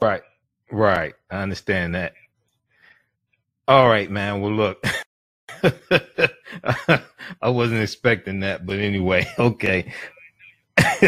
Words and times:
Right. 0.00 0.22
Right. 0.70 1.14
I 1.30 1.42
understand 1.42 1.94
that. 1.94 2.14
All 3.68 3.88
right, 3.88 4.10
man. 4.10 4.40
Well, 4.42 4.52
look, 4.52 4.84
I 7.42 7.48
wasn't 7.48 7.82
expecting 7.82 8.40
that, 8.40 8.66
but 8.66 8.78
anyway, 8.78 9.26
okay. 9.38 9.92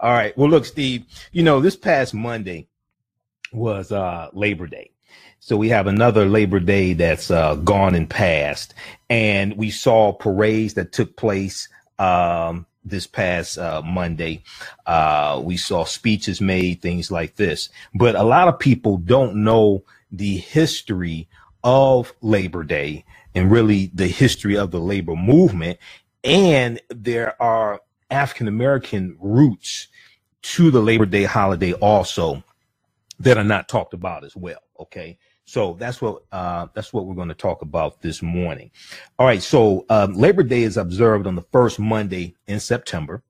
All 0.00 0.12
right. 0.12 0.36
Well, 0.38 0.50
look, 0.50 0.64
Steve, 0.66 1.04
you 1.32 1.42
know, 1.42 1.60
this 1.60 1.76
past 1.76 2.14
Monday 2.14 2.68
was 3.52 3.92
uh 3.92 4.28
Labor 4.32 4.66
Day. 4.66 4.90
So 5.40 5.56
we 5.56 5.68
have 5.70 5.86
another 5.86 6.26
Labor 6.26 6.60
Day 6.60 6.94
that's 6.94 7.30
uh, 7.30 7.56
gone 7.56 7.94
and 7.94 8.10
passed, 8.10 8.74
and 9.10 9.56
we 9.56 9.70
saw 9.70 10.12
parades 10.12 10.74
that 10.74 10.92
took 10.92 11.16
place 11.16 11.68
um, 11.98 12.66
this 12.86 13.06
past 13.06 13.58
uh, 13.58 13.82
Monday. 13.84 14.42
Uh, 14.86 15.40
we 15.44 15.56
saw 15.56 15.84
speeches 15.84 16.40
made, 16.40 16.80
things 16.80 17.10
like 17.10 17.36
this. 17.36 17.68
But 17.94 18.14
a 18.14 18.22
lot 18.22 18.48
of 18.48 18.58
people 18.58 18.96
don't 18.98 19.44
know 19.44 19.84
the 20.10 20.36
history 20.38 21.28
of 21.64 22.14
Labor 22.22 22.64
Day 22.64 23.04
and 23.34 23.50
really 23.50 23.90
the 23.92 24.06
history 24.06 24.56
of 24.56 24.70
the 24.70 24.80
labor 24.80 25.16
movement. 25.16 25.78
And 26.24 26.80
there 26.88 27.40
are 27.42 27.80
African 28.10 28.48
American 28.48 29.16
roots 29.20 29.88
to 30.42 30.70
the 30.70 30.80
Labor 30.80 31.06
Day 31.06 31.24
holiday 31.24 31.72
also 31.74 32.44
that 33.18 33.36
are 33.36 33.44
not 33.44 33.68
talked 33.68 33.94
about 33.94 34.24
as 34.24 34.36
well. 34.36 34.60
Okay. 34.78 35.18
So 35.46 35.76
that's 35.78 36.02
what 36.02 36.22
uh, 36.32 36.66
that's 36.74 36.92
what 36.92 37.06
we're 37.06 37.14
going 37.14 37.28
to 37.28 37.34
talk 37.34 37.62
about 37.62 38.02
this 38.02 38.20
morning. 38.20 38.70
All 39.18 39.26
right. 39.26 39.42
So 39.42 39.86
um, 39.88 40.14
Labor 40.14 40.42
Day 40.42 40.62
is 40.62 40.76
observed 40.76 41.26
on 41.26 41.36
the 41.36 41.44
first 41.52 41.78
Monday 41.78 42.34
in 42.48 42.60
September. 42.60 43.22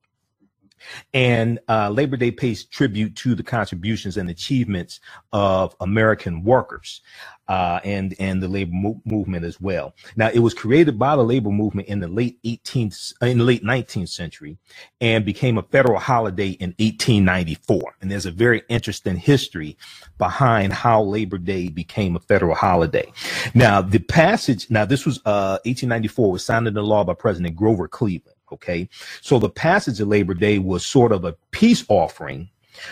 And 1.14 1.58
uh, 1.68 1.90
Labor 1.90 2.16
Day 2.16 2.30
pays 2.30 2.64
tribute 2.64 3.16
to 3.16 3.34
the 3.34 3.42
contributions 3.42 4.16
and 4.16 4.30
achievements 4.30 5.00
of 5.32 5.74
American 5.80 6.44
workers 6.44 7.02
uh, 7.48 7.80
and 7.84 8.14
and 8.18 8.42
the 8.42 8.48
labor 8.48 8.72
mo- 8.74 9.00
movement 9.04 9.44
as 9.44 9.60
well. 9.60 9.94
Now, 10.16 10.30
it 10.30 10.40
was 10.40 10.54
created 10.54 10.98
by 10.98 11.16
the 11.16 11.22
labor 11.22 11.50
movement 11.50 11.88
in 11.88 12.00
the 12.00 12.08
late 12.08 12.42
18th, 12.42 13.14
in 13.22 13.38
the 13.38 13.44
late 13.44 13.62
19th 13.62 14.08
century, 14.08 14.58
and 15.00 15.24
became 15.24 15.58
a 15.58 15.62
federal 15.62 15.98
holiday 15.98 16.50
in 16.50 16.70
1894. 16.78 17.96
And 18.00 18.10
there's 18.10 18.26
a 18.26 18.30
very 18.30 18.62
interesting 18.68 19.16
history 19.16 19.76
behind 20.18 20.72
how 20.72 21.02
Labor 21.02 21.38
Day 21.38 21.68
became 21.68 22.16
a 22.16 22.20
federal 22.20 22.54
holiday. 22.54 23.12
Now, 23.54 23.80
the 23.80 23.98
passage. 23.98 24.70
Now, 24.70 24.84
this 24.84 25.06
was 25.06 25.18
uh, 25.18 25.58
1894 25.64 26.32
was 26.32 26.44
signed 26.44 26.66
into 26.66 26.82
law 26.82 27.04
by 27.04 27.14
President 27.14 27.54
Grover 27.54 27.88
Cleveland. 27.88 28.35
Okay. 28.52 28.88
So 29.20 29.38
the 29.38 29.50
passage 29.50 30.00
of 30.00 30.08
Labor 30.08 30.34
Day 30.34 30.58
was 30.58 30.86
sort 30.86 31.12
of 31.12 31.24
a 31.24 31.34
peace 31.50 31.84
offering 31.88 32.48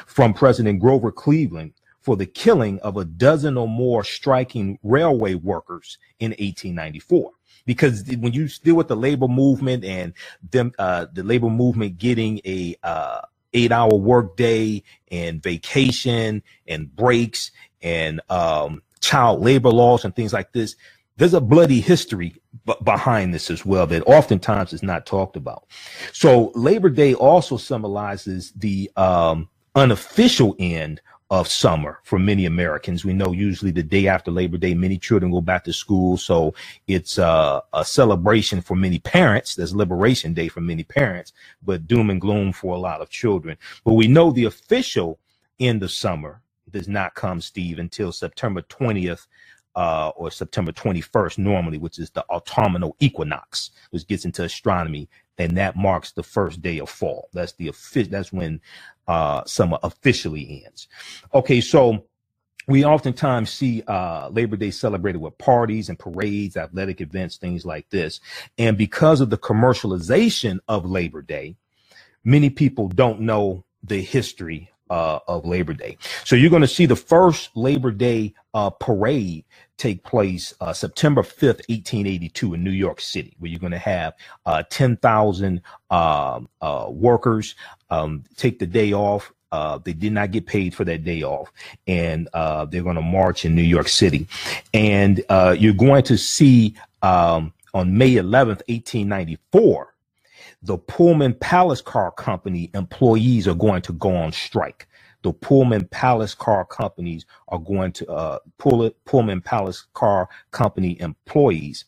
from 0.06 0.34
President 0.34 0.80
Grover 0.80 1.12
Cleveland 1.12 1.72
for 2.00 2.16
the 2.16 2.26
killing 2.26 2.78
of 2.80 2.96
a 2.96 3.04
dozen 3.04 3.56
or 3.56 3.66
more 3.66 4.04
striking 4.04 4.78
railway 4.82 5.34
workers 5.34 5.98
in 6.20 6.30
1894 6.32 7.30
because 7.66 8.04
when 8.18 8.32
you 8.32 8.46
deal 8.62 8.74
with 8.74 8.88
the 8.88 8.96
labor 8.96 9.28
movement 9.28 9.84
and 9.84 10.12
them 10.50 10.72
uh, 10.78 11.06
the 11.14 11.22
labor 11.22 11.48
movement 11.48 11.96
getting 11.98 12.40
a 12.44 12.76
uh, 12.82 13.20
eight 13.54 13.72
hour 13.72 13.94
work 13.94 14.36
day 14.36 14.82
and 15.10 15.42
vacation 15.42 16.42
and 16.68 16.94
breaks 16.94 17.50
and 17.82 18.20
um, 18.28 18.82
child 19.00 19.40
labor 19.42 19.70
laws 19.70 20.04
and 20.04 20.14
things 20.14 20.32
like 20.32 20.52
this 20.52 20.76
there's 21.16 21.34
a 21.34 21.40
bloody 21.40 21.80
history 21.80 22.34
b- 22.66 22.74
behind 22.82 23.32
this 23.32 23.50
as 23.50 23.64
well 23.64 23.86
that 23.86 24.02
oftentimes 24.06 24.72
is 24.72 24.82
not 24.82 25.06
talked 25.06 25.36
about. 25.36 25.64
So 26.12 26.52
Labor 26.54 26.90
Day 26.90 27.14
also 27.14 27.56
symbolizes 27.56 28.52
the 28.52 28.90
um, 28.96 29.48
unofficial 29.74 30.56
end 30.58 31.00
of 31.30 31.48
summer 31.48 32.00
for 32.04 32.18
many 32.18 32.46
Americans. 32.46 33.04
We 33.04 33.12
know 33.12 33.32
usually 33.32 33.70
the 33.70 33.82
day 33.82 34.06
after 34.08 34.30
Labor 34.30 34.58
Day, 34.58 34.74
many 34.74 34.98
children 34.98 35.32
go 35.32 35.40
back 35.40 35.64
to 35.64 35.72
school. 35.72 36.16
So 36.16 36.54
it's 36.86 37.18
uh, 37.18 37.60
a 37.72 37.84
celebration 37.84 38.60
for 38.60 38.76
many 38.76 38.98
parents. 38.98 39.54
There's 39.54 39.74
Liberation 39.74 40.34
Day 40.34 40.48
for 40.48 40.60
many 40.60 40.84
parents, 40.84 41.32
but 41.62 41.86
doom 41.86 42.10
and 42.10 42.20
gloom 42.20 42.52
for 42.52 42.74
a 42.74 42.78
lot 42.78 43.00
of 43.00 43.08
children. 43.08 43.56
But 43.84 43.94
we 43.94 44.06
know 44.06 44.30
the 44.30 44.44
official 44.44 45.18
end 45.58 45.82
of 45.82 45.90
summer 45.90 46.42
does 46.70 46.88
not 46.88 47.14
come, 47.14 47.40
Steve, 47.40 47.78
until 47.78 48.12
September 48.12 48.60
20th 48.62 49.26
uh, 49.76 50.10
or 50.16 50.30
September 50.30 50.72
21st 50.72 51.38
normally, 51.38 51.78
which 51.78 51.98
is 51.98 52.10
the 52.10 52.24
autumnal 52.30 52.96
equinox, 53.00 53.70
which 53.90 54.06
gets 54.06 54.24
into 54.24 54.44
astronomy, 54.44 55.08
and 55.38 55.56
that 55.56 55.76
marks 55.76 56.12
the 56.12 56.22
first 56.22 56.62
day 56.62 56.78
of 56.78 56.88
fall. 56.88 57.28
That's 57.32 57.52
the 57.54 57.68
official. 57.68 58.10
That's 58.10 58.32
when 58.32 58.60
uh, 59.08 59.44
summer 59.44 59.78
officially 59.82 60.64
ends. 60.66 60.88
Okay, 61.34 61.60
so 61.60 62.04
we 62.66 62.84
oftentimes 62.84 63.50
see 63.50 63.82
uh, 63.86 64.28
Labor 64.30 64.56
Day 64.56 64.70
celebrated 64.70 65.18
with 65.20 65.36
parties 65.38 65.88
and 65.88 65.98
parades, 65.98 66.56
athletic 66.56 67.00
events, 67.00 67.36
things 67.36 67.66
like 67.66 67.88
this. 67.90 68.20
And 68.58 68.78
because 68.78 69.20
of 69.20 69.30
the 69.30 69.38
commercialization 69.38 70.60
of 70.68 70.86
Labor 70.86 71.22
Day, 71.22 71.56
many 72.24 72.50
people 72.50 72.88
don't 72.88 73.20
know 73.20 73.64
the 73.82 74.00
history 74.00 74.70
uh, 74.90 75.18
of 75.28 75.46
Labor 75.46 75.74
Day. 75.74 75.98
So 76.24 76.36
you're 76.36 76.50
going 76.50 76.62
to 76.62 76.68
see 76.68 76.86
the 76.86 76.96
first 76.96 77.50
Labor 77.56 77.90
Day 77.90 78.34
uh, 78.54 78.70
parade 78.70 79.44
take 79.76 80.02
place 80.04 80.54
uh, 80.60 80.72
September 80.72 81.22
5th, 81.22 81.62
1882 81.68 82.54
in 82.54 82.64
New 82.64 82.70
York 82.70 83.00
City, 83.00 83.34
where 83.38 83.50
you're 83.50 83.60
going 83.60 83.72
to 83.72 83.78
have 83.78 84.14
uh, 84.46 84.62
10,000 84.70 85.60
um, 85.90 86.48
uh, 86.60 86.86
workers 86.88 87.54
um, 87.90 88.24
take 88.36 88.58
the 88.58 88.66
day 88.66 88.92
off. 88.92 89.32
Uh, 89.52 89.78
they 89.78 89.92
did 89.92 90.12
not 90.12 90.32
get 90.32 90.46
paid 90.46 90.74
for 90.74 90.84
that 90.84 91.04
day 91.04 91.22
off, 91.22 91.52
and 91.86 92.28
uh, 92.34 92.64
they're 92.64 92.82
going 92.82 92.96
to 92.96 93.02
march 93.02 93.44
in 93.44 93.54
New 93.54 93.62
York 93.62 93.86
City. 93.86 94.26
And 94.72 95.22
uh, 95.28 95.54
you're 95.56 95.72
going 95.74 96.02
to 96.04 96.18
see 96.18 96.74
um, 97.02 97.52
on 97.72 97.96
May 97.96 98.14
11th, 98.14 98.62
1894, 98.68 99.94
the 100.62 100.78
Pullman 100.78 101.34
Palace 101.34 101.82
Car 101.82 102.10
Company 102.10 102.70
employees 102.74 103.46
are 103.46 103.54
going 103.54 103.82
to 103.82 103.92
go 103.92 104.14
on 104.16 104.32
strike. 104.32 104.88
The 105.24 105.32
Pullman 105.32 105.88
Palace 105.88 106.34
Car 106.34 106.66
companies 106.66 107.26
are 107.48 107.58
going 107.58 107.92
to 107.92 108.10
uh, 108.10 108.40
Pull, 108.58 108.90
Pullman 109.06 109.40
Palace 109.40 109.86
Car 109.94 110.28
Company 110.52 111.00
employees 111.00 111.86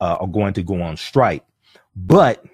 uh, 0.00 0.18
are 0.20 0.26
going 0.28 0.52
to 0.54 0.64
go 0.64 0.82
on 0.82 0.98
strike, 0.98 1.44
but 1.96 2.44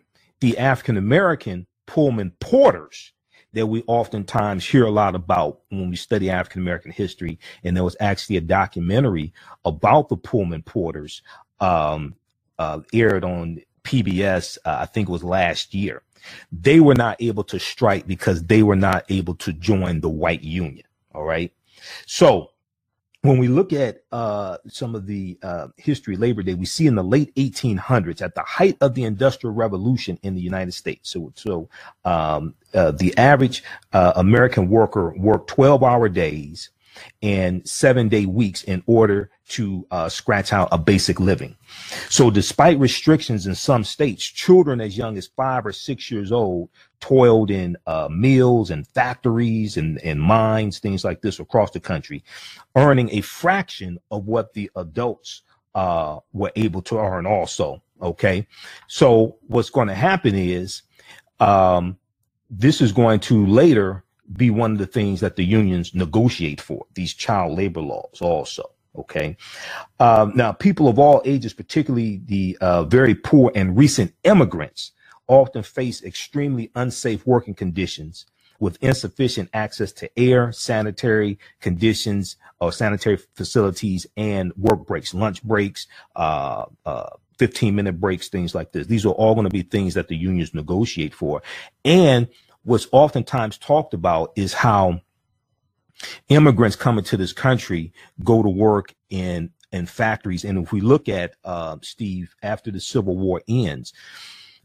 the 0.41 0.59
African 0.59 0.99
American 0.99 1.67
Pullman 1.87 2.33
porters 2.41 3.13
that 3.55 3.67
we 3.67 3.83
oftentimes 3.87 4.67
hear 4.67 4.85
a 4.85 4.91
lot 4.91 5.15
about 5.15 5.61
when 5.71 5.91
we 5.91 5.97
study 5.97 6.31
African 6.31 6.61
American 6.63 6.93
history, 6.93 7.39
and 7.65 7.75
there 7.75 7.85
was 7.85 7.97
actually 7.99 8.37
a 8.37 8.43
documentary 8.43 9.33
about 9.65 10.11
the 10.11 10.17
Pullman 10.19 10.63
porters 10.63 11.23
um, 11.61 12.15
uh, 12.59 12.81
aired 12.93 13.25
on 13.25 13.59
PBS, 13.89 14.59
uh, 14.67 14.77
I 14.81 14.87
think 14.87 15.09
it 15.09 15.13
was 15.13 15.25
last 15.25 15.75
year. 15.75 16.03
They 16.53 16.81
were 16.81 16.95
not 16.95 17.17
able 17.21 17.45
to 17.45 17.59
strike 17.59 18.07
because 18.07 18.45
they 18.45 18.63
were 18.63 18.77
not 18.77 19.05
able 19.09 19.35
to 19.37 19.53
join 19.53 20.01
the 20.01 20.11
white 20.11 20.43
union. 20.43 20.85
All 21.15 21.25
right. 21.25 21.53
So 22.07 22.51
when 23.23 23.39
we 23.39 23.49
look 23.49 23.73
at 23.73 24.03
uh, 24.13 24.59
some 24.69 24.95
of 24.95 25.07
the 25.07 25.39
uh, 25.43 25.69
history 25.77 26.17
Labor 26.17 26.43
Day, 26.43 26.55
we 26.55 26.67
see 26.67 26.87
in 26.87 26.97
the 26.97 27.03
late 27.03 27.35
1800s, 27.37 28.21
at 28.21 28.35
the 28.35 28.43
height 28.43 28.77
of 28.83 28.95
the 28.95 29.05
Industrial 29.05 29.55
Revolution 29.55 30.19
in 30.23 30.35
the 30.35 30.41
United 30.41 30.73
States. 30.73 31.09
So, 31.11 31.33
so 31.35 31.69
um, 32.05 32.55
uh, 32.75 32.91
the 32.91 33.17
average 33.17 33.65
uh, 33.95 34.13
American 34.17 34.69
worker 34.69 35.15
worked 35.17 35.49
12 35.49 35.83
hour 35.83 36.09
days 36.09 36.71
and 37.23 37.67
seven 37.69 38.09
day 38.09 38.27
weeks 38.27 38.63
in 38.65 38.83
order 38.87 39.31
to 39.49 39.87
uh, 39.91 40.09
scratch 40.09 40.53
out 40.53 40.69
a 40.73 40.79
basic 40.79 41.21
living. 41.21 41.57
So, 42.11 42.31
despite 42.31 42.79
restrictions 42.79 43.47
in 43.47 43.55
some 43.55 43.85
states, 43.85 44.25
children 44.25 44.81
as 44.81 44.97
young 44.97 45.17
as 45.17 45.27
five 45.27 45.67
or 45.67 45.73
six 45.73 46.11
years 46.11 46.33
old 46.33 46.69
toiled 47.01 47.51
in 47.51 47.77
uh, 47.87 48.09
mills 48.11 48.71
and 48.71 48.87
factories 48.87 49.77
and, 49.77 49.99
and 50.03 50.21
mines, 50.21 50.79
things 50.79 51.05
like 51.05 51.23
this 51.23 51.41
across 51.41 51.71
the 51.71 51.81
country, 51.81 52.23
earning 52.77 53.11
a 53.11 53.21
fraction 53.21 53.99
of 54.11 54.27
what 54.27 54.53
the 54.53 54.71
adults 54.77 55.43
uh, 55.75 56.19
were 56.33 56.53
able 56.57 56.83
to 56.83 56.99
earn, 56.99 57.27
also. 57.27 57.83
Okay. 58.03 58.47
So, 58.87 59.39
what's 59.47 59.71
going 59.71 59.89
to 59.89 59.95
happen 59.95 60.35
is 60.35 60.83
um, 61.41 61.99
this 62.51 62.81
is 62.81 62.93
going 62.93 63.21
to 63.21 63.47
later 63.47 64.05
be 64.33 64.51
one 64.51 64.73
of 64.73 64.79
the 64.79 64.87
things 64.87 65.21
that 65.21 65.37
the 65.37 65.45
unions 65.45 65.95
negotiate 65.95 66.61
for 66.61 66.87
these 66.95 67.15
child 67.15 67.57
labor 67.57 67.81
laws 67.81 68.21
also 68.21 68.71
okay? 68.97 69.37
Um, 70.01 70.33
now 70.35 70.53
people 70.53 70.89
of 70.89 70.99
all 70.99 71.23
ages 71.25 71.53
particularly 71.53 72.21
the 72.25 72.59
uh, 72.61 72.85
very 72.85 73.15
poor 73.15 73.53
and 73.55 73.77
recent 73.77 74.15
immigrants 74.25 74.93
often 75.29 75.63
face 75.63 76.03
extremely 76.03 76.71
unsafe 76.75 77.27
working 77.27 77.55
conditions 77.55 78.27
with 78.61 78.83
insufficient 78.83 79.49
access 79.53 79.93
to 79.93 80.19
air 80.19 80.51
sanitary 80.51 81.39
conditions 81.61 82.37
or 82.61 82.73
sanitary 82.73 83.17
facilities 83.35 84.07
and 84.17 84.53
work 84.57 84.85
breaks 84.87 85.15
lunch 85.15 85.43
breaks 85.45 85.87
uh, 86.17 86.65
uh, 86.85 87.11
15 87.39 87.75
minute 87.75 88.01
breaks 88.01 88.29
things 88.29 88.55
like 88.55 88.73
this. 88.73 88.87
These 88.87 89.07
are 89.07 89.11
all 89.11 89.35
going 89.35 89.47
to 89.47 89.51
be 89.51 89.63
things 89.63 89.95
that 89.95 90.09
the 90.09 90.17
unions 90.17 90.55
negotiate 90.55 91.15
for. 91.15 91.43
And 91.85 92.29
what's 92.65 92.89
oftentimes 92.93 93.59
talked 93.59 93.95
about 93.95 94.33
is 94.37 94.53
how 94.53 95.01
Immigrants 96.29 96.77
coming 96.77 97.05
to 97.05 97.17
this 97.17 97.33
country 97.33 97.93
go 98.23 98.43
to 98.43 98.49
work 98.49 98.95
in 99.11 99.51
in 99.73 99.85
factories, 99.85 100.45
and 100.45 100.59
if 100.59 100.73
we 100.73 100.81
look 100.81 101.09
at 101.09 101.35
uh, 101.45 101.77
Steve 101.83 102.35
after 102.43 102.71
the 102.71 102.81
Civil 102.81 103.19
War 103.19 103.43
ends, 103.49 103.93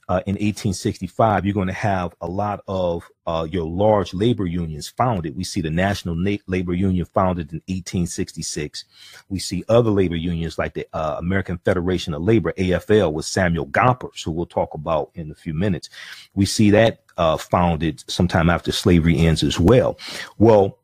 uh, 0.09 0.21
in 0.25 0.33
1865, 0.33 1.45
you're 1.45 1.53
going 1.53 1.67
to 1.67 1.73
have 1.73 2.13
a 2.19 2.27
lot 2.27 2.61
of 2.67 3.09
uh, 3.25 3.47
your 3.49 3.65
large 3.65 4.13
labor 4.13 4.45
unions 4.45 4.89
founded. 4.89 5.35
We 5.35 5.45
see 5.45 5.61
the 5.61 5.69
National 5.69 6.13
Na- 6.15 6.37
Labor 6.45 6.73
Union 6.73 7.05
founded 7.05 7.53
in 7.53 7.61
1866. 7.67 8.83
We 9.29 9.39
see 9.39 9.63
other 9.69 9.89
labor 9.89 10.17
unions 10.17 10.57
like 10.57 10.73
the 10.73 10.87
uh, 10.93 11.15
American 11.19 11.57
Federation 11.59 12.13
of 12.13 12.21
Labor, 12.21 12.51
AFL, 12.53 13.13
with 13.13 13.25
Samuel 13.25 13.65
Gompers, 13.65 14.21
who 14.23 14.31
we'll 14.31 14.45
talk 14.45 14.73
about 14.73 15.09
in 15.15 15.31
a 15.31 15.35
few 15.35 15.53
minutes. 15.53 15.89
We 16.35 16.45
see 16.45 16.69
that 16.71 17.02
uh, 17.17 17.37
founded 17.37 18.03
sometime 18.07 18.49
after 18.49 18.71
slavery 18.71 19.17
ends 19.17 19.43
as 19.43 19.59
well. 19.59 19.97
Well, 20.37 20.79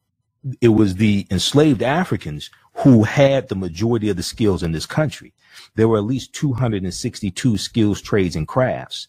it 0.62 0.70
was 0.70 0.96
the 0.96 1.28
enslaved 1.30 1.84
Africans 1.84 2.50
who 2.76 3.04
had 3.04 3.50
the 3.50 3.56
majority 3.56 4.10
of 4.10 4.18
the 4.18 4.24
skills 4.24 4.64
in 4.64 4.72
this 4.72 4.86
country. 4.86 5.34
There 5.76 5.88
were 5.88 5.98
at 5.98 6.04
least 6.04 6.34
262 6.34 7.58
skills, 7.58 8.02
trades, 8.02 8.36
and 8.36 8.48
crafts 8.48 9.08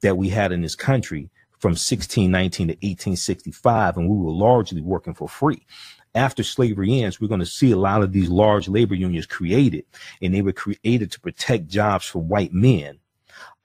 that 0.00 0.16
we 0.16 0.30
had 0.30 0.52
in 0.52 0.62
this 0.62 0.74
country 0.74 1.30
from 1.58 1.72
1619 1.72 2.68
to 2.68 2.72
1865, 2.74 3.98
and 3.98 4.08
we 4.08 4.16
were 4.16 4.32
largely 4.32 4.80
working 4.80 5.14
for 5.14 5.28
free. 5.28 5.66
After 6.14 6.42
slavery 6.42 7.02
ends, 7.02 7.20
we're 7.20 7.28
going 7.28 7.40
to 7.40 7.46
see 7.46 7.70
a 7.70 7.76
lot 7.76 8.02
of 8.02 8.12
these 8.12 8.30
large 8.30 8.66
labor 8.66 8.94
unions 8.94 9.26
created, 9.26 9.84
and 10.22 10.34
they 10.34 10.42
were 10.42 10.52
created 10.52 11.12
to 11.12 11.20
protect 11.20 11.68
jobs 11.68 12.06
for 12.06 12.20
white 12.20 12.52
men. 12.52 12.98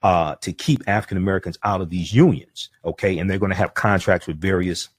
Uh, 0.02 0.36
to 0.36 0.52
keep 0.52 0.82
African 0.86 1.16
Americans 1.16 1.58
out 1.64 1.80
of 1.80 1.90
these 1.90 2.12
unions, 2.12 2.68
okay, 2.84 3.18
and 3.18 3.28
they're 3.28 3.38
going 3.38 3.50
to 3.50 3.56
have 3.56 3.74
contracts 3.74 4.26
with 4.28 4.40
various 4.40 4.90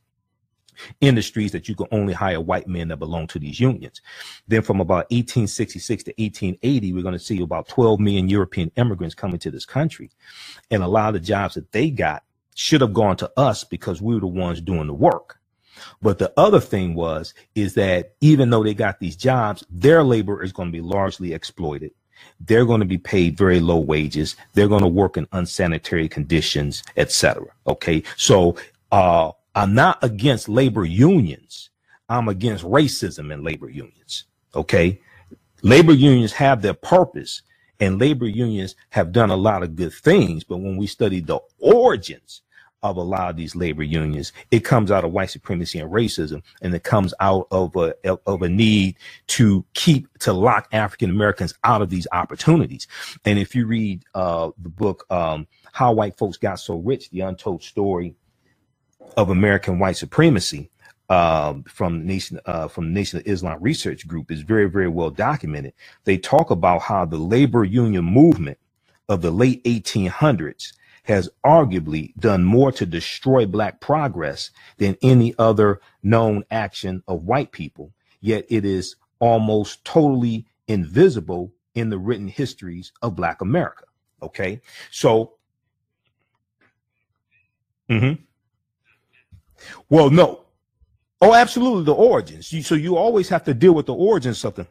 industries 1.01 1.51
that 1.51 1.67
you 1.67 1.75
can 1.75 1.87
only 1.91 2.13
hire 2.13 2.41
white 2.41 2.67
men 2.67 2.87
that 2.89 2.97
belong 2.97 3.27
to 3.27 3.39
these 3.39 3.59
unions. 3.59 4.01
Then 4.47 4.61
from 4.61 4.79
about 4.79 5.09
1866 5.11 6.03
to 6.03 6.11
1880, 6.17 6.93
we're 6.93 7.03
going 7.03 7.13
to 7.13 7.19
see 7.19 7.41
about 7.41 7.67
12 7.67 7.99
million 7.99 8.29
European 8.29 8.71
immigrants 8.75 9.15
coming 9.15 9.39
to 9.39 9.51
this 9.51 9.65
country. 9.65 10.11
And 10.71 10.83
a 10.83 10.87
lot 10.87 11.09
of 11.09 11.13
the 11.13 11.19
jobs 11.19 11.55
that 11.55 11.71
they 11.71 11.89
got 11.89 12.23
should 12.55 12.81
have 12.81 12.93
gone 12.93 13.17
to 13.17 13.31
us 13.37 13.63
because 13.63 14.01
we 14.01 14.15
were 14.15 14.21
the 14.21 14.27
ones 14.27 14.61
doing 14.61 14.87
the 14.87 14.93
work. 14.93 15.39
But 16.01 16.17
the 16.17 16.33
other 16.37 16.59
thing 16.59 16.95
was, 16.95 17.35
is 17.53 17.75
that 17.75 18.15
even 18.19 18.49
though 18.49 18.63
they 18.63 18.73
got 18.73 18.99
these 18.99 19.15
jobs, 19.15 19.63
their 19.69 20.03
labor 20.03 20.43
is 20.43 20.51
going 20.51 20.69
to 20.69 20.71
be 20.71 20.81
largely 20.81 21.33
exploited. 21.33 21.91
They're 22.39 22.65
going 22.65 22.81
to 22.81 22.85
be 22.85 22.97
paid 22.97 23.37
very 23.37 23.59
low 23.59 23.77
wages. 23.77 24.35
They're 24.53 24.67
going 24.67 24.83
to 24.83 24.87
work 24.87 25.17
in 25.17 25.27
unsanitary 25.31 26.07
conditions, 26.07 26.83
etc. 26.95 27.45
Okay. 27.65 28.03
So, 28.15 28.55
uh, 28.91 29.31
I'm 29.55 29.73
not 29.73 30.03
against 30.03 30.47
labor 30.47 30.85
unions. 30.85 31.71
I'm 32.09 32.27
against 32.27 32.63
racism 32.63 33.33
in 33.33 33.43
labor 33.43 33.69
unions. 33.69 34.25
Okay. 34.53 35.01
Labor 35.63 35.93
unions 35.93 36.31
have 36.33 36.61
their 36.61 36.75
purpose 36.75 37.41
and 37.79 37.99
labor 37.99 38.27
unions 38.27 38.75
have 38.89 39.11
done 39.11 39.29
a 39.29 39.35
lot 39.35 39.63
of 39.63 39.75
good 39.75 39.93
things. 39.93 40.43
But 40.43 40.57
when 40.57 40.77
we 40.77 40.87
study 40.87 41.21
the 41.21 41.39
origins 41.59 42.41
of 42.91 42.97
a 42.97 43.03
lot 43.03 43.29
of 43.29 43.37
these 43.37 43.55
labor 43.55 43.83
unions, 43.83 44.33
it 44.51 44.61
comes 44.61 44.91
out 44.91 45.05
of 45.05 45.13
white 45.13 45.31
supremacy 45.31 45.79
and 45.79 45.91
racism, 45.91 46.43
and 46.61 46.73
it 46.75 46.83
comes 46.83 47.13
out 47.19 47.47
of 47.51 47.75
a 47.75 47.95
of 48.27 48.41
a 48.43 48.49
need 48.49 48.97
to 49.27 49.65
keep 49.73 50.07
to 50.19 50.33
lock 50.33 50.67
African 50.73 51.09
Americans 51.11 51.53
out 51.63 51.81
of 51.81 51.89
these 51.89 52.07
opportunities. 52.13 52.87
And 53.25 53.39
if 53.39 53.55
you 53.55 53.67
read 53.67 54.03
uh, 54.15 54.51
the 54.61 54.69
book 54.69 55.05
um, 55.11 55.47
"How 55.73 55.93
White 55.93 56.17
Folks 56.17 56.37
Got 56.37 56.59
So 56.59 56.77
Rich: 56.77 57.09
The 57.11 57.21
Untold 57.21 57.63
Story 57.63 58.15
of 59.17 59.29
American 59.29 59.79
white 59.79 59.97
supremacy 59.97 60.69
um, 61.09 61.63
from 61.63 62.05
nation 62.05 62.39
uh, 62.45 62.67
from 62.67 62.85
the 62.85 62.91
Nation 62.99 63.19
of 63.19 63.27
Islam 63.27 63.57
Research 63.61 64.07
Group 64.07 64.31
is 64.31 64.41
very 64.41 64.69
very 64.69 64.89
well 64.89 65.09
documented. 65.11 65.73
They 66.05 66.17
talk 66.17 66.51
about 66.51 66.81
how 66.83 67.05
the 67.05 67.17
labor 67.17 67.63
union 67.63 68.05
movement 68.05 68.57
of 69.09 69.21
the 69.21 69.31
late 69.31 69.63
1800s 69.65 70.73
has 71.07 71.29
arguably 71.45 72.13
done 72.17 72.43
more 72.43 72.69
to 72.69 72.85
destroy 72.85 73.45
black 73.45 73.79
progress 73.79 74.51
than 74.77 74.97
any 75.01 75.33
other 75.39 75.79
known 76.03 76.43
action 76.51 77.01
of 77.07 77.23
white 77.23 77.53
people. 77.53 77.93
Yet 78.19 78.45
it 78.49 78.65
is 78.65 78.97
almost 79.19 79.85
totally 79.85 80.45
invisible 80.67 81.53
in 81.75 81.89
the 81.89 81.97
written 81.97 82.27
histories 82.27 82.91
of 83.01 83.15
black 83.15 83.39
America. 83.39 83.85
Okay, 84.21 84.61
so. 84.91 85.35
Mm-hmm. 87.89 88.21
Well, 89.89 90.09
no. 90.09 90.41
Oh, 91.21 91.33
absolutely. 91.33 91.85
The 91.85 91.93
origins. 91.93 92.51
You, 92.51 92.61
so 92.61 92.75
you 92.75 92.97
always 92.97 93.29
have 93.29 93.45
to 93.45 93.53
deal 93.53 93.73
with 93.73 93.85
the 93.85 93.93
origins 93.93 94.35
of 94.35 94.41
something. 94.41 94.67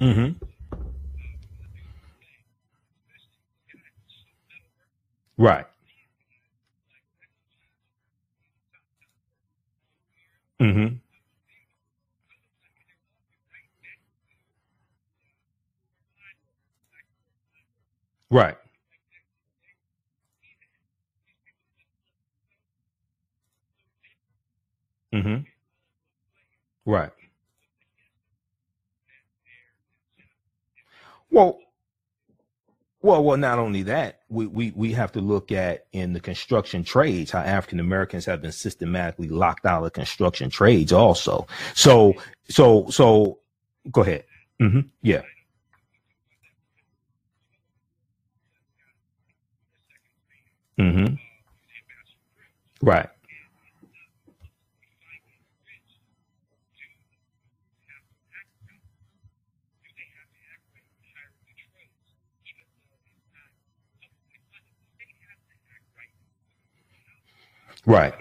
Mm-hmm. 0.00 0.32
Right. 5.44 5.66
Mm-hmm. 10.60 10.96
Right. 18.36 18.56
Mm-hmm. 25.14 25.36
Right. 26.90 27.10
Well, 31.30 31.58
well, 33.02 33.22
well, 33.22 33.36
not 33.36 33.58
only 33.60 33.82
that, 33.84 34.20
we, 34.28 34.46
we, 34.46 34.72
we 34.74 34.92
have 34.92 35.12
to 35.12 35.20
look 35.20 35.52
at 35.52 35.86
in 35.92 36.12
the 36.14 36.20
construction 36.20 36.82
trades 36.84 37.30
how 37.30 37.40
African 37.40 37.80
Americans 37.80 38.26
have 38.26 38.42
been 38.42 38.52
systematically 38.52 39.28
locked 39.28 39.66
out 39.66 39.84
of 39.84 39.92
construction 39.92 40.50
trades 40.50 40.92
also. 40.92 41.46
So, 41.74 42.14
so, 42.48 42.86
so 42.90 43.38
go 43.92 44.02
ahead. 44.02 44.24
hmm 44.60 44.80
Yeah. 45.02 45.22
hmm 50.78 51.06
Right. 52.82 53.08
Right. 67.88 68.14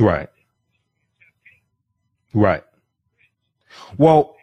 Right. 0.00 0.30
Right. 2.34 2.64
Well, 3.98 4.36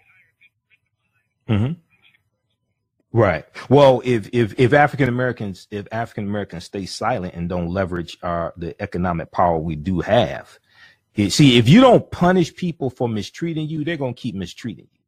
mhm. 1.49 1.77
Right. 3.11 3.45
Well, 3.69 4.01
if 4.05 4.29
if 4.33 4.59
if 4.59 4.73
African 4.73 5.09
Americans 5.09 5.67
if 5.71 5.87
African 5.91 6.25
Americans 6.25 6.65
stay 6.65 6.85
silent 6.85 7.33
and 7.35 7.49
don't 7.49 7.69
leverage 7.69 8.17
our 8.23 8.53
the 8.57 8.79
economic 8.81 9.31
power 9.31 9.57
we 9.57 9.75
do 9.75 10.01
have, 10.01 10.59
it, 11.15 11.31
see 11.31 11.57
if 11.57 11.69
you 11.69 11.81
don't 11.81 12.09
punish 12.11 12.55
people 12.55 12.91
for 12.91 13.09
mistreating 13.09 13.67
you, 13.67 13.83
they're 13.83 13.97
gonna 13.97 14.13
keep 14.13 14.35
mistreating 14.35 14.87
you. 14.93 14.99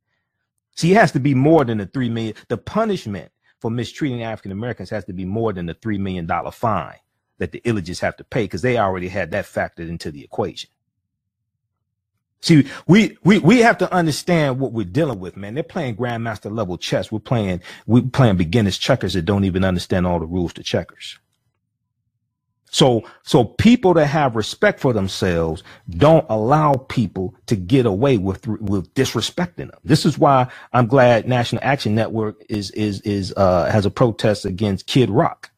See, 0.75 0.91
it 0.91 0.95
has 0.95 1.11
to 1.13 1.19
be 1.19 1.35
more 1.35 1.65
than 1.65 1.79
the 1.79 1.87
three 1.87 2.09
million. 2.09 2.35
The 2.49 2.57
punishment 2.57 3.31
for 3.61 3.71
mistreating 3.71 4.23
African 4.23 4.51
Americans 4.51 4.89
has 4.91 5.05
to 5.05 5.13
be 5.13 5.25
more 5.25 5.53
than 5.53 5.67
the 5.67 5.75
three 5.75 5.99
million 5.99 6.25
dollar 6.25 6.51
fine 6.51 6.97
that 7.37 7.51
the 7.51 7.61
Ilitches 7.61 7.99
have 7.99 8.15
to 8.17 8.23
pay 8.23 8.43
because 8.43 8.61
they 8.61 8.77
already 8.77 9.07
had 9.07 9.31
that 9.31 9.45
factored 9.45 9.89
into 9.89 10.11
the 10.11 10.23
equation. 10.23 10.69
See, 12.41 12.67
we, 12.85 13.17
we, 13.23 13.39
we 13.39 13.59
have 13.61 13.79
to 13.79 13.91
understand 13.91 14.59
what 14.59 14.71
we're 14.71 14.85
dealing 14.85 15.19
with, 15.19 15.35
man. 15.35 15.55
They're 15.55 15.63
playing 15.63 15.95
grandmaster 15.95 16.55
level 16.55 16.77
chess. 16.77 17.11
We're 17.11 17.17
playing, 17.17 17.61
we're 17.87 18.03
playing 18.03 18.37
beginners 18.37 18.77
checkers 18.77 19.13
that 19.13 19.23
don't 19.23 19.45
even 19.45 19.63
understand 19.65 20.05
all 20.05 20.19
the 20.19 20.27
rules 20.27 20.53
to 20.53 20.63
checkers. 20.63 21.17
So, 22.69 23.03
so 23.23 23.45
people 23.45 23.95
that 23.95 24.07
have 24.07 24.35
respect 24.35 24.79
for 24.79 24.93
themselves 24.93 25.63
don't 25.89 26.25
allow 26.29 26.73
people 26.73 27.33
to 27.47 27.55
get 27.55 27.87
away 27.87 28.17
with, 28.17 28.45
with 28.45 28.93
disrespecting 28.93 29.71
them. 29.71 29.79
This 29.83 30.05
is 30.05 30.19
why 30.19 30.47
I'm 30.71 30.85
glad 30.85 31.27
National 31.27 31.63
Action 31.63 31.95
Network 31.95 32.43
is, 32.49 32.69
is, 32.71 33.01
is, 33.01 33.33
uh, 33.37 33.71
has 33.71 33.87
a 33.87 33.89
protest 33.89 34.45
against 34.45 34.85
Kid 34.85 35.09
Rock. 35.09 35.49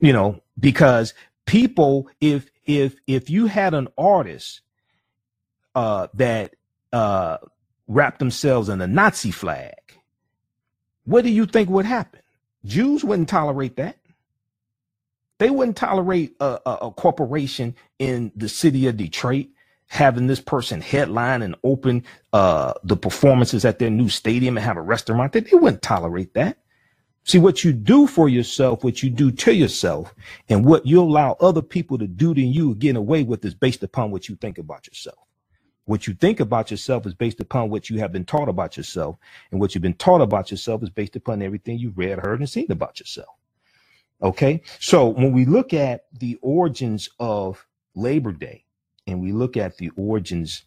You 0.00 0.12
know, 0.12 0.41
because 0.58 1.14
people, 1.46 2.08
if, 2.20 2.50
if, 2.66 2.96
if 3.06 3.30
you 3.30 3.46
had 3.46 3.74
an 3.74 3.88
artist 3.98 4.62
uh, 5.74 6.08
that 6.14 6.54
uh, 6.92 7.38
wrapped 7.88 8.18
themselves 8.18 8.68
in 8.68 8.80
a 8.80 8.86
Nazi 8.86 9.30
flag, 9.30 9.74
what 11.04 11.24
do 11.24 11.30
you 11.30 11.46
think 11.46 11.70
would 11.70 11.86
happen? 11.86 12.20
Jews 12.64 13.04
wouldn't 13.04 13.28
tolerate 13.28 13.76
that. 13.76 13.98
They 15.38 15.50
wouldn't 15.50 15.76
tolerate 15.76 16.36
a, 16.40 16.60
a, 16.66 16.72
a 16.82 16.92
corporation 16.92 17.74
in 17.98 18.32
the 18.36 18.48
city 18.48 18.86
of 18.86 18.96
Detroit 18.96 19.48
having 19.88 20.26
this 20.28 20.40
person 20.40 20.80
headline 20.80 21.42
and 21.42 21.56
open 21.64 22.04
uh, 22.32 22.74
the 22.84 22.96
performances 22.96 23.64
at 23.64 23.78
their 23.78 23.90
new 23.90 24.08
stadium 24.08 24.56
and 24.56 24.64
have 24.64 24.78
a 24.78 24.82
restaurant. 24.82 25.32
They, 25.32 25.40
they 25.40 25.56
wouldn't 25.56 25.82
tolerate 25.82 26.34
that. 26.34 26.58
See, 27.24 27.38
what 27.38 27.62
you 27.62 27.72
do 27.72 28.06
for 28.06 28.28
yourself, 28.28 28.82
what 28.82 29.02
you 29.02 29.10
do 29.10 29.30
to 29.30 29.54
yourself, 29.54 30.14
and 30.48 30.64
what 30.64 30.84
you 30.84 31.00
allow 31.00 31.36
other 31.40 31.62
people 31.62 31.96
to 31.98 32.06
do 32.06 32.34
to 32.34 32.40
you, 32.40 32.74
getting 32.74 32.96
away 32.96 33.22
with 33.22 33.44
is 33.44 33.54
based 33.54 33.82
upon 33.82 34.10
what 34.10 34.28
you 34.28 34.34
think 34.36 34.58
about 34.58 34.86
yourself. 34.86 35.18
What 35.84 36.06
you 36.06 36.14
think 36.14 36.40
about 36.40 36.70
yourself 36.70 37.06
is 37.06 37.14
based 37.14 37.40
upon 37.40 37.70
what 37.70 37.90
you 37.90 37.98
have 37.98 38.12
been 38.12 38.24
taught 38.24 38.48
about 38.48 38.76
yourself. 38.76 39.16
And 39.50 39.60
what 39.60 39.74
you've 39.74 39.82
been 39.82 39.94
taught 39.94 40.20
about 40.20 40.50
yourself 40.50 40.82
is 40.82 40.90
based 40.90 41.16
upon 41.16 41.42
everything 41.42 41.78
you've 41.78 41.98
read, 41.98 42.18
heard, 42.18 42.40
and 42.40 42.48
seen 42.48 42.70
about 42.70 42.98
yourself. 42.98 43.36
Okay. 44.22 44.62
So 44.78 45.08
when 45.08 45.32
we 45.32 45.44
look 45.44 45.74
at 45.74 46.04
the 46.18 46.38
origins 46.40 47.08
of 47.18 47.66
Labor 47.94 48.32
Day 48.32 48.64
and 49.06 49.20
we 49.20 49.32
look 49.32 49.56
at 49.56 49.76
the 49.76 49.90
origins 49.96 50.64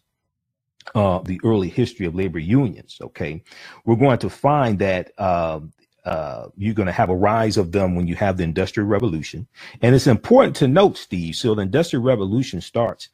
uh, 0.94 1.18
the 1.20 1.40
early 1.44 1.68
history 1.68 2.06
of 2.06 2.14
labor 2.14 2.38
unions. 2.38 2.98
Okay, 3.00 3.42
we're 3.84 3.96
going 3.96 4.18
to 4.18 4.30
find 4.30 4.78
that 4.78 5.10
uh, 5.18 5.60
uh, 6.06 6.48
you're 6.56 6.74
going 6.74 6.86
to 6.86 6.92
have 6.92 7.10
a 7.10 7.16
rise 7.16 7.56
of 7.56 7.72
them 7.72 7.96
when 7.96 8.06
you 8.06 8.14
have 8.14 8.36
the 8.36 8.44
Industrial 8.44 8.88
Revolution. 8.88 9.46
And 9.82 9.94
it's 9.94 10.06
important 10.06 10.54
to 10.56 10.68
note, 10.68 10.96
Steve, 10.96 11.34
so 11.34 11.54
the 11.54 11.62
Industrial 11.62 12.02
Revolution 12.02 12.60
starts 12.60 13.08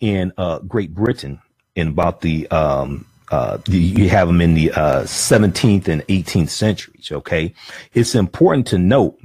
in 0.00 0.32
uh, 0.38 0.60
Great 0.60 0.94
Britain 0.94 1.40
in 1.76 1.88
about 1.88 2.22
the, 2.22 2.48
um, 2.50 3.04
uh, 3.30 3.58
you 3.66 4.08
have 4.08 4.28
them 4.28 4.40
in 4.40 4.54
the 4.54 4.68
17th 4.68 5.88
uh, 5.88 5.92
and 5.92 6.06
18th 6.06 6.48
centuries. 6.48 7.12
Okay. 7.12 7.52
It's 7.92 8.14
important 8.14 8.66
to 8.68 8.78
note 8.78 9.18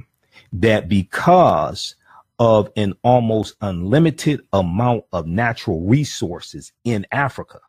that 0.52 0.88
because 0.88 1.94
of 2.38 2.70
an 2.76 2.92
almost 3.02 3.54
unlimited 3.62 4.42
amount 4.52 5.04
of 5.12 5.26
natural 5.26 5.80
resources 5.80 6.72
in 6.84 7.06
Africa 7.10 7.60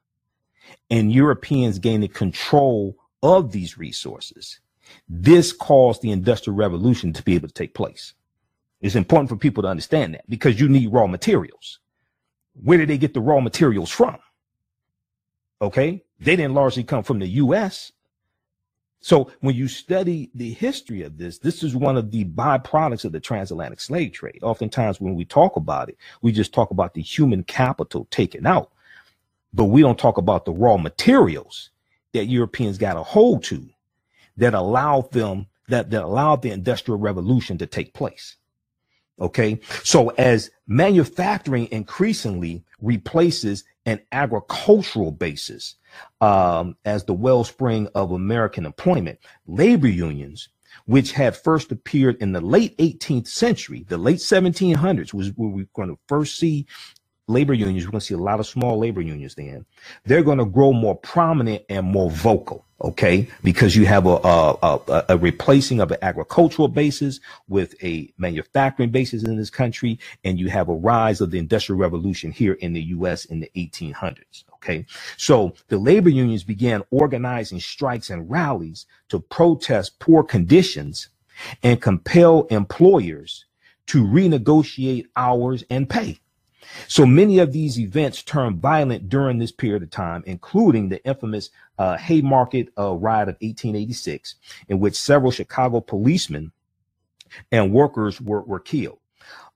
and 0.89 1.11
Europeans 1.11 1.79
gaining 1.79 2.09
control 2.09 2.97
of 3.23 3.51
these 3.51 3.77
resources, 3.77 4.59
this 5.07 5.51
caused 5.51 6.01
the 6.01 6.11
Industrial 6.11 6.55
Revolution 6.55 7.13
to 7.13 7.23
be 7.23 7.35
able 7.35 7.47
to 7.47 7.53
take 7.53 7.73
place. 7.73 8.13
It's 8.81 8.95
important 8.95 9.29
for 9.29 9.35
people 9.35 9.63
to 9.63 9.69
understand 9.69 10.13
that 10.13 10.29
because 10.29 10.59
you 10.59 10.69
need 10.69 10.93
raw 10.93 11.07
materials. 11.07 11.79
Where 12.61 12.77
did 12.77 12.89
they 12.89 12.97
get 12.97 13.13
the 13.13 13.21
raw 13.21 13.39
materials 13.39 13.91
from? 13.91 14.17
Okay. 15.61 16.03
They 16.19 16.35
didn't 16.35 16.53
largely 16.53 16.83
come 16.83 17.03
from 17.03 17.19
the 17.19 17.27
U.S. 17.27 17.91
So 19.01 19.31
when 19.39 19.55
you 19.55 19.67
study 19.67 20.29
the 20.35 20.51
history 20.53 21.03
of 21.03 21.17
this, 21.17 21.37
this 21.37 21.63
is 21.63 21.75
one 21.75 21.97
of 21.97 22.11
the 22.11 22.25
byproducts 22.25 23.05
of 23.05 23.13
the 23.13 23.19
transatlantic 23.19 23.79
slave 23.79 24.11
trade. 24.11 24.39
Oftentimes 24.41 24.99
when 24.99 25.15
we 25.15 25.23
talk 25.23 25.55
about 25.55 25.89
it, 25.89 25.97
we 26.21 26.31
just 26.31 26.53
talk 26.53 26.71
about 26.71 26.93
the 26.93 27.01
human 27.01 27.43
capital 27.43 28.07
taken 28.11 28.45
out, 28.45 28.71
but 29.53 29.65
we 29.65 29.81
don't 29.81 29.99
talk 29.99 30.17
about 30.17 30.43
the 30.43 30.51
raw 30.51 30.75
materials 30.75 31.69
that 32.13 32.25
Europeans 32.25 32.77
got 32.77 32.97
a 32.97 33.03
hold 33.03 33.43
to 33.45 33.69
that 34.39 34.53
allowed 34.53 35.11
them 35.11 35.47
that, 35.67 35.91
that 35.91 36.03
allowed 36.03 36.41
the 36.41 36.51
industrial 36.51 36.99
revolution 36.99 37.57
to 37.59 37.67
take 37.67 37.93
place. 37.93 38.35
Okay. 39.19 39.59
So 39.83 40.09
as 40.09 40.49
manufacturing 40.67 41.67
increasingly 41.71 42.63
replaces 42.81 43.65
an 43.85 43.99
agricultural 44.11 45.11
basis 45.11 45.75
um, 46.21 46.75
as 46.85 47.03
the 47.03 47.13
wellspring 47.13 47.87
of 47.95 48.11
American 48.11 48.65
employment, 48.65 49.19
labor 49.45 49.87
unions, 49.87 50.49
which 50.85 51.11
had 51.11 51.35
first 51.35 51.71
appeared 51.71 52.15
in 52.21 52.31
the 52.31 52.41
late 52.41 52.77
18th 52.77 53.27
century, 53.27 53.85
the 53.89 53.97
late 53.97 54.19
1700s 54.19 55.13
was 55.13 55.29
where 55.35 55.49
we're 55.49 55.67
going 55.73 55.89
to 55.89 55.99
first 56.07 56.37
see 56.37 56.65
labor 57.27 57.53
unions. 57.53 57.85
We're 57.85 57.91
going 57.91 57.99
to 57.99 58.05
see 58.05 58.13
a 58.13 58.17
lot 58.17 58.39
of 58.39 58.47
small 58.47 58.79
labor 58.79 59.01
unions 59.01 59.35
then. 59.35 59.65
They're 60.05 60.23
going 60.23 60.37
to 60.37 60.45
grow 60.45 60.71
more 60.71 60.95
prominent 60.95 61.63
and 61.69 61.85
more 61.85 62.09
vocal. 62.09 62.65
Okay. 62.81 63.27
Because 63.43 63.75
you 63.75 63.85
have 63.87 64.05
a, 64.05 64.17
a, 64.23 64.57
a, 64.63 65.05
a, 65.09 65.17
replacing 65.17 65.81
of 65.81 65.91
an 65.91 65.97
agricultural 66.01 66.69
basis 66.69 67.19
with 67.47 67.75
a 67.83 68.13
manufacturing 68.17 68.91
basis 68.91 69.23
in 69.23 69.37
this 69.37 69.49
country. 69.49 69.99
And 70.23 70.39
you 70.39 70.49
have 70.49 70.69
a 70.69 70.75
rise 70.75 71.21
of 71.21 71.31
the 71.31 71.39
industrial 71.39 71.79
revolution 71.79 72.31
here 72.31 72.53
in 72.53 72.73
the 72.73 72.81
U.S. 72.83 73.25
in 73.25 73.41
the 73.41 73.51
1800s. 73.57 74.45
Okay. 74.55 74.85
So 75.17 75.53
the 75.69 75.77
labor 75.77 76.09
unions 76.09 76.43
began 76.43 76.83
organizing 76.91 77.59
strikes 77.59 78.09
and 78.09 78.29
rallies 78.29 78.85
to 79.09 79.19
protest 79.19 79.99
poor 79.99 80.23
conditions 80.23 81.09
and 81.63 81.81
compel 81.81 82.43
employers 82.45 83.45
to 83.87 84.03
renegotiate 84.05 85.05
hours 85.15 85.63
and 85.69 85.89
pay. 85.89 86.19
So 86.87 87.05
many 87.05 87.39
of 87.39 87.51
these 87.51 87.79
events 87.79 88.23
turned 88.23 88.61
violent 88.61 89.09
during 89.09 89.39
this 89.39 89.51
period 89.51 89.83
of 89.83 89.89
time, 89.89 90.23
including 90.25 90.89
the 90.89 91.03
infamous 91.05 91.49
uh, 91.77 91.97
Haymarket 91.97 92.69
uh, 92.77 92.93
riot 92.93 93.29
of 93.29 93.35
1886, 93.35 94.35
in 94.67 94.79
which 94.79 94.95
several 94.95 95.31
Chicago 95.31 95.79
policemen 95.81 96.51
and 97.51 97.73
workers 97.73 98.19
were, 98.19 98.41
were 98.41 98.59
killed. 98.59 98.99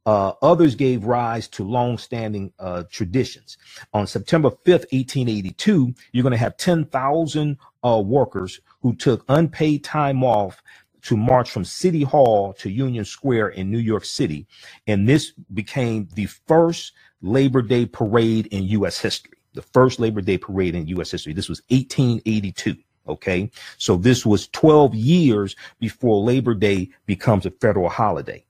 Uh, 0.06 0.34
others 0.42 0.76
gave 0.76 1.06
rise 1.06 1.48
to 1.48 1.64
long-standing 1.64 2.52
uh, 2.60 2.84
traditions. 2.92 3.58
On 3.94 4.06
September 4.06 4.50
5th, 4.50 4.86
1882, 4.92 5.94
you're 6.12 6.24
going 6.24 6.32
to 6.32 6.38
have 6.38 6.58
10,000 6.58 7.58
uh, 7.86 8.04
workers 8.06 8.60
who 8.82 8.94
took 8.96 9.24
unpaid 9.30 9.84
time 9.84 10.24
off 10.24 10.62
to 11.04 11.18
march 11.18 11.52
from 11.52 11.66
City 11.66 12.04
Hall 12.04 12.54
to 12.54 12.70
Union 12.70 13.06
Square 13.06 13.50
in 13.50 13.70
New 13.70 13.80
York 13.80 14.06
City. 14.06 14.48
And 14.88 15.08
this 15.08 15.32
became 15.54 16.08
the 16.16 16.26
first 16.26 16.94
Labor 17.22 17.62
Day 17.62 17.86
parade 17.86 18.48
in 18.48 18.64
U.S. 18.64 19.00
history. 19.00 19.34
The 19.54 19.62
first 19.62 20.00
Labor 20.00 20.22
Day 20.22 20.38
parade 20.38 20.76
in 20.76 20.88
U.S. 20.88 21.12
history. 21.12 21.34
This 21.34 21.50
was 21.50 21.62
1882. 21.70 22.76
Okay. 23.08 23.52
So 23.78 23.98
this 23.98 24.26
was 24.26 24.48
12 24.48 24.96
years 24.96 25.56
before 25.80 26.24
Labor 26.24 26.54
Day 26.54 26.90
becomes 27.06 27.46
a 27.46 27.52
federal 27.52 27.90
holiday. 27.90 28.46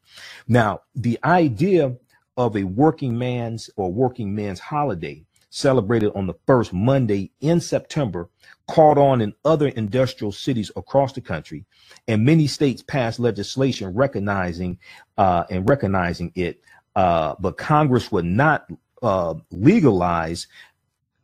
Now, 0.47 0.81
the 0.95 1.19
idea 1.23 1.95
of 2.37 2.55
a 2.55 2.63
working 2.63 3.17
man's 3.17 3.69
or 3.75 3.91
working 3.91 4.33
men's 4.33 4.59
holiday 4.59 5.23
celebrated 5.53 6.11
on 6.15 6.25
the 6.25 6.33
first 6.47 6.73
Monday 6.73 7.31
in 7.39 7.61
September 7.61 8.27
caught 8.67 8.97
on 8.97 9.21
in 9.21 9.33
other 9.45 9.67
industrial 9.67 10.31
cities 10.31 10.71
across 10.75 11.13
the 11.13 11.21
country, 11.21 11.63
and 12.07 12.25
many 12.25 12.47
states 12.47 12.81
passed 12.81 13.19
legislation 13.19 13.93
recognizing 13.93 14.79
uh, 15.17 15.43
and 15.49 15.69
recognizing 15.69 16.31
it. 16.35 16.61
Uh, 16.95 17.35
but 17.39 17.57
Congress 17.57 18.11
would 18.11 18.25
not 18.25 18.67
uh, 19.03 19.35
legalize 19.51 20.47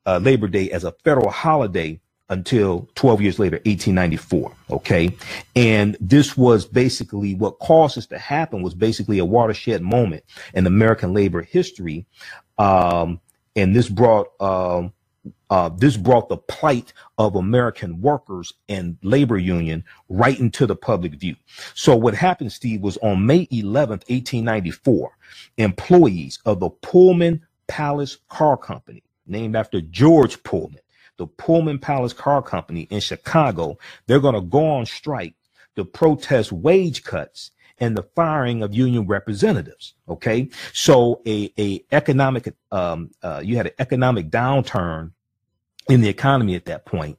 uh, 0.05 0.19
Labor 0.19 0.47
Day 0.47 0.69
as 0.71 0.83
a 0.83 0.91
federal 1.03 1.29
holiday 1.29 1.99
until 2.29 2.87
12 2.93 3.21
years 3.21 3.39
later, 3.39 3.55
1894. 3.65 4.51
Okay. 4.69 5.15
And 5.55 5.97
this 5.99 6.37
was 6.37 6.65
basically 6.65 7.33
what 7.33 7.57
caused 7.57 7.97
this 7.97 8.05
to 8.07 8.19
happen 8.19 8.61
was 8.61 8.75
basically 8.75 9.17
a 9.17 9.25
watershed 9.25 9.81
moment 9.81 10.23
in 10.53 10.67
American 10.67 11.13
labor 11.13 11.41
history. 11.41 12.05
Um, 12.59 13.19
and 13.59 13.75
this 13.75 13.89
brought, 13.89 14.29
um, 14.41 14.93
uh, 15.49 15.69
this 15.69 15.97
brought 15.97 16.29
the 16.29 16.37
plight 16.37 16.93
of 17.17 17.35
American 17.35 18.01
workers 18.01 18.53
and 18.67 18.97
labor 19.03 19.37
union 19.37 19.83
right 20.07 20.39
into 20.39 20.65
the 20.65 20.75
public 20.75 21.13
view. 21.13 21.35
So 21.73 21.95
what 21.95 22.13
happened, 22.15 22.51
Steve, 22.51 22.81
was 22.81 22.97
on 22.97 23.25
May 23.25 23.45
11th, 23.47 24.07
1894, 24.09 25.11
employees 25.57 26.39
of 26.45 26.59
the 26.59 26.69
Pullman 26.69 27.45
Palace 27.67 28.17
Car 28.29 28.57
Company, 28.57 29.03
named 29.27 29.55
after 29.55 29.81
George 29.81 30.41
Pullman, 30.43 30.81
the 31.17 31.27
Pullman 31.27 31.79
Palace 31.79 32.13
Car 32.13 32.41
Company 32.41 32.87
in 32.89 32.99
Chicago, 32.99 33.77
they're 34.07 34.19
going 34.19 34.35
to 34.35 34.41
go 34.41 34.65
on 34.65 34.85
strike 34.85 35.35
to 35.75 35.85
protest 35.85 36.51
wage 36.51 37.03
cuts 37.03 37.51
and 37.79 37.95
the 37.95 38.03
firing 38.15 38.63
of 38.63 38.73
union 38.73 39.07
representatives. 39.07 39.93
Okay, 40.07 40.49
so 40.73 41.21
a 41.25 41.51
a 41.57 41.83
economic 41.91 42.53
um, 42.71 43.11
uh, 43.23 43.41
you 43.43 43.57
had 43.57 43.67
an 43.67 43.73
economic 43.79 44.29
downturn 44.29 45.11
in 45.89 46.01
the 46.01 46.09
economy 46.09 46.55
at 46.55 46.65
that 46.65 46.85
point, 46.85 47.17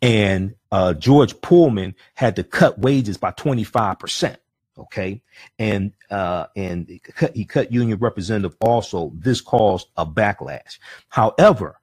and 0.00 0.54
uh, 0.72 0.94
George 0.94 1.40
Pullman 1.40 1.94
had 2.14 2.36
to 2.36 2.44
cut 2.44 2.78
wages 2.78 3.16
by 3.16 3.30
twenty 3.32 3.64
five 3.64 3.98
percent. 3.98 4.38
Okay, 4.78 5.22
and 5.58 5.92
uh, 6.10 6.46
and 6.54 6.88
he 6.88 6.98
cut, 6.98 7.34
he 7.34 7.44
cut 7.44 7.72
union 7.72 7.98
representative 7.98 8.56
also. 8.60 9.10
This 9.14 9.40
caused 9.40 9.88
a 9.96 10.04
backlash. 10.04 10.78
However, 11.08 11.80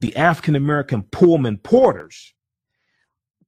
the 0.00 0.16
African 0.16 0.56
American 0.56 1.02
Pullman 1.04 1.58
porters 1.58 2.34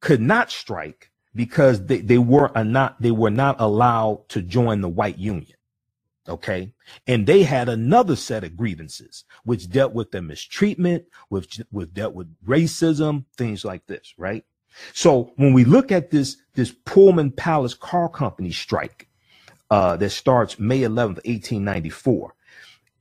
could 0.00 0.20
not 0.20 0.52
strike 0.52 1.10
because 1.36 1.86
they, 1.86 2.00
they 2.00 2.18
were 2.18 2.50
not 2.64 3.00
they 3.00 3.12
were 3.12 3.30
not 3.30 3.56
allowed 3.60 4.28
to 4.30 4.42
join 4.42 4.80
the 4.80 4.88
white 4.88 5.18
union. 5.18 5.56
Okay. 6.28 6.72
And 7.06 7.26
they 7.26 7.42
had 7.42 7.68
another 7.68 8.16
set 8.16 8.44
of 8.44 8.56
grievances, 8.56 9.24
which 9.44 9.70
dealt 9.70 9.92
with 9.92 10.10
the 10.10 10.22
mistreatment, 10.22 11.04
which, 11.28 11.60
which 11.70 11.92
dealt 11.94 12.14
with 12.14 12.34
racism, 12.44 13.24
things 13.36 13.64
like 13.64 13.86
this, 13.86 14.14
right? 14.18 14.44
So 14.92 15.32
when 15.36 15.52
we 15.52 15.64
look 15.64 15.92
at 15.92 16.10
this, 16.10 16.36
this 16.54 16.72
Pullman 16.84 17.32
Palace 17.32 17.74
Car 17.74 18.08
Company 18.08 18.50
strike 18.50 19.08
uh, 19.70 19.96
that 19.96 20.10
starts 20.10 20.58
May 20.58 20.80
11th, 20.80 21.24
1894, 21.24 22.34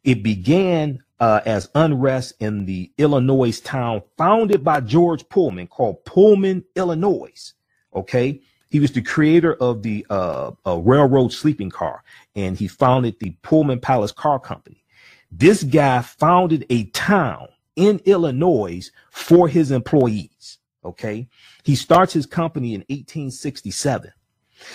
it 0.04 0.24
began 0.24 1.00
uh, 1.20 1.42
as 1.46 1.70
unrest 1.74 2.34
in 2.40 2.66
the 2.66 2.92
Illinois 2.98 3.60
town 3.60 4.04
founded 4.18 4.64
by 4.64 4.82
George 4.82 5.28
Pullman 5.30 5.68
called 5.68 6.06
Pullman, 6.06 6.64
Illinois. 6.76 7.54
Okay. 7.96 8.42
He 8.70 8.80
was 8.80 8.92
the 8.92 9.02
creator 9.02 9.54
of 9.56 9.84
the 9.84 10.06
uh, 10.10 10.52
railroad 10.66 11.32
sleeping 11.32 11.70
car 11.70 12.04
and 12.36 12.58
he 12.58 12.68
founded 12.68 13.18
the 13.20 13.32
Pullman 13.42 13.80
Palace 13.80 14.12
Car 14.12 14.40
Company. 14.40 14.84
This 15.32 15.64
guy 15.64 16.02
founded 16.02 16.66
a 16.70 16.86
town 16.86 17.48
in 17.76 18.02
Illinois 18.06 18.90
for 19.12 19.48
his 19.48 19.72
employees. 19.72 20.58
Okay. 20.84 21.28
He 21.64 21.76
starts 21.76 22.14
his 22.14 22.26
company 22.26 22.74
in 22.74 22.82
1867. 22.82 24.12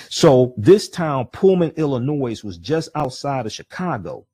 So 0.08 0.54
this 0.56 0.88
town, 0.88 1.26
Pullman, 1.26 1.72
Illinois, 1.76 2.42
was 2.42 2.58
just 2.58 2.90
outside 2.94 3.46
of 3.46 3.52
Chicago 3.52 4.26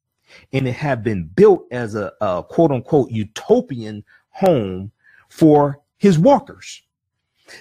and 0.53 0.67
it 0.67 0.75
had 0.75 1.03
been 1.03 1.25
built 1.25 1.67
as 1.71 1.95
a, 1.95 2.13
a 2.21 2.43
quote 2.43 2.73
unquote 2.73 3.11
utopian 3.11 4.05
home 4.31 4.91
for 5.29 5.81
his 5.99 6.19
workers. 6.19 6.83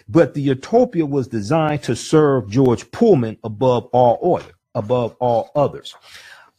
But 0.08 0.34
the 0.34 0.42
utopia 0.42 1.06
was 1.06 1.28
designed 1.28 1.84
to 1.84 1.96
serve 1.96 2.50
George 2.50 2.90
Pullman 2.92 3.38
above 3.44 3.86
all 3.88 4.18
order, 4.22 4.52
above 4.74 5.16
all 5.20 5.52
others. 5.56 5.96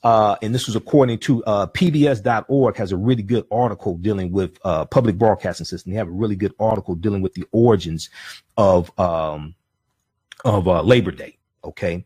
Uh, 0.07 0.37
and 0.41 0.55
this 0.55 0.67
was 0.67 0.77
according 0.77 1.19
to 1.19 1.43
uh, 1.45 1.67
PBS.org 1.67 2.77
has 2.77 2.93
a 2.93 2.97
really 2.97 3.25
good 3.25 3.45
article 3.51 3.97
dealing 3.97 4.31
with 4.31 4.57
uh, 4.65 4.85
public 4.85 5.19
broadcasting 5.19 5.67
system. 5.67 5.91
They 5.91 5.99
have 5.99 6.07
a 6.07 6.13
really 6.13 6.37
good 6.37 6.55
article 6.61 6.95
dealing 6.95 7.23
with 7.23 7.35
the 7.35 7.45
origins 7.51 8.09
of 8.57 8.97
um, 9.01 9.57
of 10.45 10.69
uh, 10.69 10.83
Labor 10.83 11.11
Day. 11.11 11.39
Okay, 11.65 12.05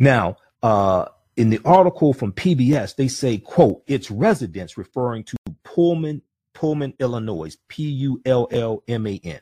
now 0.00 0.36
uh, 0.64 1.06
in 1.36 1.50
the 1.50 1.60
article 1.64 2.12
from 2.12 2.32
PBS, 2.32 2.96
they 2.96 3.06
say, 3.06 3.38
"quote 3.38 3.84
Its 3.86 4.10
residents, 4.10 4.76
referring 4.76 5.22
to 5.22 5.36
Pullman, 5.62 6.22
Pullman, 6.54 6.94
Illinois, 6.98 7.56
P 7.68 7.84
U 7.84 8.20
L 8.24 8.48
L 8.50 8.82
M 8.88 9.06
A 9.06 9.20
N. 9.22 9.40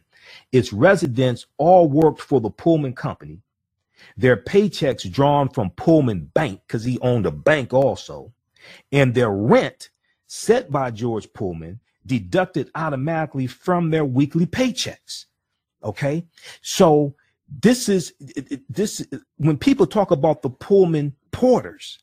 Its 0.52 0.72
residents 0.72 1.46
all 1.58 1.88
worked 1.88 2.20
for 2.20 2.40
the 2.40 2.50
Pullman 2.50 2.94
Company." 2.94 3.40
their 4.16 4.36
paychecks 4.36 5.10
drawn 5.10 5.48
from 5.48 5.70
Pullman 5.70 6.30
Bank 6.34 6.60
because 6.66 6.84
he 6.84 6.98
owned 7.00 7.26
a 7.26 7.30
bank 7.30 7.72
also, 7.72 8.32
and 8.92 9.14
their 9.14 9.30
rent 9.30 9.90
set 10.26 10.70
by 10.70 10.90
George 10.90 11.32
Pullman 11.32 11.80
deducted 12.04 12.70
automatically 12.74 13.46
from 13.46 13.90
their 13.90 14.04
weekly 14.04 14.46
paychecks. 14.46 15.26
Okay, 15.82 16.26
so 16.62 17.14
this 17.48 17.88
is 17.88 18.14
this 18.68 19.06
when 19.36 19.56
people 19.58 19.86
talk 19.86 20.10
about 20.10 20.42
the 20.42 20.50
Pullman 20.50 21.14
porters. 21.30 21.98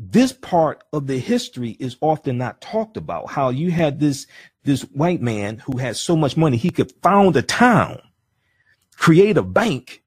This 0.00 0.32
part 0.32 0.84
of 0.92 1.08
the 1.08 1.18
history 1.18 1.70
is 1.80 1.96
often 2.00 2.38
not 2.38 2.60
talked 2.60 2.96
about. 2.96 3.30
How 3.30 3.48
you 3.48 3.72
had 3.72 3.98
this 3.98 4.28
this 4.68 4.82
white 4.82 5.22
man 5.22 5.56
who 5.58 5.78
had 5.78 5.96
so 5.96 6.14
much 6.14 6.36
money 6.36 6.58
he 6.58 6.70
could 6.70 6.92
found 7.02 7.34
a 7.36 7.42
town, 7.42 8.00
create 8.96 9.38
a 9.38 9.42
bank, 9.42 10.04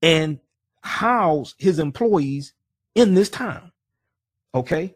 and 0.00 0.40
house 0.80 1.54
his 1.58 1.78
employees 1.78 2.54
in 2.94 3.14
this 3.14 3.28
town. 3.28 3.70
Okay. 4.54 4.94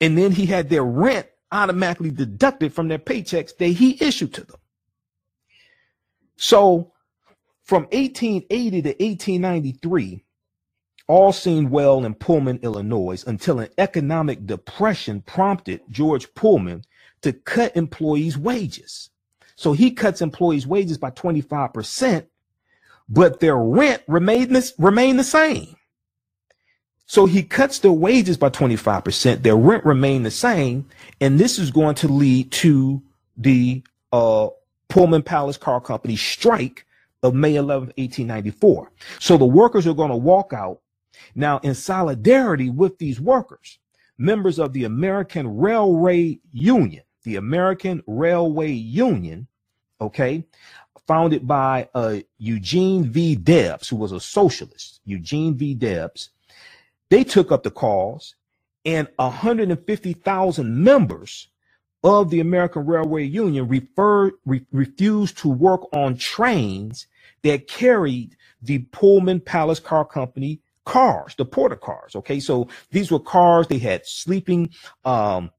And 0.00 0.16
then 0.16 0.32
he 0.32 0.46
had 0.46 0.70
their 0.70 0.82
rent 0.82 1.26
automatically 1.52 2.10
deducted 2.10 2.72
from 2.72 2.88
their 2.88 2.98
paychecks 2.98 3.54
that 3.58 3.66
he 3.66 4.02
issued 4.02 4.32
to 4.34 4.44
them. 4.44 4.60
So 6.36 6.92
from 7.64 7.82
1880 7.84 8.82
to 8.82 8.88
1893, 8.88 10.24
all 11.06 11.32
seemed 11.32 11.70
well 11.70 12.02
in 12.04 12.14
Pullman, 12.14 12.60
Illinois, 12.62 13.22
until 13.26 13.60
an 13.60 13.68
economic 13.76 14.46
depression 14.46 15.20
prompted 15.20 15.82
George 15.90 16.32
Pullman 16.34 16.84
to 17.22 17.32
cut 17.32 17.76
employees' 17.76 18.38
wages. 18.38 19.10
So 19.56 19.72
he 19.72 19.90
cuts 19.90 20.22
employees' 20.22 20.66
wages 20.66 20.98
by 20.98 21.10
25% 21.10 22.26
but 23.08 23.40
their 23.40 23.56
rent 23.56 24.02
remained 24.06 24.54
this 24.54 24.74
remained 24.78 25.18
the 25.18 25.24
same. 25.24 25.74
So 27.06 27.24
he 27.24 27.42
cuts 27.42 27.78
their 27.78 27.92
wages 27.92 28.36
by 28.36 28.50
25%, 28.50 29.42
their 29.42 29.56
rent 29.56 29.84
remained 29.86 30.26
the 30.26 30.30
same, 30.30 30.86
and 31.22 31.38
this 31.38 31.58
is 31.58 31.70
going 31.70 31.94
to 31.96 32.08
lead 32.08 32.52
to 32.52 33.02
the 33.38 33.82
uh, 34.12 34.48
Pullman 34.90 35.22
Palace 35.22 35.56
Car 35.56 35.80
Company 35.80 36.16
strike 36.16 36.84
of 37.22 37.32
May 37.32 37.54
11, 37.54 37.94
1894. 37.96 38.92
So 39.20 39.38
the 39.38 39.46
workers 39.46 39.86
are 39.86 39.94
going 39.94 40.10
to 40.10 40.16
walk 40.16 40.52
out. 40.52 40.82
Now, 41.34 41.60
in 41.60 41.74
solidarity 41.74 42.68
with 42.68 42.98
these 42.98 43.18
workers, 43.18 43.78
members 44.18 44.58
of 44.58 44.74
the 44.74 44.84
American 44.84 45.56
Railway 45.56 46.40
Union, 46.52 47.04
the 47.24 47.36
American 47.36 48.02
Railway 48.06 48.70
Union, 48.72 49.46
okay, 50.00 50.44
founded 51.06 51.46
by 51.46 51.88
uh, 51.94 52.18
Eugene 52.38 53.04
V. 53.04 53.34
Debs, 53.34 53.88
who 53.88 53.96
was 53.96 54.12
a 54.12 54.20
socialist. 54.20 55.00
Eugene 55.04 55.54
V. 55.54 55.74
Debs. 55.74 56.30
They 57.10 57.24
took 57.24 57.50
up 57.50 57.62
the 57.62 57.70
cause, 57.70 58.34
and 58.84 59.08
150,000 59.16 60.84
members 60.84 61.48
of 62.04 62.30
the 62.30 62.40
American 62.40 62.86
Railway 62.86 63.24
Union 63.24 63.66
referred, 63.66 64.34
re- 64.44 64.64
refused 64.72 65.38
to 65.38 65.48
work 65.48 65.82
on 65.92 66.16
trains 66.16 67.06
that 67.42 67.66
carried 67.66 68.36
the 68.62 68.78
Pullman 68.78 69.40
Palace 69.40 69.80
Car 69.80 70.04
Company 70.04 70.60
cars, 70.84 71.34
the 71.36 71.44
porter 71.44 71.76
cars. 71.76 72.16
Okay, 72.16 72.40
so 72.40 72.68
these 72.90 73.10
were 73.10 73.20
cars. 73.20 73.66
They 73.66 73.78
had 73.78 74.06
sleeping 74.06 74.70
um, 75.04 75.50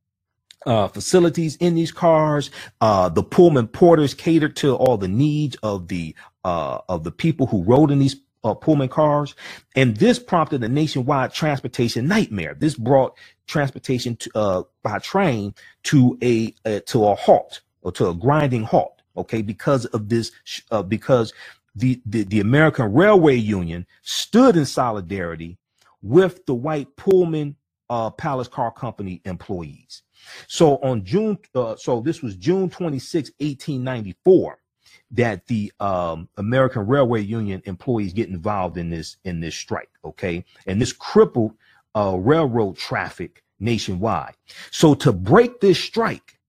uh, 0.65 0.87
facilities 0.87 1.55
in 1.57 1.75
these 1.75 1.91
cars. 1.91 2.51
Uh, 2.81 3.09
the 3.09 3.23
Pullman 3.23 3.67
porters 3.67 4.13
catered 4.13 4.55
to 4.57 4.75
all 4.75 4.97
the 4.97 5.07
needs 5.07 5.55
of 5.63 5.87
the 5.87 6.15
uh, 6.43 6.79
of 6.87 7.03
the 7.03 7.11
people 7.11 7.47
who 7.47 7.63
rode 7.63 7.91
in 7.91 7.99
these 7.99 8.15
uh, 8.43 8.53
Pullman 8.53 8.89
cars, 8.89 9.35
and 9.75 9.97
this 9.97 10.19
prompted 10.19 10.63
a 10.63 10.69
nationwide 10.69 11.33
transportation 11.33 12.07
nightmare. 12.07 12.55
This 12.57 12.75
brought 12.75 13.17
transportation 13.47 14.15
to, 14.17 14.31
uh, 14.35 14.63
by 14.83 14.99
train 14.99 15.53
to 15.83 16.17
a 16.21 16.51
to 16.81 17.05
a 17.05 17.15
halt 17.15 17.61
or 17.81 17.91
to 17.93 18.09
a 18.09 18.13
grinding 18.13 18.63
halt. 18.63 19.01
Okay, 19.17 19.41
because 19.41 19.85
of 19.87 20.07
this, 20.07 20.31
uh, 20.71 20.81
because 20.83 21.33
the, 21.75 22.01
the 22.05 22.23
the 22.23 22.39
American 22.39 22.93
Railway 22.93 23.35
Union 23.35 23.85
stood 24.01 24.55
in 24.55 24.65
solidarity 24.65 25.57
with 26.01 26.45
the 26.45 26.53
white 26.53 26.95
Pullman 26.95 27.55
uh, 27.89 28.09
Palace 28.11 28.47
Car 28.47 28.71
Company 28.71 29.21
employees. 29.25 30.03
So 30.47 30.77
on 30.77 31.03
June, 31.03 31.38
uh, 31.55 31.75
so 31.75 32.01
this 32.01 32.21
was 32.21 32.36
June 32.36 32.69
26, 32.69 33.32
1894, 33.39 34.60
that 35.12 35.45
the 35.47 35.71
um, 35.79 36.29
American 36.38 36.86
Railway 36.88 37.21
Union 37.21 37.62
employees 37.65 38.13
get 38.13 38.29
involved 38.29 38.77
in 38.77 38.89
this 38.89 39.17
in 39.23 39.39
this 39.39 39.55
strike. 39.55 39.89
Okay, 40.03 40.45
and 40.67 40.82
this 40.82 40.93
crippled 40.93 41.53
uh, 41.95 42.17
railroad 42.19 42.77
traffic 42.77 43.43
nationwide. 43.60 44.36
So 44.71 44.93
to 44.95 45.12
break 45.12 45.60
this 45.60 45.79
strike, 45.79 46.39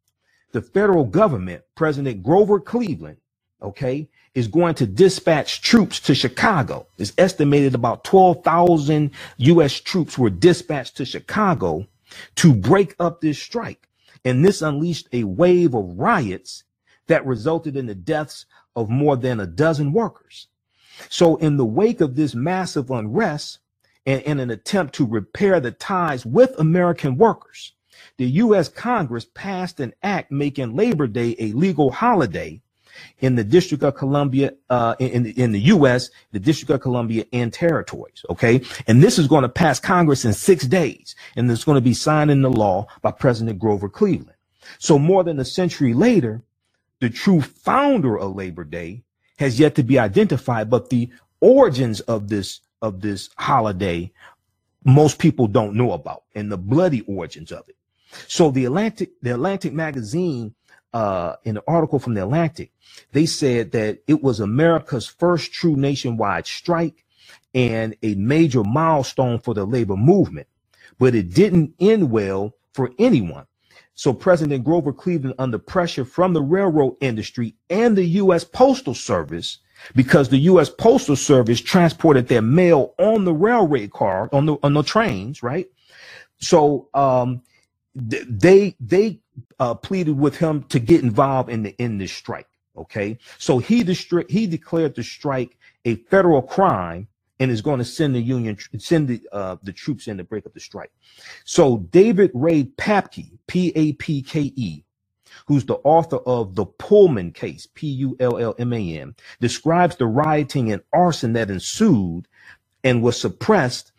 the 0.52 0.62
federal 0.62 1.04
government, 1.04 1.62
President 1.74 2.22
Grover 2.22 2.60
Cleveland, 2.60 3.18
okay, 3.62 4.08
is 4.34 4.48
going 4.48 4.74
to 4.76 4.86
dispatch 4.86 5.62
troops 5.62 6.00
to 6.00 6.14
Chicago. 6.14 6.86
It's 6.98 7.12
estimated 7.18 7.74
about 7.74 8.04
12,000 8.04 9.10
U.S. 9.38 9.72
troops 9.74 10.16
were 10.18 10.30
dispatched 10.30 10.96
to 10.98 11.04
Chicago 11.04 11.86
to 12.36 12.54
break 12.54 12.94
up 12.98 13.20
this 13.20 13.38
strike. 13.38 13.88
And 14.24 14.44
this 14.44 14.62
unleashed 14.62 15.08
a 15.12 15.24
wave 15.24 15.74
of 15.74 15.98
riots 15.98 16.64
that 17.06 17.26
resulted 17.26 17.76
in 17.76 17.86
the 17.86 17.94
deaths 17.94 18.46
of 18.76 18.90
more 18.90 19.16
than 19.16 19.40
a 19.40 19.46
dozen 19.46 19.92
workers. 19.92 20.48
So, 21.08 21.36
in 21.36 21.56
the 21.56 21.64
wake 21.64 22.00
of 22.00 22.14
this 22.16 22.34
massive 22.34 22.90
unrest 22.90 23.58
and 24.04 24.22
in 24.22 24.38
an 24.38 24.50
attempt 24.50 24.94
to 24.96 25.06
repair 25.06 25.60
the 25.60 25.70
ties 25.70 26.26
with 26.26 26.58
American 26.58 27.16
workers, 27.16 27.72
the 28.18 28.26
U.S. 28.26 28.68
Congress 28.68 29.26
passed 29.34 29.80
an 29.80 29.94
act 30.02 30.30
making 30.30 30.76
Labor 30.76 31.06
Day 31.06 31.34
a 31.38 31.52
legal 31.52 31.90
holiday 31.90 32.60
in 33.18 33.34
the 33.34 33.44
District 33.44 33.82
of 33.82 33.94
Columbia, 33.94 34.54
uh, 34.68 34.94
in, 34.98 35.26
in 35.26 35.52
the 35.52 35.60
U.S., 35.60 36.10
the 36.32 36.40
District 36.40 36.70
of 36.70 36.80
Columbia 36.80 37.24
and 37.32 37.52
territories. 37.52 38.24
Okay. 38.30 38.62
And 38.86 39.02
this 39.02 39.18
is 39.18 39.26
going 39.26 39.42
to 39.42 39.48
pass 39.48 39.80
Congress 39.80 40.24
in 40.24 40.32
six 40.32 40.66
days 40.66 41.14
and 41.36 41.50
it's 41.50 41.64
going 41.64 41.76
to 41.76 41.80
be 41.80 41.94
signed 41.94 42.30
into 42.30 42.48
law 42.48 42.86
by 43.02 43.10
President 43.10 43.58
Grover 43.58 43.88
Cleveland. 43.88 44.36
So 44.78 44.98
more 44.98 45.24
than 45.24 45.38
a 45.38 45.44
century 45.44 45.94
later, 45.94 46.42
the 47.00 47.10
true 47.10 47.40
founder 47.40 48.18
of 48.18 48.36
Labor 48.36 48.64
Day 48.64 49.02
has 49.38 49.58
yet 49.58 49.74
to 49.76 49.82
be 49.82 49.98
identified, 49.98 50.68
but 50.68 50.90
the 50.90 51.10
origins 51.40 52.00
of 52.00 52.28
this, 52.28 52.60
of 52.82 53.00
this 53.00 53.30
holiday, 53.36 54.12
most 54.84 55.18
people 55.18 55.46
don't 55.46 55.74
know 55.74 55.92
about 55.92 56.24
and 56.34 56.52
the 56.52 56.58
bloody 56.58 57.00
origins 57.02 57.52
of 57.52 57.68
it. 57.68 57.76
So 58.26 58.50
the 58.50 58.64
Atlantic, 58.64 59.10
the 59.22 59.34
Atlantic 59.34 59.72
magazine 59.72 60.54
uh, 60.92 61.36
in 61.44 61.56
an 61.56 61.62
article 61.68 61.98
from 61.98 62.14
the 62.14 62.22
Atlantic, 62.22 62.72
they 63.12 63.26
said 63.26 63.72
that 63.72 64.00
it 64.06 64.22
was 64.22 64.40
America's 64.40 65.06
first 65.06 65.52
true 65.52 65.76
nationwide 65.76 66.46
strike 66.46 67.04
and 67.54 67.96
a 68.02 68.14
major 68.16 68.64
milestone 68.64 69.38
for 69.38 69.54
the 69.54 69.64
labor 69.66 69.96
movement, 69.96 70.46
but 70.98 71.14
it 71.14 71.34
didn't 71.34 71.74
end 71.80 72.10
well 72.10 72.54
for 72.74 72.90
anyone. 72.98 73.46
So 73.94 74.14
President 74.14 74.64
Grover 74.64 74.92
Cleveland, 74.92 75.34
under 75.38 75.58
pressure 75.58 76.04
from 76.06 76.32
the 76.32 76.42
railroad 76.42 76.96
industry 77.00 77.54
and 77.68 77.96
the 77.96 78.04
U.S. 78.04 78.44
Postal 78.44 78.94
Service, 78.94 79.58
because 79.94 80.28
the 80.30 80.38
U.S. 80.38 80.70
Postal 80.70 81.16
Service 81.16 81.60
transported 81.60 82.28
their 82.28 82.42
mail 82.42 82.94
on 82.98 83.24
the 83.24 83.34
railway 83.34 83.88
car, 83.88 84.30
on 84.32 84.46
the 84.46 84.56
on 84.62 84.74
the 84.74 84.82
trains, 84.82 85.42
right? 85.42 85.68
So 86.40 86.88
um, 86.94 87.42
they 87.94 88.76
they 88.80 89.20
uh, 89.58 89.74
pleaded 89.74 90.18
with 90.18 90.36
him 90.36 90.64
to 90.64 90.78
get 90.78 91.02
involved 91.02 91.50
in 91.50 91.62
the 91.62 91.74
in 91.82 91.98
this 91.98 92.12
strike. 92.12 92.48
Okay, 92.76 93.18
so 93.38 93.58
he 93.58 93.84
distri- 93.84 94.30
he 94.30 94.46
declared 94.46 94.94
the 94.94 95.02
strike 95.02 95.56
a 95.84 95.96
federal 95.96 96.42
crime 96.42 97.08
and 97.40 97.50
is 97.50 97.62
going 97.62 97.78
to 97.78 97.84
send 97.84 98.14
the 98.14 98.20
union 98.20 98.56
send 98.78 99.08
the 99.08 99.20
uh, 99.32 99.56
the 99.62 99.72
troops 99.72 100.06
in 100.06 100.18
to 100.18 100.24
break 100.24 100.46
up 100.46 100.54
the 100.54 100.60
strike. 100.60 100.92
So 101.44 101.78
David 101.90 102.30
Ray 102.34 102.64
Papke, 102.64 103.38
P 103.46 103.72
A 103.74 103.94
P 103.94 104.22
K 104.22 104.52
E, 104.54 104.84
who's 105.46 105.64
the 105.64 105.80
author 105.84 106.18
of 106.18 106.54
the 106.54 106.66
Pullman 106.66 107.32
case, 107.32 107.66
P 107.74 107.88
U 107.88 108.16
L 108.20 108.38
L 108.38 108.54
M 108.58 108.72
A 108.72 108.98
N, 108.98 109.14
describes 109.40 109.96
the 109.96 110.06
rioting 110.06 110.70
and 110.70 110.82
arson 110.92 111.32
that 111.32 111.50
ensued 111.50 112.28
and 112.84 113.02
was 113.02 113.20
suppressed 113.20 113.89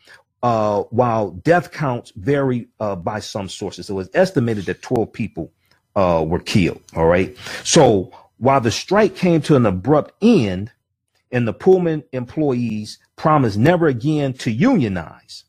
uh, 0.43 0.83
while 0.83 1.31
death 1.31 1.71
counts 1.71 2.11
vary 2.15 2.67
uh, 2.79 2.95
by 2.95 3.19
some 3.19 3.47
sources. 3.47 3.89
It 3.89 3.93
was 3.93 4.09
estimated 4.13 4.65
that 4.65 4.81
12 4.81 5.11
people 5.13 5.51
uh, 5.95 6.23
were 6.27 6.39
killed. 6.39 6.81
All 6.95 7.07
right. 7.07 7.35
So 7.63 8.11
while 8.37 8.61
the 8.61 8.71
strike 8.71 9.15
came 9.15 9.41
to 9.41 9.55
an 9.55 9.65
abrupt 9.65 10.13
end 10.21 10.71
and 11.31 11.47
the 11.47 11.53
Pullman 11.53 12.03
employees 12.11 12.99
promised 13.15 13.57
never 13.57 13.87
again 13.87 14.33
to 14.33 14.51
unionize, 14.51 15.43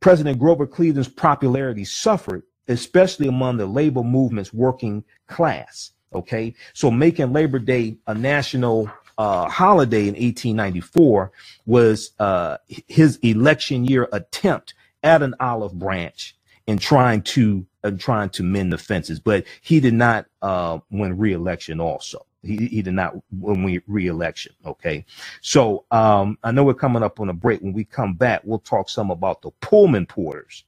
President 0.00 0.38
Grover 0.38 0.66
Cleveland's 0.66 1.08
popularity 1.08 1.84
suffered, 1.84 2.42
especially 2.68 3.28
among 3.28 3.56
the 3.56 3.66
labor 3.66 4.02
movement's 4.02 4.52
working 4.52 5.04
class. 5.26 5.92
Okay. 6.12 6.54
So 6.72 6.90
making 6.90 7.32
Labor 7.32 7.58
Day 7.58 7.98
a 8.06 8.14
national 8.14 8.90
uh, 9.18 9.48
holiday 9.50 10.02
in 10.02 10.14
1894 10.16 11.32
was 11.66 12.12
uh, 12.20 12.58
his 12.88 13.18
election 13.18 13.86
year 13.86 14.08
attempt 14.12 14.74
at 15.04 15.22
an 15.22 15.34
olive 15.40 15.78
branch 15.78 16.36
in 16.68 16.78
trying 16.78 17.22
to 17.22 17.66
trying 17.98 18.30
to 18.30 18.44
mend 18.44 18.72
the 18.72 18.78
fences, 18.78 19.20
but 19.20 19.44
he 19.62 19.80
did 19.80 19.94
not 19.94 20.26
uh, 20.42 20.78
win 20.90 21.18
re-election. 21.18 21.80
Also, 21.80 22.26
he, 22.42 22.56
he 22.68 22.82
did 22.82 22.94
not 22.94 23.14
win 23.32 23.82
re-election. 23.88 24.54
Okay, 24.66 25.06
so 25.42 25.86
um, 25.92 26.38
I 26.44 26.52
know 26.52 26.64
we're 26.64 26.74
coming 26.74 27.02
up 27.04 27.20
on 27.20 27.30
a 27.30 27.34
break. 27.34 27.62
When 27.62 27.74
we 27.74 27.84
come 27.84 28.14
back, 28.14 28.42
we'll 28.44 28.60
talk 28.60 28.90
some 28.90 29.10
about 29.10 29.42
the 29.42 29.52
Pullman 29.62 30.06
porters, 30.06 30.64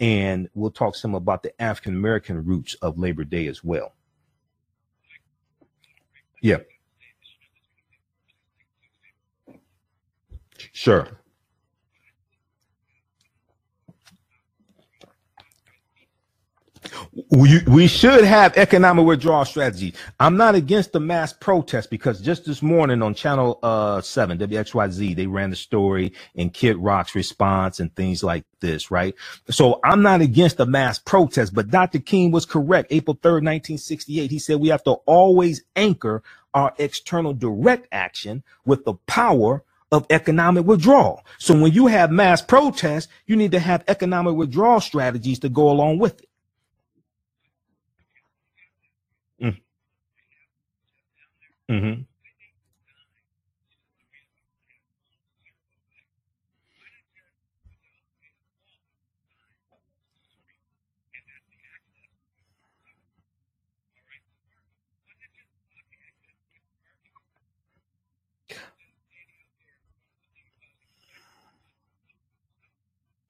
and 0.00 0.48
we'll 0.54 0.70
talk 0.72 0.96
some 0.96 1.14
about 1.14 1.42
the 1.42 1.60
African 1.62 1.94
American 1.96 2.44
roots 2.44 2.74
of 2.82 2.98
Labor 2.98 3.24
Day 3.24 3.48
as 3.48 3.64
well. 3.64 3.94
Yeah. 6.42 6.58
Sure. 10.72 11.08
We, 17.30 17.60
we 17.66 17.86
should 17.86 18.24
have 18.24 18.56
economic 18.56 19.04
withdrawal 19.04 19.44
strategy. 19.44 19.94
I'm 20.20 20.36
not 20.36 20.54
against 20.54 20.92
the 20.92 21.00
mass 21.00 21.32
protest 21.32 21.90
because 21.90 22.20
just 22.20 22.44
this 22.44 22.62
morning 22.62 23.02
on 23.02 23.14
channel 23.14 23.58
uh, 23.62 24.00
7, 24.00 24.38
WXYZ, 24.38 25.16
they 25.16 25.26
ran 25.26 25.50
the 25.50 25.56
story 25.56 26.12
and 26.36 26.52
Kid 26.52 26.76
Rock's 26.78 27.14
response 27.14 27.80
and 27.80 27.94
things 27.94 28.22
like 28.22 28.44
this, 28.60 28.90
right? 28.90 29.14
So 29.50 29.80
I'm 29.84 30.02
not 30.02 30.20
against 30.20 30.56
the 30.58 30.66
mass 30.66 30.98
protest, 30.98 31.54
but 31.54 31.70
Dr. 31.70 31.98
King 31.98 32.30
was 32.30 32.46
correct. 32.46 32.92
April 32.92 33.16
3rd, 33.16 33.44
1968, 33.44 34.30
he 34.30 34.38
said 34.38 34.60
we 34.60 34.68
have 34.68 34.84
to 34.84 34.92
always 35.06 35.62
anchor 35.76 36.22
our 36.54 36.74
external 36.78 37.32
direct 37.32 37.88
action 37.92 38.42
with 38.64 38.84
the 38.84 38.94
power 39.06 39.64
of 39.92 40.06
economic 40.10 40.66
withdrawal. 40.66 41.24
So 41.38 41.54
when 41.60 41.72
you 41.72 41.88
have 41.88 42.10
mass 42.12 42.42
protests, 42.42 43.08
you 43.26 43.36
need 43.36 43.52
to 43.52 43.60
have 43.60 43.84
economic 43.88 44.36
withdrawal 44.36 44.80
strategies 44.80 45.40
to 45.40 45.50
go 45.50 45.70
along 45.70 46.00
with 46.00 46.20
it. 46.22 46.28
Mm. 49.42 49.60
Mm-hmm. 51.70 52.11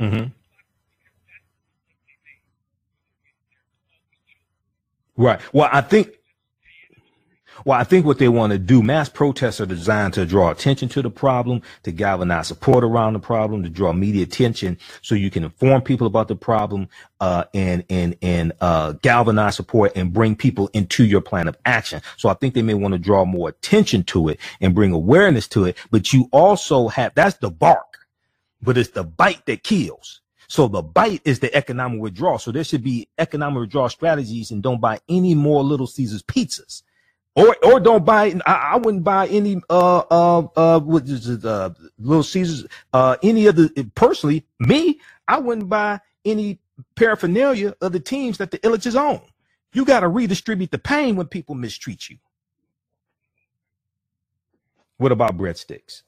Mm-hmm. 0.02 0.28
Right. 5.16 5.40
Well, 5.52 5.68
I 5.72 5.82
think 5.82 6.10
well, 7.64 7.78
I 7.78 7.84
think 7.84 8.06
what 8.06 8.18
they 8.18 8.28
want 8.28 8.52
to 8.52 8.58
do, 8.58 8.82
mass 8.82 9.08
protests 9.08 9.60
are 9.60 9.66
designed 9.66 10.14
to 10.14 10.26
draw 10.26 10.50
attention 10.50 10.88
to 10.90 11.02
the 11.02 11.10
problem, 11.10 11.62
to 11.84 11.92
galvanize 11.92 12.48
support 12.48 12.82
around 12.82 13.12
the 13.12 13.20
problem, 13.20 13.62
to 13.62 13.68
draw 13.68 13.92
media 13.92 14.24
attention 14.24 14.78
so 15.02 15.14
you 15.14 15.30
can 15.30 15.44
inform 15.44 15.82
people 15.82 16.06
about 16.06 16.28
the 16.28 16.36
problem, 16.36 16.88
uh, 17.20 17.44
and, 17.54 17.84
and, 17.88 18.16
and, 18.22 18.52
uh, 18.60 18.92
galvanize 19.02 19.56
support 19.56 19.92
and 19.96 20.12
bring 20.12 20.34
people 20.34 20.70
into 20.72 21.04
your 21.04 21.20
plan 21.20 21.46
of 21.48 21.56
action. 21.64 22.02
So 22.16 22.28
I 22.28 22.34
think 22.34 22.54
they 22.54 22.62
may 22.62 22.74
want 22.74 22.92
to 22.92 22.98
draw 22.98 23.24
more 23.24 23.50
attention 23.50 24.02
to 24.04 24.28
it 24.28 24.40
and 24.60 24.74
bring 24.74 24.92
awareness 24.92 25.46
to 25.48 25.64
it. 25.66 25.76
But 25.90 26.12
you 26.12 26.28
also 26.32 26.88
have, 26.88 27.14
that's 27.14 27.36
the 27.38 27.50
bark, 27.50 27.91
but 28.62 28.78
it's 28.78 28.90
the 28.90 29.04
bite 29.04 29.44
that 29.46 29.64
kills. 29.64 30.20
So 30.48 30.68
the 30.68 30.82
bite 30.82 31.22
is 31.24 31.40
the 31.40 31.54
economic 31.54 32.00
withdrawal. 32.00 32.38
So 32.38 32.52
there 32.52 32.64
should 32.64 32.82
be 32.82 33.08
economic 33.18 33.60
withdrawal 33.60 33.88
strategies 33.88 34.50
and 34.50 34.62
don't 34.62 34.80
buy 34.80 35.00
any 35.08 35.34
more 35.34 35.62
Little 35.62 35.86
Caesars 35.86 36.22
pizzas 36.22 36.82
or 37.34 37.56
or 37.64 37.80
don't 37.80 38.04
buy. 38.04 38.34
I, 38.46 38.72
I 38.74 38.76
wouldn't 38.76 39.04
buy 39.04 39.28
any 39.28 39.60
uh 39.70 40.02
uh 40.10 40.48
uh 40.56 40.80
what 40.80 41.04
is 41.04 41.28
it, 41.28 41.44
uh 41.44 41.70
Little 41.98 42.22
Caesars 42.22 42.66
uh 42.92 43.16
any 43.22 43.46
of 43.46 43.56
the 43.56 43.90
personally 43.94 44.44
me 44.60 45.00
I 45.26 45.38
wouldn't 45.38 45.68
buy 45.68 46.00
any 46.24 46.58
paraphernalia 46.96 47.74
of 47.80 47.92
the 47.92 48.00
teams 48.00 48.38
that 48.38 48.50
the 48.50 48.58
Ilitches 48.58 48.96
own. 48.96 49.22
You 49.72 49.84
got 49.84 50.00
to 50.00 50.08
redistribute 50.08 50.70
the 50.70 50.78
pain 50.78 51.16
when 51.16 51.26
people 51.26 51.54
mistreat 51.54 52.10
you. 52.10 52.18
What 54.98 55.12
about 55.12 55.36
breadsticks? 55.38 56.02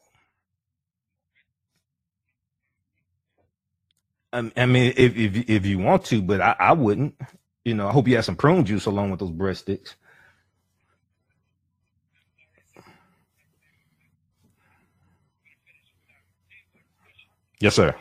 I, 4.35 4.67
mean, 4.67 4.93
if, 4.97 5.17
if 5.17 5.49
if 5.49 5.67
you 5.67 5.79
want 5.79 6.05
to, 6.07 6.21
but 6.21 6.41
I, 6.41 6.57
I 6.59 6.73
wouldn't. 6.73 7.15
You 7.65 7.75
know, 7.75 7.89
I 7.89 7.93
hope 7.93 8.09
you 8.09 8.17
have 8.17 8.25
some 8.25 8.37
prune 8.37 8.65
juice 8.65 8.87
along 8.87 9.11
with 9.13 9.21
those 9.21 9.31
breadsticks. 9.31 9.95
Yes, 17.61 17.75
sir. 17.77 17.95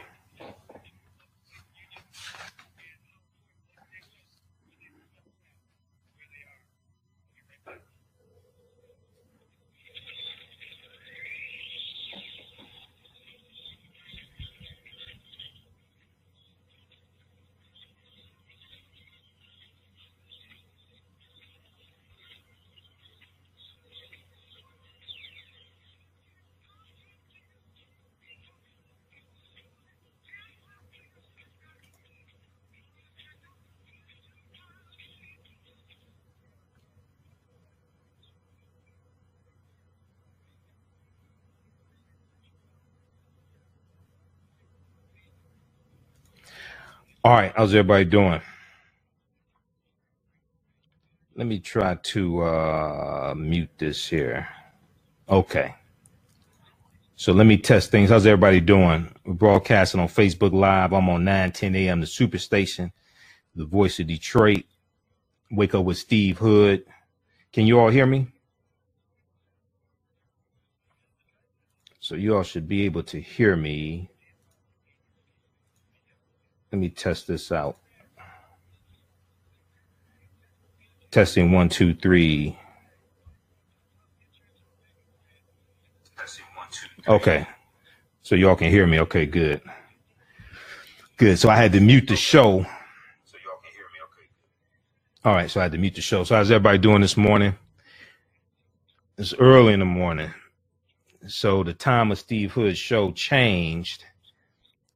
All 47.26 47.32
right, 47.32 47.54
how's 47.56 47.74
everybody 47.74 48.04
doing? 48.04 48.42
Let 51.36 51.48
me 51.48 51.60
try 51.60 51.96
to 51.96 52.44
uh, 52.44 53.34
mute 53.38 53.70
this 53.78 54.06
here. 54.08 54.50
Okay. 55.30 55.74
So 57.16 57.32
let 57.32 57.46
me 57.48 57.56
test 57.58 57.92
things. 57.92 58.10
How's 58.10 58.26
everybody 58.26 58.60
doing? 58.60 59.10
We're 59.26 59.36
broadcasting 59.36 60.02
on 60.02 60.10
Facebook 60.10 60.52
Live. 60.52 60.92
I'm 60.92 61.08
on 61.08 61.24
9 61.24 61.54
10 61.54 61.76
a.m. 61.76 62.02
The 62.02 62.08
Superstation, 62.08 62.92
the 63.56 63.66
voice 63.66 64.02
of 64.02 64.08
Detroit. 64.08 64.66
Wake 65.50 65.76
up 65.76 65.86
with 65.86 65.98
Steve 65.98 66.40
Hood. 66.40 66.84
Can 67.54 67.68
you 67.68 67.80
all 67.80 67.90
hear 67.90 68.06
me? 68.06 68.28
So 72.02 72.16
you 72.16 72.36
all 72.36 72.44
should 72.44 72.68
be 72.68 72.84
able 72.84 73.04
to 73.04 73.22
hear 73.22 73.56
me. 73.56 74.10
Let 76.74 76.80
me 76.80 76.90
test 76.90 77.28
this 77.28 77.52
out. 77.52 77.78
Testing 81.12 81.52
one, 81.52 81.70
two, 81.70 81.94
three. 81.94 82.58
Okay. 87.08 87.48
So 88.24 88.34
y'all 88.34 88.56
can 88.56 88.72
hear 88.72 88.88
me. 88.88 89.00
Okay, 89.02 89.28
good. 89.28 89.62
Good. 91.18 91.38
So 91.38 91.48
I 91.48 91.58
had 91.58 91.74
to 91.74 91.80
mute 91.80 92.08
the 92.08 92.16
show. 92.16 92.64
So 93.24 93.38
y'all 93.46 93.60
can 93.62 93.72
hear 93.72 93.86
me. 93.94 94.00
Okay. 94.06 94.28
All 95.26 95.36
right. 95.36 95.52
So 95.52 95.60
I 95.60 95.64
had 95.64 95.74
to 95.74 95.78
mute 95.78 95.94
the 95.94 96.02
show. 96.02 96.24
So 96.24 96.34
how's 96.34 96.50
everybody 96.50 96.80
doing 96.80 97.02
this 97.02 97.18
morning? 97.18 97.54
It's 99.20 99.36
early 99.36 99.74
in 99.74 99.80
the 99.80 99.86
morning. 99.86 100.34
So 101.28 101.62
the 101.62 101.76
time 101.76 102.12
of 102.12 102.18
Steve 102.18 102.54
Hood's 102.54 102.80
show 102.80 103.12
changed. 103.12 104.06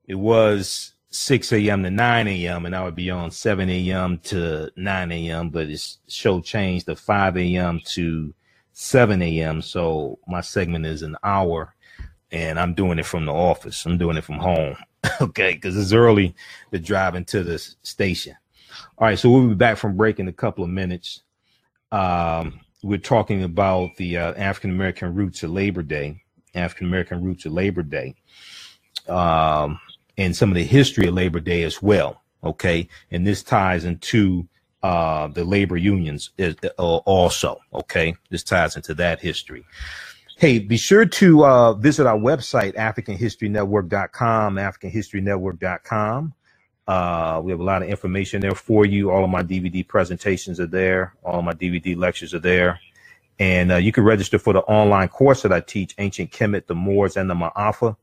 It 0.07 0.15
was 0.15 0.93
6 1.09 1.53
a.m. 1.53 1.83
to 1.83 1.91
9 1.91 2.27
a.m. 2.27 2.65
and 2.65 2.75
I 2.75 2.83
would 2.83 2.95
be 2.95 3.09
on 3.09 3.31
7 3.31 3.69
a.m. 3.69 4.17
to 4.25 4.71
9 4.75 5.11
a.m. 5.11 5.49
But 5.49 5.69
his 5.69 5.99
show 6.07 6.41
changed 6.41 6.87
to 6.87 6.95
5 6.95 7.37
a.m. 7.37 7.81
to 7.85 8.33
7 8.73 9.21
a.m. 9.21 9.61
So 9.61 10.19
my 10.27 10.41
segment 10.41 10.85
is 10.85 11.01
an 11.01 11.15
hour 11.23 11.73
and 12.31 12.59
I'm 12.59 12.73
doing 12.73 12.99
it 12.99 13.05
from 13.05 13.25
the 13.25 13.33
office. 13.33 13.85
I'm 13.85 13.97
doing 13.97 14.17
it 14.17 14.23
from 14.23 14.39
home. 14.39 14.75
okay. 15.21 15.55
Cause 15.55 15.77
it's 15.77 15.93
early 15.93 16.35
to 16.71 16.79
drive 16.79 17.15
into 17.15 17.43
the 17.43 17.57
station. 17.83 18.35
All 18.97 19.07
right. 19.07 19.17
So 19.17 19.29
we'll 19.29 19.47
be 19.47 19.55
back 19.55 19.77
from 19.77 19.95
break 19.95 20.19
in 20.19 20.27
a 20.27 20.33
couple 20.33 20.63
of 20.63 20.69
minutes. 20.69 21.23
Um, 21.91 22.59
we're 22.83 22.97
talking 22.97 23.43
about 23.43 23.95
the 23.95 24.17
uh, 24.17 24.33
African 24.33 24.71
American 24.71 25.15
roots 25.15 25.41
of 25.43 25.51
Labor 25.51 25.83
Day, 25.83 26.21
African 26.53 26.87
American 26.87 27.23
roots 27.23 27.45
of 27.45 27.53
Labor 27.53 27.81
Day, 27.81 28.15
um, 29.07 29.79
and 30.17 30.35
some 30.35 30.49
of 30.49 30.55
the 30.55 30.63
history 30.63 31.07
of 31.07 31.13
Labor 31.13 31.39
Day 31.39 31.63
as 31.63 31.81
well. 31.81 32.21
Okay, 32.43 32.87
and 33.11 33.25
this 33.25 33.43
ties 33.43 33.83
into 33.85 34.47
uh, 34.83 35.27
the 35.27 35.43
labor 35.43 35.77
unions 35.77 36.31
is, 36.37 36.55
uh, 36.63 36.97
also. 36.97 37.59
Okay, 37.73 38.15
this 38.29 38.43
ties 38.43 38.75
into 38.75 38.93
that 38.95 39.19
history. 39.19 39.65
Hey, 40.37 40.59
be 40.59 40.77
sure 40.77 41.05
to 41.05 41.45
uh, 41.45 41.73
visit 41.73 42.05
our 42.05 42.17
website, 42.17 42.75
AfricanHistoryNetwork.com, 42.75 44.55
AfricanHistoryNetwork.com. 44.55 46.33
Uh, 46.87 47.41
we 47.43 47.51
have 47.51 47.59
a 47.59 47.63
lot 47.63 47.81
of 47.81 47.89
information 47.89 48.41
there 48.41 48.53
for 48.53 48.85
you. 48.85 49.09
All 49.09 49.23
of 49.23 49.29
my 49.29 49.41
DVD 49.41 49.85
presentations 49.85 50.59
are 50.59 50.67
there. 50.67 51.15
All 51.23 51.41
my 51.41 51.53
DVD 51.53 51.97
lectures 51.97 52.35
are 52.35 52.39
there. 52.39 52.79
And 53.39 53.71
uh, 53.71 53.75
you 53.77 53.91
can 53.91 54.03
register 54.03 54.39
for 54.39 54.53
the 54.53 54.61
online 54.61 55.09
course 55.09 55.41
that 55.41 55.51
I 55.51 55.59
teach, 55.59 55.95
Ancient 55.97 56.31
Kemet, 56.31 56.67
the 56.67 56.75
Moors, 56.75 57.17
and 57.17 57.29
the 57.29 57.33
Ma'afa, 57.33 57.97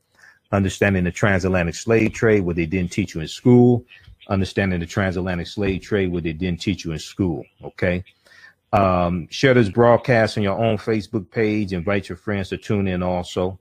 understanding 0.53 1.05
the 1.05 1.11
transatlantic 1.11 1.75
slave 1.75 2.13
trade, 2.13 2.43
what 2.43 2.57
they 2.57 2.67
didn't 2.67 2.93
teach 2.93 3.15
you 3.15 3.21
in 3.21 3.29
school, 3.29 3.85
understanding 4.29 4.81
the 4.81 4.87
transatlantic 4.87 5.47
slave 5.47 5.83
trade, 5.83 6.13
what 6.13 6.23
they 6.23 6.33
didn't 6.33 6.61
teach 6.61 6.85
you 6.85 6.93
in 6.93 6.99
school. 6.99 7.45
Okay. 7.63 8.05
Um, 8.73 9.29
share 9.31 9.55
this 9.55 9.69
broadcast 9.69 10.37
on 10.37 10.43
your 10.43 10.59
own 10.59 10.79
Facebook 10.79 11.31
page. 11.31 11.73
Invite 11.73 12.09
your 12.09 12.17
friends 12.17 12.49
to 12.49 12.57
tune 12.57 12.89
in 12.89 13.03
also. 13.03 13.59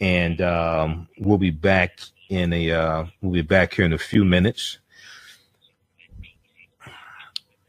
And 0.00 0.40
um, 0.40 1.08
we'll 1.18 1.38
be 1.38 1.50
back 1.50 2.00
in 2.28 2.52
a 2.52 2.70
uh, 2.70 3.04
we'll 3.22 3.32
be 3.32 3.42
back 3.42 3.74
here 3.74 3.84
in 3.84 3.92
a 3.92 3.98
few 3.98 4.24
minutes. 4.24 4.78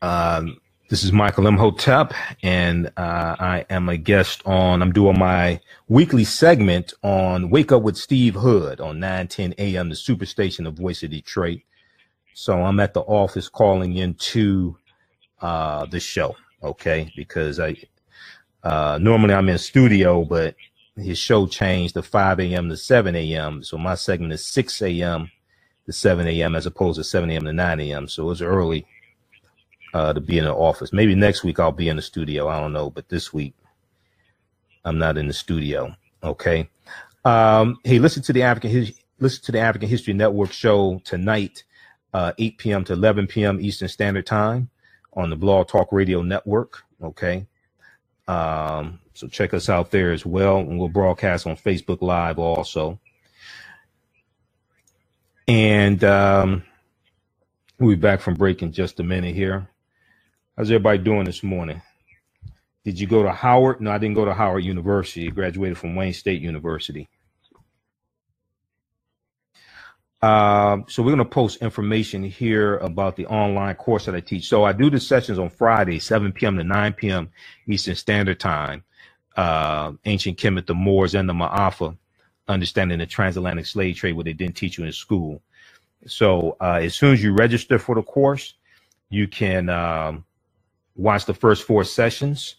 Um, 0.02 0.60
this 0.88 1.04
is 1.04 1.12
Michael 1.12 1.48
Imhotep, 1.48 2.14
and 2.44 2.88
uh, 2.96 3.36
I 3.40 3.66
am 3.72 3.90
a 3.90 3.98
guest 3.98 4.44
on. 4.46 4.84
I'm 4.84 4.92
doing 4.92 5.18
my 5.18 5.60
weekly 5.88 6.24
segment 6.24 6.94
on 7.02 7.50
Wake 7.50 7.72
Up 7.72 7.82
with 7.82 7.98
Steve 7.98 8.36
Hood 8.36 8.80
on 8.80 9.00
9:10 9.00 9.56
a.m. 9.58 9.90
the 9.90 9.96
Superstation 9.96 10.68
of 10.68 10.76
Voice 10.76 11.02
of 11.02 11.10
Detroit. 11.10 11.62
So 12.34 12.62
I'm 12.62 12.80
at 12.80 12.94
the 12.94 13.02
office 13.02 13.50
calling 13.50 13.98
into 13.98 14.78
uh, 15.42 15.88
the 15.88 16.00
show, 16.00 16.36
okay? 16.62 17.12
Because 17.16 17.60
I 17.60 17.76
uh, 18.64 19.00
normally 19.02 19.34
I'm 19.34 19.50
in 19.50 19.58
studio, 19.58 20.24
but 20.24 20.56
his 20.98 21.18
show 21.18 21.48
changed 21.48 21.96
to 21.96 22.04
5 22.04 22.40
a.m. 22.42 22.70
to 22.70 22.78
7 22.78 23.16
a.m. 23.16 23.64
So 23.64 23.78
my 23.80 23.96
segment 23.96 24.34
is 24.34 24.46
6 24.46 24.84
a.m. 24.84 25.32
to 25.88 25.92
7 25.92 26.28
a.m. 26.28 26.56
as 26.56 26.68
opposed 26.68 26.98
to 26.98 27.04
7 27.04 27.30
a.m. 27.32 27.46
to 27.46 27.54
9 27.54 27.80
a.m. 27.80 28.08
So 28.08 28.30
it's 28.30 28.42
early 28.42 28.86
uh, 29.96 30.14
to 30.14 30.22
be 30.22 30.40
in 30.40 30.46
the 30.46 30.54
office. 30.56 30.94
Maybe 30.94 31.16
next 31.16 31.46
week 31.46 31.60
I'll 31.60 31.74
be 31.74 31.90
in 31.90 31.98
the 31.98 32.04
studio. 32.04 32.50
I 32.50 32.62
don't 32.62 32.74
know, 32.74 32.92
but 32.92 33.10
this 33.10 33.34
week 33.34 33.56
I'm 34.86 35.00
not 35.00 35.18
in 35.18 35.28
the 35.28 35.34
studio. 35.34 35.96
Okay. 36.24 36.70
Um, 37.26 37.80
hey, 37.84 38.00
listen 38.00 38.24
to 38.24 38.34
the 38.34 38.44
African 38.44 38.72
listen 39.20 39.44
to 39.46 39.54
the 39.54 39.60
African 39.60 39.90
History 39.90 40.14
Network 40.14 40.52
show 40.54 41.02
tonight, 41.06 41.64
uh, 42.14 42.34
8 42.40 42.60
p.m. 42.60 42.86
to 42.86 42.94
11 42.94 43.28
p.m. 43.28 43.62
Eastern 43.62 43.90
Standard 43.90 44.26
Time 44.28 44.70
on 45.14 45.30
the 45.32 45.38
Blog 45.38 45.68
Talk 45.70 45.90
Radio 45.92 46.22
Network. 46.24 46.84
Okay. 47.04 47.48
Um, 48.28 49.00
so 49.16 49.28
check 49.28 49.54
us 49.54 49.70
out 49.70 49.92
there 49.92 50.14
as 50.14 50.26
well. 50.26 50.60
And 50.60 50.80
we'll 50.80 50.90
broadcast 50.90 51.48
on 51.48 51.58
Facebook 51.58 52.02
Live 52.02 52.40
also. 52.40 53.00
And 55.48 56.04
um, 56.04 56.64
we'll 57.80 57.92
be 57.96 58.02
back 58.02 58.22
from 58.22 58.36
break 58.36 58.62
in 58.64 58.74
just 58.74 59.00
a 59.00 59.04
minute 59.04 59.36
here. 59.36 59.68
How's 60.58 60.72
everybody 60.72 61.00
doing 61.00 61.26
this 61.26 61.44
morning? 61.44 61.82
Did 62.86 62.98
you 62.98 63.08
go 63.08 63.24
to 63.24 63.32
Howard? 63.32 63.82
No, 63.82 63.92
I 63.92 63.98
didn't 63.98 64.16
go 64.16 64.24
to 64.24 64.34
Howard 64.34 64.64
University. 64.64 65.28
I 65.28 65.32
graduated 65.32 65.78
from 65.78 65.96
Wayne 65.96 66.14
State 66.14 66.42
University. 66.42 67.10
Um, 70.22 70.86
so 70.88 71.04
we're 71.04 71.10
going 71.10 71.18
to 71.18 71.26
post 71.26 71.62
information 71.62 72.24
here 72.24 72.78
about 72.78 73.18
the 73.18 73.26
online 73.26 73.76
course 73.76 74.06
that 74.06 74.16
I 74.16 74.22
teach. 74.22 74.48
So 74.48 74.64
I 74.64 74.72
do 74.72 74.90
the 74.90 74.98
sessions 74.98 75.40
on 75.40 75.50
Friday, 75.50 76.00
7 76.00 76.32
p.m. 76.32 76.56
to 76.58 76.64
9 76.64 76.94
p.m. 76.94 77.30
Eastern 77.68 77.96
Standard 77.96 78.40
Time. 78.40 78.86
Uh, 79.36 79.92
ancient 80.06 80.38
Kemet, 80.38 80.68
the 80.68 80.74
Moors, 80.74 81.16
and 81.16 81.28
the 81.28 81.34
Ma'afa, 81.34 81.98
understanding 82.48 83.00
the 83.00 83.06
transatlantic 83.06 83.66
slave 83.66 83.98
trade, 83.98 84.14
what 84.14 84.24
they 84.24 84.32
didn't 84.32 84.56
teach 84.56 84.78
you 84.78 84.86
in 84.86 84.94
school. 84.94 85.42
So 86.08 86.56
uh, 86.62 86.80
as 86.82 86.96
soon 86.96 87.12
as 87.12 87.22
you 87.22 87.34
register 87.34 87.78
for 87.78 87.96
the 87.96 88.04
course, 88.04 88.54
you 89.10 89.28
can 89.28 89.70
um, 89.70 90.25
watch 90.96 91.26
the 91.26 91.34
first 91.34 91.64
four 91.64 91.84
sessions, 91.84 92.56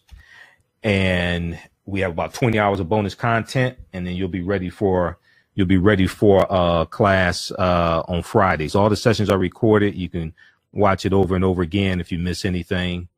and 0.83 1.59
we 1.85 2.01
have 2.01 2.11
about 2.11 2.35
20 2.35 2.59
hours 2.59 2.81
of 2.81 2.89
bonus 2.89 3.15
content, 3.15 3.79
and 3.93 4.07
then 4.07 4.15
you'll 4.15 4.29
be 4.29 4.43
ready 4.43 4.71
for 4.71 5.19
you'll 5.55 5.67
be 5.67 5.79
ready 5.79 6.07
for 6.07 6.47
a 6.51 6.87
class 6.87 7.51
uh, 7.53 8.03
on 8.09 8.23
Fridays. 8.23 8.75
All 8.75 8.91
the 8.91 8.97
sessions 8.97 9.31
are 9.31 9.39
recorded. 9.39 9.95
You 9.95 10.09
can 10.09 10.35
watch 10.73 11.07
it 11.07 11.13
over 11.13 11.35
and 11.35 11.45
over 11.45 11.63
again 11.63 11.99
if 11.99 12.13
you 12.13 12.19
miss 12.19 12.45
anything. 12.45 13.09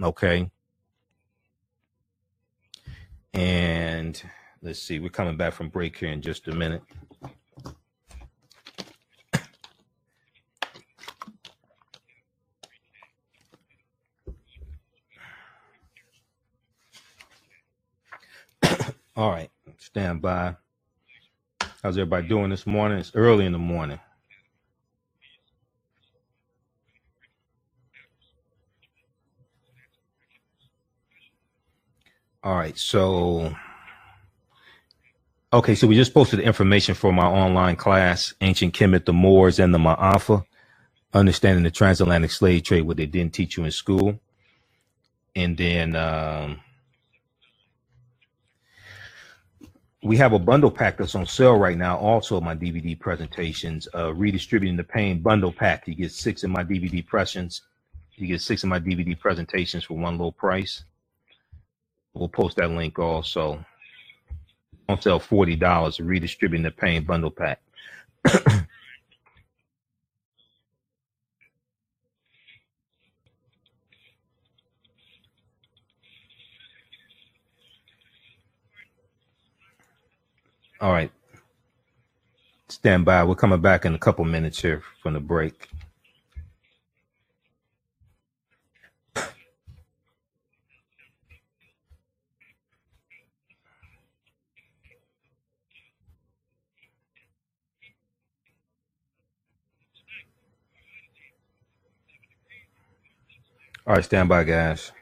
Okay. 0.00 0.50
And 3.32 4.22
let's 4.62 4.82
see, 4.82 4.98
we're 4.98 5.08
coming 5.08 5.36
back 5.36 5.54
from 5.54 5.68
break 5.68 5.96
here 5.96 6.10
in 6.10 6.20
just 6.20 6.46
a 6.48 6.54
minute. 6.54 6.82
All 19.18 19.30
right, 19.30 19.50
stand 19.78 20.22
by. 20.22 20.54
How's 21.82 21.98
everybody 21.98 22.28
doing 22.28 22.50
this 22.50 22.68
morning? 22.68 22.98
It's 22.98 23.10
early 23.16 23.46
in 23.46 23.52
the 23.52 23.58
morning. 23.58 23.98
All 32.44 32.54
right, 32.54 32.78
so 32.78 33.52
okay, 35.52 35.74
so 35.74 35.88
we 35.88 35.96
just 35.96 36.14
posted 36.14 36.38
the 36.38 36.44
information 36.44 36.94
for 36.94 37.12
my 37.12 37.26
online 37.26 37.74
class, 37.74 38.34
Ancient 38.40 38.72
Kemet, 38.72 39.04
the 39.04 39.12
Moors, 39.12 39.58
and 39.58 39.74
the 39.74 39.78
Ma'afa, 39.78 40.44
understanding 41.12 41.64
the 41.64 41.72
transatlantic 41.72 42.30
slave 42.30 42.62
trade, 42.62 42.82
what 42.82 42.98
they 42.98 43.06
didn't 43.06 43.34
teach 43.34 43.56
you 43.56 43.64
in 43.64 43.72
school, 43.72 44.20
and 45.34 45.56
then 45.56 45.96
um, 45.96 46.60
we 50.02 50.16
have 50.16 50.32
a 50.32 50.38
bundle 50.38 50.70
pack 50.70 50.96
that's 50.96 51.14
on 51.14 51.26
sale 51.26 51.58
right 51.58 51.76
now. 51.76 51.98
Also, 51.98 52.40
my 52.40 52.54
DVD 52.54 52.98
presentations, 52.98 53.88
uh, 53.94 54.14
redistributing 54.14 54.76
the 54.76 54.84
pain 54.84 55.20
bundle 55.20 55.52
pack. 55.52 55.88
You 55.88 55.94
get 55.94 56.12
six 56.12 56.44
of 56.44 56.50
my 56.50 56.62
DVD 56.62 57.04
presentations, 57.04 57.62
You 58.16 58.28
get 58.28 58.40
six 58.40 58.62
of 58.62 58.68
my 58.68 58.80
DVD 58.80 59.18
presentations 59.18 59.84
for 59.84 59.94
one 59.94 60.18
low 60.18 60.30
price. 60.30 60.84
We'll 62.14 62.28
post 62.28 62.56
that 62.56 62.70
link 62.70 62.98
also. 62.98 63.64
On 64.88 65.00
sale 65.00 65.18
forty 65.18 65.56
dollars, 65.56 66.00
redistributing 66.00 66.64
the 66.64 66.70
pain 66.70 67.04
bundle 67.04 67.30
pack. 67.30 67.60
All 80.80 80.92
right. 80.92 81.12
Stand 82.68 83.04
by. 83.04 83.24
We're 83.24 83.34
coming 83.36 83.60
back 83.62 83.84
in 83.84 83.94
a 83.94 83.98
couple 83.98 84.24
minutes 84.24 84.62
here 84.62 84.82
from 85.02 85.14
the 85.14 85.20
break. 85.20 85.68
All 103.86 103.94
right, 103.94 104.04
stand 104.04 104.28
by, 104.28 104.44
guys. 104.44 104.92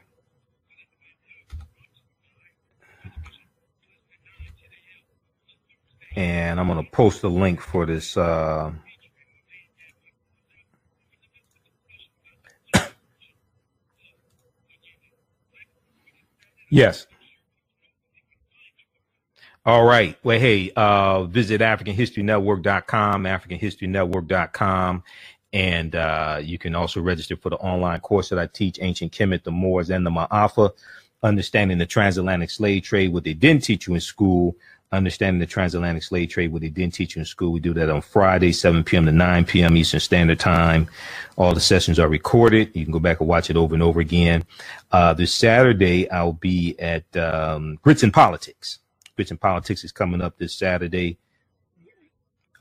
And 6.17 6.59
I'm 6.59 6.67
going 6.67 6.83
to 6.83 6.91
post 6.91 7.21
the 7.21 7.29
link 7.29 7.61
for 7.61 7.85
this. 7.85 8.17
Uh, 8.17 8.71
yes. 16.71 17.05
All 19.63 19.85
right. 19.85 20.17
Well, 20.23 20.39
hey, 20.39 20.71
uh, 20.75 21.25
visit 21.25 21.61
AfricanHistoryNetwork.com, 21.61 23.23
AfricanHistoryNetwork.com, 23.23 25.03
and 25.53 25.95
uh, 25.95 26.39
you 26.41 26.57
can 26.57 26.73
also 26.73 26.99
register 27.01 27.35
for 27.35 27.51
the 27.51 27.57
online 27.57 27.99
course 27.99 28.29
that 28.29 28.39
I 28.39 28.47
teach, 28.47 28.79
Ancient 28.81 29.11
Kemet, 29.11 29.43
the 29.43 29.51
Moors, 29.51 29.91
and 29.91 30.03
the 30.03 30.09
Ma'afa, 30.09 30.71
understanding 31.21 31.77
the 31.77 31.85
transatlantic 31.85 32.49
slave 32.49 32.83
trade, 32.83 33.13
what 33.13 33.23
they 33.23 33.35
didn't 33.35 33.65
teach 33.65 33.87
you 33.87 33.93
in 33.93 34.01
school, 34.01 34.55
understanding 34.91 35.39
the 35.39 35.45
transatlantic 35.45 36.03
slave 36.03 36.29
trade, 36.29 36.51
what 36.51 36.61
they 36.61 36.69
didn't 36.69 36.93
teach 36.93 37.15
you 37.15 37.19
in 37.21 37.25
school. 37.25 37.51
We 37.51 37.59
do 37.59 37.73
that 37.73 37.89
on 37.89 38.01
Friday, 38.01 38.51
7 38.51 38.83
p.m. 38.83 39.05
to 39.05 39.11
9 39.11 39.45
p.m. 39.45 39.75
Eastern 39.77 39.99
Standard 39.99 40.39
Time. 40.39 40.87
All 41.35 41.53
the 41.53 41.59
sessions 41.59 41.99
are 41.99 42.07
recorded. 42.07 42.75
You 42.75 42.85
can 42.85 42.93
go 42.93 42.99
back 42.99 43.19
and 43.19 43.29
watch 43.29 43.49
it 43.49 43.57
over 43.57 43.73
and 43.73 43.83
over 43.83 43.99
again. 43.99 44.45
Uh, 44.91 45.13
this 45.13 45.33
Saturday, 45.33 46.09
I'll 46.09 46.33
be 46.33 46.79
at 46.79 47.15
um, 47.17 47.79
Grits 47.81 48.03
and 48.03 48.13
Politics. 48.13 48.79
Grits 49.15 49.31
and 49.31 49.41
Politics 49.41 49.83
is 49.83 49.91
coming 49.91 50.21
up 50.21 50.37
this 50.37 50.53
Saturday 50.53 51.17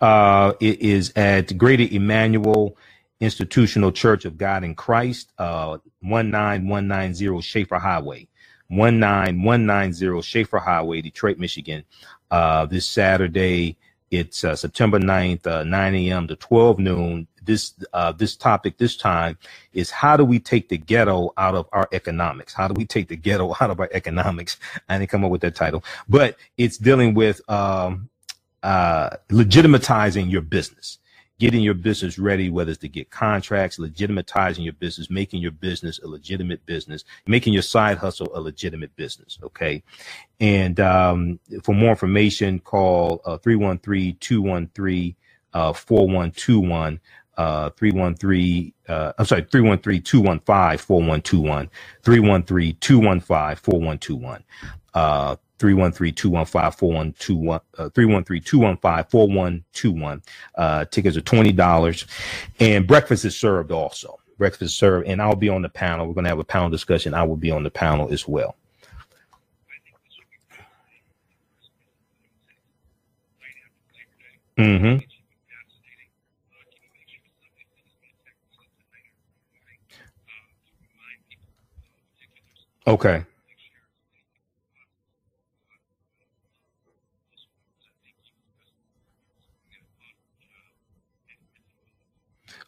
uh, 0.01 0.53
it 0.61 0.81
is 0.81 1.13
at 1.17 1.57
Greater 1.57 1.87
Emmanuel 1.95 2.77
Institutional 3.21 3.93
Church 3.93 4.25
of 4.25 4.37
God 4.37 4.63
in 4.65 4.75
Christ, 4.75 5.33
uh, 5.39 5.79
19190 6.03 7.41
Schaefer 7.41 7.79
Highway, 7.79 8.29
19190 8.69 10.23
Schaefer 10.23 10.59
Highway, 10.59 11.01
Detroit, 11.01 11.39
Michigan. 11.39 11.85
Uh, 12.31 12.67
this 12.67 12.89
Saturday, 12.89 13.77
it's 14.11 14.45
uh, 14.45 14.57
September 14.57 14.99
9th, 15.01 15.47
uh, 15.47 15.65
9 15.65 15.95
a.m. 15.97 16.29
to 16.29 16.37
12 16.37 16.79
noon. 16.81 17.29
This 17.45 17.75
uh, 17.95 18.13
this 18.13 18.37
topic 18.37 18.79
this 18.79 18.97
time 18.97 19.39
is 19.73 19.91
how 19.91 20.17
do 20.17 20.25
we 20.25 20.39
take 20.41 20.69
the 20.69 20.79
ghetto 20.79 21.33
out 21.39 21.55
of 21.55 21.69
our 21.73 21.89
economics? 21.93 22.55
How 22.55 22.69
do 22.69 22.75
we 22.75 22.87
take 22.87 23.09
the 23.09 23.17
ghetto 23.17 23.55
out 23.61 23.71
of 23.71 23.81
our 23.81 23.91
economics? 23.93 24.59
I 24.89 24.99
didn't 24.99 25.11
come 25.11 25.25
up 25.25 25.31
with 25.33 25.43
that 25.43 25.57
title, 25.57 25.85
but 26.09 26.37
it's 26.59 26.79
dealing 26.79 27.15
with 27.15 27.41
um, 27.51 28.11
uh, 28.63 29.11
legitimatizing 29.31 30.31
your 30.31 30.43
business, 30.43 30.99
getting 31.39 31.63
your 31.63 31.75
business 31.75 32.19
ready, 32.19 32.51
whether 32.51 32.71
it's 32.71 32.81
to 32.81 32.89
get 32.89 33.11
contracts, 33.11 33.79
legitimatizing 33.79 34.65
your 34.65 34.73
business, 34.75 35.11
making 35.11 35.41
your 35.41 35.51
business 35.53 35.99
a 36.01 36.09
legitimate 36.09 36.65
business, 36.67 37.05
making 37.27 37.53
your 37.53 37.63
side 37.63 37.99
hustle 37.99 38.31
a 38.35 38.41
legitimate 38.41 38.95
business. 38.97 39.39
Okay. 39.43 39.83
And 40.41 40.81
um, 40.81 41.41
for 41.63 41.75
more 41.75 41.91
information, 41.91 42.61
call 42.61 43.21
uh, 43.25 43.39
313 43.39 44.17
213 44.21 45.17
uh, 45.55 45.73
4121. 45.73 47.01
Uh, 47.37 47.69
313, 47.71 48.73
uh, 48.89 49.13
I'm 49.19 49.27
sorry, 49.27 49.43
313 49.51 50.03
215 50.03 50.79
4121. 50.79 51.71
313 52.03 52.77
215 52.81 53.57
4121. 53.57 54.45
Uh, 55.59 55.65
313-215-4121, 55.65 57.61
uh, 57.79 57.89
313-215-4121. 57.91 60.23
Uh, 60.55 60.85
tickets 60.87 61.17
are 61.17 61.23
$20 61.23 62.07
and 62.61 62.87
breakfast 62.87 63.25
is 63.25 63.37
served 63.37 63.73
also. 63.73 64.19
Breakfast 64.39 64.63
is 64.63 64.75
served 64.75 65.09
and 65.09 65.23
I'll 65.23 65.35
be 65.35 65.49
on 65.49 65.63
the 65.63 65.69
panel. 65.69 66.07
We're 66.07 66.15
going 66.15 66.25
to 66.25 66.31
have 66.31 66.39
a 66.39 66.45
panel 66.45 66.69
discussion. 66.69 67.15
I 67.15 67.23
will 67.23 67.37
be 67.37 67.51
on 67.51 67.63
the 67.63 67.71
panel 67.71 68.13
as 68.13 68.29
well. 68.29 68.57
Mm-hmm. 74.59 74.99
Okay. 82.89 83.25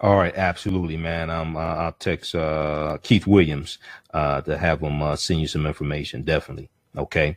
All 0.00 0.16
right, 0.16 0.34
absolutely, 0.37 0.96
man. 0.96 1.28
Um, 1.28 1.56
I'll 1.56 1.92
text 1.92 2.34
uh, 2.34 2.98
Keith 3.02 3.26
Williams 3.26 3.78
uh, 4.14 4.40
to 4.42 4.56
have 4.56 4.80
him 4.80 5.02
uh, 5.02 5.16
send 5.16 5.40
you 5.40 5.48
some 5.48 5.66
information. 5.66 6.22
Definitely. 6.22 6.70
Okay. 6.96 7.37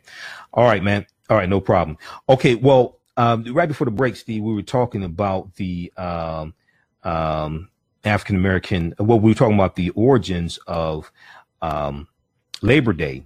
All 0.52 0.64
right, 0.64 0.82
man. 0.82 1.06
All 1.28 1.36
right, 1.36 1.48
no 1.48 1.60
problem. 1.60 1.98
Okay, 2.28 2.54
well, 2.54 3.00
um, 3.16 3.44
right 3.52 3.68
before 3.68 3.84
the 3.84 3.90
break, 3.90 4.16
Steve, 4.16 4.42
we 4.42 4.54
were 4.54 4.62
talking 4.62 5.02
about 5.02 5.54
the 5.56 5.92
um, 5.96 6.54
um, 7.02 7.68
African 8.04 8.36
American. 8.36 8.94
Well, 8.98 9.18
we 9.18 9.30
were 9.30 9.34
talking 9.34 9.54
about 9.54 9.76
the 9.76 9.90
origins 9.90 10.58
of 10.66 11.10
um, 11.62 12.06
Labor 12.62 12.92
Day, 12.92 13.24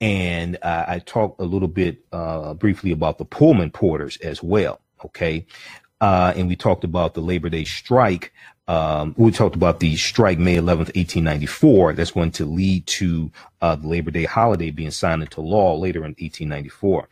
and 0.00 0.56
uh, 0.62 0.84
I 0.88 0.98
talked 1.00 1.40
a 1.40 1.44
little 1.44 1.68
bit 1.68 2.04
uh, 2.12 2.54
briefly 2.54 2.90
about 2.92 3.18
the 3.18 3.24
Pullman 3.24 3.70
porters 3.70 4.16
as 4.18 4.42
well. 4.42 4.80
Okay, 5.04 5.46
uh, 6.00 6.32
and 6.36 6.48
we 6.48 6.56
talked 6.56 6.84
about 6.84 7.14
the 7.14 7.20
Labor 7.20 7.48
Day 7.48 7.64
strike 7.64 8.32
um, 8.68 9.14
we 9.16 9.30
talked 9.30 9.56
about 9.56 9.80
the 9.80 9.96
strike 9.96 10.38
May 10.38 10.56
11th, 10.56 10.94
1894. 10.94 11.94
That's 11.94 12.10
going 12.10 12.30
to 12.32 12.44
lead 12.44 12.86
to 12.86 13.30
uh, 13.62 13.76
the 13.76 13.88
Labor 13.88 14.10
Day 14.10 14.24
holiday 14.24 14.70
being 14.70 14.90
signed 14.90 15.22
into 15.22 15.40
law 15.40 15.74
later 15.74 16.00
in 16.00 16.14
1894. 16.18 17.08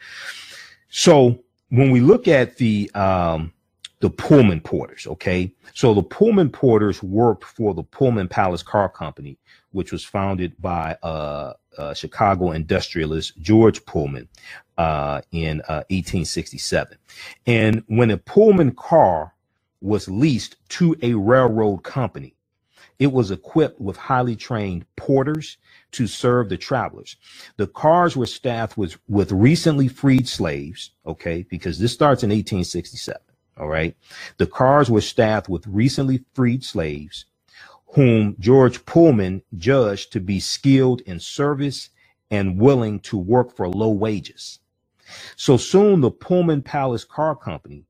So 0.91 1.43
when 1.71 1.91
we 1.91 2.01
look 2.01 2.29
at 2.29 2.59
the 2.59 2.91
um, 2.95 3.53
the 4.01 4.11
Pullman 4.11 4.61
Porters, 4.61 5.07
okay, 5.07 5.51
so 5.73 5.95
the 5.95 6.03
Pullman 6.03 6.51
Porters 6.51 7.03
worked 7.03 7.45
for 7.45 7.73
the 7.73 7.83
Pullman 7.83 8.29
Palace 8.29 8.63
Car 8.63 8.91
Company, 8.91 9.39
which 9.73 9.93
was 9.93 10.05
founded 10.05 10.55
by 10.61 10.97
uh, 11.03 11.55
uh, 11.79 11.95
Chicago 11.95 12.51
industrialist 12.53 13.39
George 13.41 13.85
Pullman 13.87 14.29
uh, 14.77 15.23
in 15.33 15.59
1867. 15.69 16.93
Uh, 16.93 16.97
and 17.47 17.83
when 17.87 18.11
a 18.11 18.19
Pullman 18.19 18.73
car 18.73 19.33
was 19.81 20.09
leased 20.09 20.57
to 20.71 20.97
a 21.03 21.15
railroad 21.15 21.79
company. 21.85 22.35
It 22.99 23.13
was 23.13 23.31
equipped 23.31 23.81
with 23.81 23.97
highly 23.97 24.37
trained 24.37 24.87
porters 24.97 25.59
to 25.93 26.07
serve 26.07 26.49
the 26.49 26.57
travelers. 26.57 27.17
The 27.57 27.67
cars 27.67 28.17
were 28.17 28.27
staffed 28.27 28.79
with, 28.79 28.99
with 29.09 29.33
recently 29.33 29.89
freed 29.89 30.29
slaves, 30.29 30.93
okay, 31.07 31.47
because 31.51 31.79
this 31.79 31.93
starts 31.93 32.23
in 32.23 32.31
1867, 32.31 33.21
all 33.59 33.69
right. 33.69 33.97
The 34.39 34.47
cars 34.47 34.91
were 34.91 35.03
staffed 35.03 35.49
with 35.49 35.67
recently 35.67 36.25
freed 36.35 36.65
slaves 36.65 37.27
whom 37.95 38.37
George 38.39 38.85
Pullman 38.87 39.43
judged 39.57 40.13
to 40.13 40.21
be 40.21 40.41
skilled 40.41 41.01
in 41.03 41.21
service 41.21 41.91
and 42.31 42.61
willing 42.61 43.01
to 43.01 43.17
work 43.17 43.55
for 43.57 43.69
low 43.69 43.91
wages. 43.91 44.61
So 45.37 45.57
soon 45.57 46.01
the 46.01 46.11
Pullman 46.11 46.63
Palace 46.63 47.05
Car 47.05 47.37
Company 47.37 47.85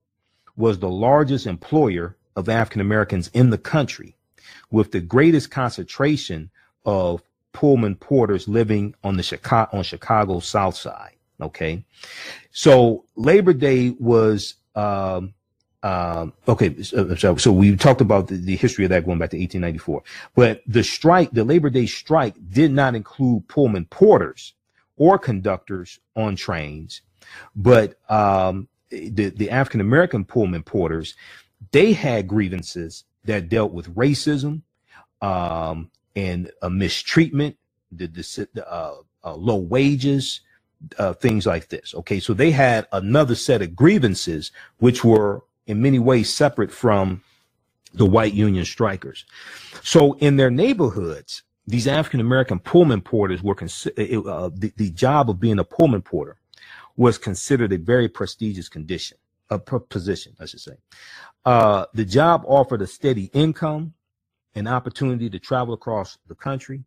was 0.56 0.78
the 0.78 0.88
largest 0.88 1.46
employer 1.46 2.16
of 2.34 2.48
African 2.48 2.80
Americans 2.80 3.28
in 3.32 3.50
the 3.50 3.58
country, 3.58 4.16
with 4.70 4.92
the 4.92 5.00
greatest 5.00 5.50
concentration 5.50 6.50
of 6.84 7.22
Pullman 7.52 7.96
porters 7.96 8.48
living 8.48 8.94
on 9.02 9.16
the 9.16 9.22
Chicago 9.22 9.78
on 9.78 9.82
Chicago's 9.82 10.46
South 10.46 10.76
Side. 10.76 11.16
Okay, 11.40 11.84
so 12.50 13.04
Labor 13.16 13.52
Day 13.52 13.90
was 13.98 14.54
um, 14.74 15.34
um, 15.82 16.32
okay, 16.48 16.82
so, 16.82 17.36
so, 17.36 17.52
we 17.52 17.76
talked 17.76 18.00
about 18.00 18.26
the, 18.26 18.36
the, 18.36 18.56
history 18.56 18.84
of 18.84 18.90
that 18.90 19.04
going 19.04 19.18
back 19.18 19.30
to 19.30 19.38
1894. 19.38 20.02
But 20.34 20.62
the 20.66 20.82
strike, 20.82 21.30
the 21.30 21.44
Labor 21.44 21.70
Day 21.70 21.86
strike, 21.86 22.34
did 22.50 22.72
not 22.72 22.96
include 22.96 23.46
Pullman 23.46 23.84
porters 23.84 24.54
or 24.96 25.16
conductors 25.16 26.00
on 26.16 26.34
trains, 26.34 27.02
but 27.54 28.00
um, 28.10 28.68
the, 28.90 29.30
the 29.30 29.50
African 29.50 29.80
American 29.80 30.24
Pullman 30.24 30.62
porters, 30.62 31.14
they 31.72 31.92
had 31.92 32.28
grievances 32.28 33.04
that 33.24 33.48
dealt 33.48 33.72
with 33.72 33.94
racism 33.94 34.62
um, 35.20 35.90
and 36.14 36.50
mistreatment, 36.70 37.56
the, 37.92 38.06
the 38.06 38.66
uh, 38.70 38.96
uh, 39.24 39.34
low 39.34 39.56
wages, 39.56 40.40
uh, 40.98 41.12
things 41.12 41.46
like 41.46 41.68
this. 41.68 41.94
Okay, 41.94 42.20
so 42.20 42.34
they 42.34 42.50
had 42.50 42.86
another 42.92 43.34
set 43.34 43.62
of 43.62 43.74
grievances, 43.74 44.52
which 44.78 45.04
were 45.04 45.42
in 45.66 45.82
many 45.82 45.98
ways 45.98 46.32
separate 46.32 46.70
from 46.70 47.22
the 47.94 48.06
white 48.06 48.34
Union 48.34 48.64
strikers. 48.64 49.24
So 49.82 50.14
in 50.14 50.36
their 50.36 50.50
neighborhoods, 50.50 51.42
these 51.66 51.88
African 51.88 52.20
American 52.20 52.60
Pullman 52.60 53.00
porters 53.00 53.42
were 53.42 53.54
considered 53.54 54.26
uh, 54.26 54.50
the, 54.54 54.72
the 54.76 54.90
job 54.90 55.28
of 55.28 55.40
being 55.40 55.58
a 55.58 55.64
Pullman 55.64 56.02
porter 56.02 56.36
was 56.96 57.18
considered 57.18 57.72
a 57.72 57.78
very 57.78 58.08
prestigious 58.08 58.68
condition, 58.68 59.18
a 59.50 59.58
position, 59.58 60.34
I 60.40 60.46
should 60.46 60.60
say. 60.60 60.76
Uh, 61.44 61.86
the 61.94 62.04
job 62.04 62.44
offered 62.46 62.82
a 62.82 62.86
steady 62.86 63.30
income, 63.32 63.94
an 64.54 64.66
opportunity 64.66 65.30
to 65.30 65.38
travel 65.38 65.74
across 65.74 66.18
the 66.26 66.34
country, 66.34 66.84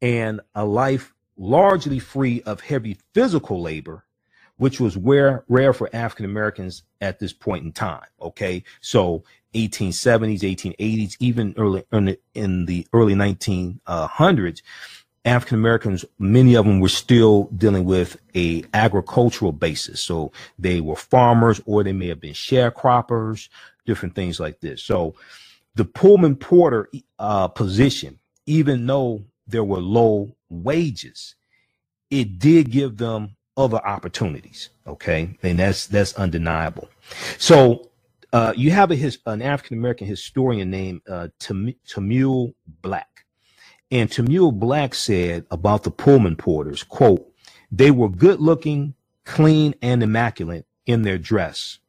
and 0.00 0.40
a 0.54 0.64
life 0.64 1.14
largely 1.36 1.98
free 1.98 2.42
of 2.42 2.60
heavy 2.60 2.98
physical 3.14 3.60
labor 3.60 4.04
which 4.62 4.78
was 4.78 4.96
rare, 4.96 5.44
rare 5.48 5.72
for 5.72 5.90
African 5.92 6.24
Americans 6.24 6.84
at 7.00 7.18
this 7.18 7.32
point 7.32 7.64
in 7.64 7.72
time. 7.72 8.06
Okay. 8.20 8.62
So 8.80 9.24
1870s, 9.54 10.40
1880s, 10.40 11.16
even 11.18 11.52
early 11.58 11.84
in 12.34 12.66
the 12.66 12.86
early 12.92 13.14
1900s, 13.14 14.62
African 15.24 15.58
Americans, 15.58 16.04
many 16.18 16.54
of 16.54 16.66
them 16.66 16.80
were 16.80 16.88
still 16.88 17.44
dealing 17.56 17.84
with 17.84 18.16
a 18.34 18.64
agricultural 18.74 19.52
basis. 19.52 20.00
So 20.00 20.32
they 20.58 20.80
were 20.80 20.96
farmers 20.96 21.60
or 21.64 21.84
they 21.84 21.92
may 21.92 22.08
have 22.08 22.20
been 22.20 22.34
sharecroppers, 22.34 23.48
different 23.86 24.14
things 24.14 24.40
like 24.40 24.60
this. 24.60 24.82
So 24.82 25.14
the 25.74 25.84
Pullman 25.84 26.36
Porter 26.36 26.88
uh, 27.18 27.48
position, 27.48 28.18
even 28.46 28.86
though 28.86 29.22
there 29.46 29.64
were 29.64 29.78
low 29.80 30.34
wages, 30.50 31.36
it 32.10 32.38
did 32.38 32.70
give 32.70 32.96
them 32.96 33.36
other 33.56 33.78
opportunities. 33.86 34.70
Okay, 34.86 35.36
and 35.42 35.58
that's 35.58 35.86
that's 35.86 36.14
undeniable. 36.14 36.88
So 37.38 37.90
uh, 38.32 38.52
you 38.56 38.70
have 38.70 38.90
a 38.90 38.96
his, 38.96 39.18
an 39.26 39.42
African 39.42 39.78
American 39.78 40.06
historian 40.06 40.70
named 40.70 41.02
uh, 41.08 41.28
Timuel 41.38 42.54
Black, 42.82 43.11
and 43.92 44.10
Timuel 44.10 44.52
Black 44.52 44.94
said 44.96 45.46
about 45.52 45.84
the 45.84 45.92
Pullman 45.92 46.36
porters, 46.36 46.82
"quote 46.84 47.32
They 47.72 47.92
were 47.92 48.10
good 48.10 48.40
looking, 48.40 48.94
clean, 49.26 49.76
and 49.82 50.02
immaculate 50.02 50.66
in 50.86 51.02
their 51.02 51.18
dress. 51.18 51.80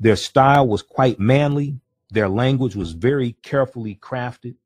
Their 0.00 0.16
style 0.16 0.68
was 0.68 0.82
quite 0.82 1.20
manly. 1.20 1.80
Their 2.10 2.28
language 2.30 2.76
was 2.76 2.92
very 2.92 3.34
carefully 3.42 3.96
crafted, 3.96 4.56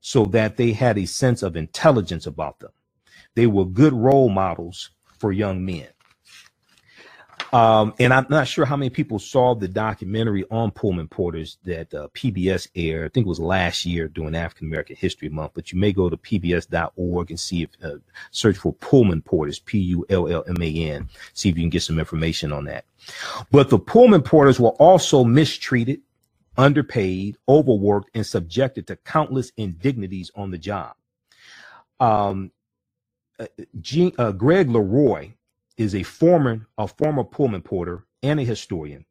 so 0.00 0.26
that 0.26 0.58
they 0.58 0.74
had 0.74 0.98
a 0.98 1.06
sense 1.06 1.42
of 1.42 1.56
intelligence 1.56 2.26
about 2.26 2.60
them. 2.60 2.72
They 3.36 3.48
were 3.48 3.66
good 3.66 3.94
role 3.94 4.30
models 4.30 4.90
for 5.18 5.32
young 5.32 5.64
men. 5.66 5.88
Um, 7.52 7.94
and 7.98 8.12
I'm 8.12 8.26
not 8.28 8.48
sure 8.48 8.64
how 8.64 8.76
many 8.76 8.90
people 8.90 9.18
saw 9.18 9.54
the 9.54 9.68
documentary 9.68 10.44
on 10.50 10.70
Pullman 10.70 11.08
Porters 11.08 11.58
that 11.64 11.92
uh, 11.94 12.08
PBS 12.14 12.68
aired. 12.74 13.06
I 13.06 13.08
think 13.12 13.26
it 13.26 13.28
was 13.28 13.40
last 13.40 13.86
year 13.86 14.08
during 14.08 14.34
African 14.34 14.66
American 14.66 14.96
History 14.96 15.28
Month. 15.28 15.52
But 15.54 15.72
you 15.72 15.78
may 15.78 15.92
go 15.92 16.08
to 16.08 16.16
pbs.org 16.16 17.30
and 17.30 17.40
see 17.40 17.62
if 17.62 17.70
uh, 17.82 17.98
search 18.30 18.56
for 18.56 18.72
Pullman 18.74 19.22
Porters, 19.22 19.58
P 19.58 19.78
U 19.78 20.06
L 20.08 20.28
L 20.28 20.44
M 20.48 20.60
A 20.60 20.90
N, 20.90 21.08
see 21.34 21.48
if 21.48 21.56
you 21.56 21.62
can 21.62 21.70
get 21.70 21.82
some 21.82 21.98
information 21.98 22.52
on 22.52 22.64
that. 22.64 22.84
But 23.50 23.70
the 23.70 23.78
Pullman 23.78 24.22
Porters 24.22 24.58
were 24.58 24.70
also 24.70 25.24
mistreated, 25.24 26.00
underpaid, 26.56 27.36
overworked, 27.48 28.10
and 28.14 28.26
subjected 28.26 28.86
to 28.88 28.96
countless 28.96 29.52
indignities 29.56 30.30
on 30.34 30.50
the 30.50 30.58
job. 30.58 30.94
Um, 32.00 32.50
uh, 33.38 33.46
G, 33.80 34.14
uh, 34.18 34.32
Greg 34.32 34.70
Leroy 34.70 35.32
is 35.76 35.94
a 35.94 36.02
former 36.02 36.66
a 36.78 36.88
former 36.88 37.24
Pullman 37.24 37.62
porter 37.62 38.04
and 38.22 38.40
a 38.40 38.44
historian. 38.44 39.04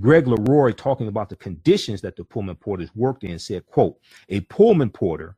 Greg 0.00 0.26
Leroy, 0.26 0.72
talking 0.72 1.08
about 1.08 1.28
the 1.28 1.36
conditions 1.36 2.00
that 2.02 2.16
the 2.16 2.24
Pullman 2.24 2.56
porters 2.56 2.94
worked 2.94 3.24
in, 3.24 3.38
said, 3.38 3.66
"quote 3.66 3.98
A 4.28 4.40
Pullman 4.40 4.90
porter 4.90 5.36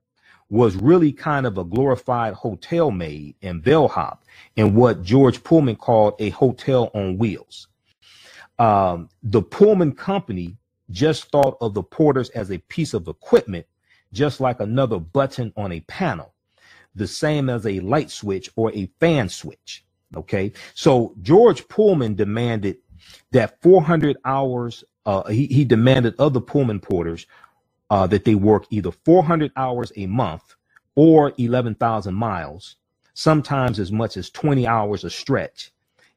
was 0.50 0.76
really 0.76 1.12
kind 1.12 1.46
of 1.46 1.58
a 1.58 1.64
glorified 1.64 2.34
hotel 2.34 2.90
maid 2.90 3.34
and 3.42 3.62
bellhop 3.62 4.24
in 4.56 4.74
what 4.74 5.02
George 5.02 5.42
Pullman 5.42 5.76
called 5.76 6.14
a 6.18 6.30
hotel 6.30 6.90
on 6.94 7.18
wheels. 7.18 7.68
Um, 8.58 9.08
the 9.22 9.42
Pullman 9.42 9.92
company 9.92 10.56
just 10.90 11.30
thought 11.30 11.56
of 11.60 11.74
the 11.74 11.82
porters 11.82 12.30
as 12.30 12.50
a 12.50 12.58
piece 12.58 12.94
of 12.94 13.08
equipment, 13.08 13.66
just 14.12 14.40
like 14.40 14.60
another 14.60 15.00
button 15.00 15.52
on 15.56 15.72
a 15.72 15.80
panel, 15.80 16.34
the 16.94 17.06
same 17.06 17.48
as 17.48 17.66
a 17.66 17.80
light 17.80 18.10
switch 18.10 18.50
or 18.54 18.70
a 18.74 18.86
fan 19.00 19.28
switch. 19.28 19.83
Okay. 20.16 20.52
So 20.74 21.14
George 21.22 21.68
Pullman 21.68 22.16
demanded 22.16 22.78
that 23.32 23.60
400 23.62 24.16
hours, 24.24 24.84
uh, 25.06 25.24
he, 25.28 25.46
he 25.46 25.64
demanded 25.64 26.14
of 26.18 26.34
the 26.34 26.42
Pullman 26.42 26.80
porters 26.80 27.26
uh, 27.90 28.06
that 28.08 28.26
they 28.26 28.36
work 28.36 28.66
either 28.70 28.92
400 28.92 29.52
hours 29.56 29.92
a 29.96 30.06
month 30.06 30.56
or 30.96 31.32
11,000 31.38 32.14
miles, 32.14 32.76
sometimes 33.14 33.80
as 33.80 33.92
much 33.92 34.18
as 34.18 34.30
20 34.30 34.66
hours 34.66 35.04
a 35.04 35.10
stretch. 35.10 35.72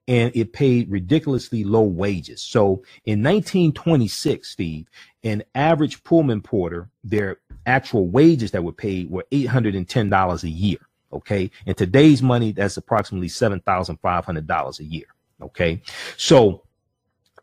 And 0.08 0.32
it 0.36 0.54
paid 0.54 0.92
ridiculously 0.92 1.64
low 1.64 1.84
wages. 1.84 2.42
So 2.42 2.84
in 3.06 3.24
1926, 3.24 4.50
Steve, 4.50 4.88
an 5.24 5.44
average 5.56 6.04
Pullman 6.04 6.42
porter, 6.42 6.90
their 7.04 7.38
actual 7.68 8.08
wages 8.10 8.52
that 8.52 8.64
were 8.64 8.74
paid 8.74 9.10
were 9.12 9.26
$810 9.32 10.44
a 10.44 10.50
year. 10.50 10.80
Okay. 11.12 11.50
In 11.66 11.76
today's 11.76 12.22
money, 12.22 12.52
that's 12.52 12.78
approximately 12.78 13.28
$7,500 13.28 14.80
a 14.80 14.84
year. 14.84 15.06
Okay. 15.42 15.82
So, 16.18 16.64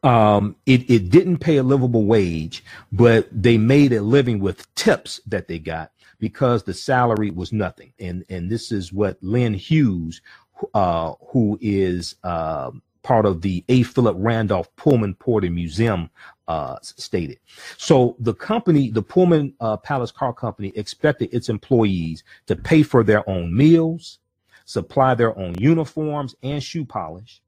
um, 0.02 0.56
it, 0.66 0.90
it 0.90 1.08
didn't 1.08 1.38
pay 1.38 1.56
a 1.56 1.62
livable 1.62 2.04
wage, 2.04 2.62
but 2.92 3.26
they 3.32 3.56
made 3.56 3.92
a 3.92 4.02
living 4.02 4.38
with 4.38 4.72
tips 4.74 5.20
that 5.26 5.48
they 5.48 5.58
got 5.58 5.92
because 6.18 6.62
the 6.62 6.74
salary 6.74 7.30
was 7.30 7.52
nothing. 7.52 7.92
And, 7.98 8.24
and 8.28 8.50
this 8.50 8.70
is 8.70 8.92
what 8.92 9.16
Lyn 9.22 9.54
Hughes, 9.54 10.20
uh, 10.74 11.14
who 11.28 11.58
is, 11.62 12.16
uh, 12.22 12.70
part 13.02 13.26
of 13.26 13.42
the 13.42 13.64
A. 13.68 13.82
Philip 13.84 14.16
Randolph 14.18 14.74
Pullman 14.76 15.14
Porter 15.14 15.50
Museum 15.50 16.10
uh, 16.48 16.76
stated. 16.82 17.38
So 17.76 18.16
the 18.18 18.34
company, 18.34 18.90
the 18.90 19.02
Pullman 19.02 19.54
uh, 19.60 19.76
Palace 19.78 20.10
Car 20.10 20.32
Company, 20.32 20.72
expected 20.76 21.32
its 21.32 21.48
employees 21.48 22.24
to 22.46 22.56
pay 22.56 22.82
for 22.82 23.02
their 23.02 23.28
own 23.28 23.54
meals, 23.54 24.18
supply 24.64 25.14
their 25.14 25.38
own 25.38 25.54
uniforms 25.58 26.34
and 26.42 26.62
shoe 26.62 26.84
polish, 26.84 27.42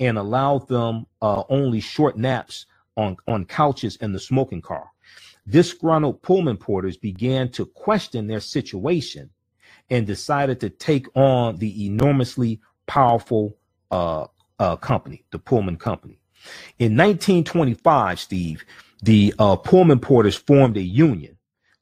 and 0.00 0.18
allow 0.18 0.58
them 0.58 1.06
uh, 1.22 1.42
only 1.48 1.80
short 1.80 2.16
naps 2.16 2.66
on, 2.96 3.16
on 3.26 3.44
couches 3.44 3.96
in 3.96 4.12
the 4.12 4.20
smoking 4.20 4.62
car. 4.62 4.90
Disgruntled 5.48 6.22
Pullman 6.22 6.58
porters 6.58 6.96
began 6.96 7.48
to 7.52 7.66
question 7.66 8.26
their 8.26 8.40
situation 8.40 9.30
and 9.90 10.06
decided 10.06 10.60
to 10.60 10.68
take 10.68 11.06
on 11.16 11.56
the 11.56 11.86
enormously 11.86 12.60
powerful 12.86 13.56
uh, 13.90 14.26
uh, 14.58 14.76
company, 14.76 15.24
the 15.30 15.38
Pullman 15.38 15.76
Company. 15.76 16.20
In 16.78 16.96
1925, 16.96 18.20
Steve, 18.20 18.64
the 19.02 19.34
uh, 19.38 19.56
Pullman 19.56 20.00
Porters 20.00 20.36
formed 20.36 20.76
a 20.76 20.82
union 20.82 21.36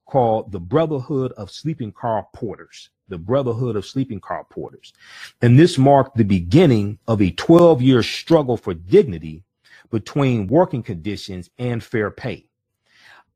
called 0.06 0.52
the 0.52 0.60
Brotherhood 0.60 1.32
of 1.32 1.50
Sleeping 1.50 1.92
Car 1.92 2.26
Porters. 2.32 2.90
The 3.08 3.18
Brotherhood 3.18 3.76
of 3.76 3.86
Sleeping 3.86 4.20
Car 4.20 4.44
Porters. 4.50 4.92
And 5.40 5.58
this 5.58 5.78
marked 5.78 6.16
the 6.16 6.24
beginning 6.24 6.98
of 7.06 7.22
a 7.22 7.30
12 7.30 7.80
year 7.82 8.02
struggle 8.02 8.56
for 8.56 8.74
dignity 8.74 9.44
between 9.90 10.48
working 10.48 10.82
conditions 10.82 11.50
and 11.58 11.82
fair 11.82 12.10
pay. 12.10 12.46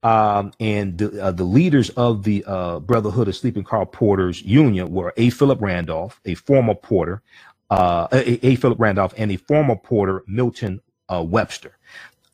Um, 0.02 0.52
and 0.58 0.96
the, 0.96 1.22
uh, 1.22 1.30
the 1.30 1.44
leaders 1.44 1.90
of 1.90 2.24
the 2.24 2.42
uh, 2.46 2.80
Brotherhood 2.80 3.28
of 3.28 3.36
Sleeping 3.36 3.64
Car 3.64 3.84
Porters 3.84 4.42
Union 4.42 4.90
were 4.90 5.12
A. 5.16 5.30
Philip 5.30 5.60
Randolph, 5.60 6.20
a 6.24 6.34
former 6.34 6.74
porter, 6.74 7.22
uh, 7.68 8.08
a, 8.10 8.46
a, 8.46 8.56
Philip 8.56 8.80
Randolph, 8.80 9.14
and 9.16 9.30
a 9.30 9.36
former 9.36 9.76
porter, 9.76 10.24
Milton 10.26 10.80
uh, 11.10 11.22
Webster, 11.22 11.76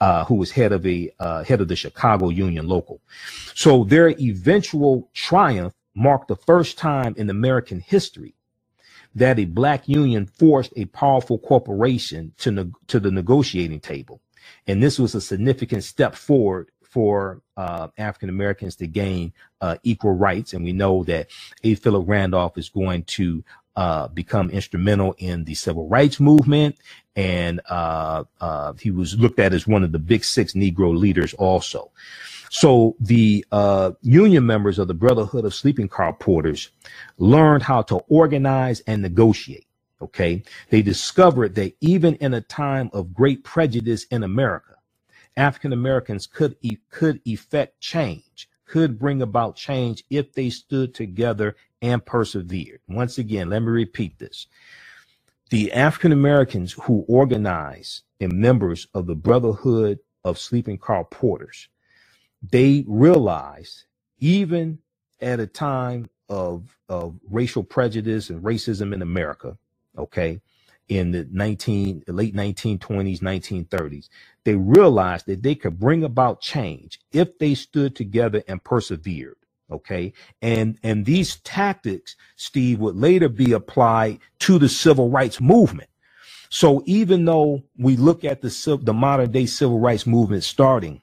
uh, 0.00 0.24
who 0.26 0.36
was 0.36 0.50
head 0.52 0.72
of 0.72 0.86
a 0.86 1.10
uh, 1.20 1.44
head 1.44 1.60
of 1.60 1.68
the 1.68 1.76
Chicago 1.76 2.28
Union 2.28 2.68
Local. 2.68 3.00
So 3.54 3.84
their 3.84 4.10
eventual 4.10 5.10
triumph 5.14 5.74
marked 5.94 6.28
the 6.28 6.36
first 6.36 6.78
time 6.78 7.14
in 7.16 7.30
American 7.30 7.80
history 7.80 8.34
that 9.14 9.38
a 9.38 9.46
black 9.46 9.88
union 9.88 10.26
forced 10.26 10.72
a 10.76 10.84
powerful 10.86 11.38
corporation 11.38 12.32
to 12.38 12.50
ne- 12.50 12.72
to 12.88 13.00
the 13.00 13.10
negotiating 13.10 13.80
table. 13.80 14.20
And 14.66 14.82
this 14.82 14.98
was 14.98 15.14
a 15.14 15.20
significant 15.20 15.84
step 15.84 16.14
forward 16.14 16.70
for 16.82 17.42
uh, 17.56 17.88
African 17.98 18.28
Americans 18.28 18.76
to 18.76 18.86
gain 18.86 19.32
uh, 19.60 19.76
equal 19.82 20.12
rights. 20.14 20.52
And 20.54 20.64
we 20.64 20.72
know 20.72 21.04
that 21.04 21.28
A. 21.64 21.74
Philip 21.74 22.08
Randolph 22.08 22.58
is 22.58 22.68
going 22.68 23.04
to 23.04 23.44
uh, 23.76 24.08
become 24.08 24.50
instrumental 24.50 25.14
in 25.18 25.44
the 25.44 25.54
civil 25.54 25.86
rights 25.88 26.18
movement. 26.18 26.76
And 27.14 27.60
uh, 27.68 28.24
uh, 28.40 28.72
he 28.74 28.90
was 28.90 29.18
looked 29.18 29.38
at 29.38 29.52
as 29.52 29.66
one 29.66 29.84
of 29.84 29.92
the 29.92 29.98
big 29.98 30.24
six 30.24 30.54
Negro 30.54 30.96
leaders 30.96 31.34
also. 31.34 31.90
So 32.50 32.96
the 33.00 33.44
uh, 33.52 33.92
union 34.02 34.46
members 34.46 34.78
of 34.78 34.88
the 34.88 34.94
Brotherhood 34.94 35.44
of 35.44 35.54
Sleeping 35.54 35.88
Car 35.88 36.12
Porters 36.12 36.70
learned 37.18 37.62
how 37.62 37.82
to 37.82 37.96
organize 38.08 38.80
and 38.80 39.02
negotiate. 39.02 39.66
Okay. 40.00 40.42
They 40.70 40.82
discovered 40.82 41.54
that 41.56 41.74
even 41.80 42.14
in 42.16 42.34
a 42.34 42.40
time 42.42 42.90
of 42.92 43.14
great 43.14 43.44
prejudice 43.44 44.04
in 44.04 44.22
America, 44.22 44.74
African 45.36 45.72
Americans 45.72 46.26
could, 46.26 46.56
e- 46.62 46.78
could 46.90 47.20
effect 47.24 47.80
change, 47.80 48.48
could 48.66 48.98
bring 48.98 49.22
about 49.22 49.56
change 49.56 50.04
if 50.10 50.32
they 50.32 50.50
stood 50.50 50.94
together 50.94 51.56
and 51.82 52.04
persevered. 52.04 52.80
Once 52.88 53.18
again, 53.18 53.50
let 53.50 53.62
me 53.62 53.68
repeat 53.68 54.18
this. 54.18 54.46
The 55.50 55.72
African 55.72 56.12
Americans 56.12 56.72
who 56.72 57.04
organized 57.08 58.02
and 58.20 58.32
members 58.34 58.88
of 58.94 59.06
the 59.06 59.14
Brotherhood 59.16 60.00
of 60.24 60.38
Sleeping 60.38 60.78
Car 60.78 61.04
Porters, 61.04 61.68
they 62.42 62.84
realized 62.88 63.84
even 64.18 64.78
at 65.20 65.40
a 65.40 65.46
time 65.46 66.10
of, 66.28 66.76
of 66.88 67.18
racial 67.30 67.64
prejudice 67.64 68.30
and 68.30 68.42
racism 68.42 68.94
in 68.94 69.02
America, 69.02 69.58
okay, 69.98 70.40
in 70.88 71.12
the 71.12 71.28
19 71.32 72.04
late 72.08 72.34
1920s 72.36 73.20
1930s 73.20 74.08
they 74.44 74.56
realized 74.56 75.26
that 75.26 75.42
they 75.42 75.54
could 75.56 75.80
bring 75.80 76.04
about 76.04 76.40
change 76.42 77.00
if 77.12 77.38
they 77.38 77.54
stood 77.54 77.96
together 77.96 78.42
and 78.48 78.64
persevered 78.64 79.36
okay? 79.70 80.12
And 80.42 80.78
and 80.82 81.04
these 81.06 81.36
tactics 81.36 82.16
steve 82.36 82.80
would 82.80 82.96
later 82.96 83.28
be 83.28 83.52
applied 83.52 84.20
to 84.40 84.58
the 84.58 84.68
civil 84.68 85.10
rights 85.10 85.40
movement. 85.40 85.90
So 86.50 86.82
even 86.86 87.24
though 87.24 87.64
we 87.76 87.96
look 87.96 88.24
at 88.24 88.42
the 88.42 88.80
the 88.82 88.94
modern 88.94 89.32
day 89.32 89.46
civil 89.46 89.80
rights 89.80 90.06
movement 90.06 90.44
starting 90.44 91.02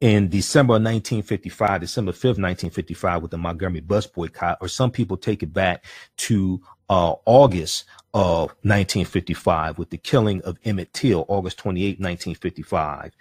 in 0.00 0.28
December 0.28 0.74
1955, 0.74 1.80
December 1.80 2.12
5th, 2.12 2.38
1955, 2.40 3.22
with 3.22 3.30
the 3.30 3.38
Montgomery 3.38 3.80
bus 3.80 4.06
boycott, 4.06 4.58
or 4.60 4.68
some 4.68 4.90
people 4.90 5.16
take 5.16 5.42
it 5.42 5.52
back 5.52 5.84
to 6.18 6.60
uh, 6.90 7.14
August 7.24 7.84
of 8.12 8.50
1955 8.62 9.78
with 9.78 9.90
the 9.90 9.96
killing 9.96 10.42
of 10.42 10.58
Emmett 10.64 10.92
Till, 10.92 11.24
August 11.28 11.58
28, 11.58 12.00
1955, 12.00 13.16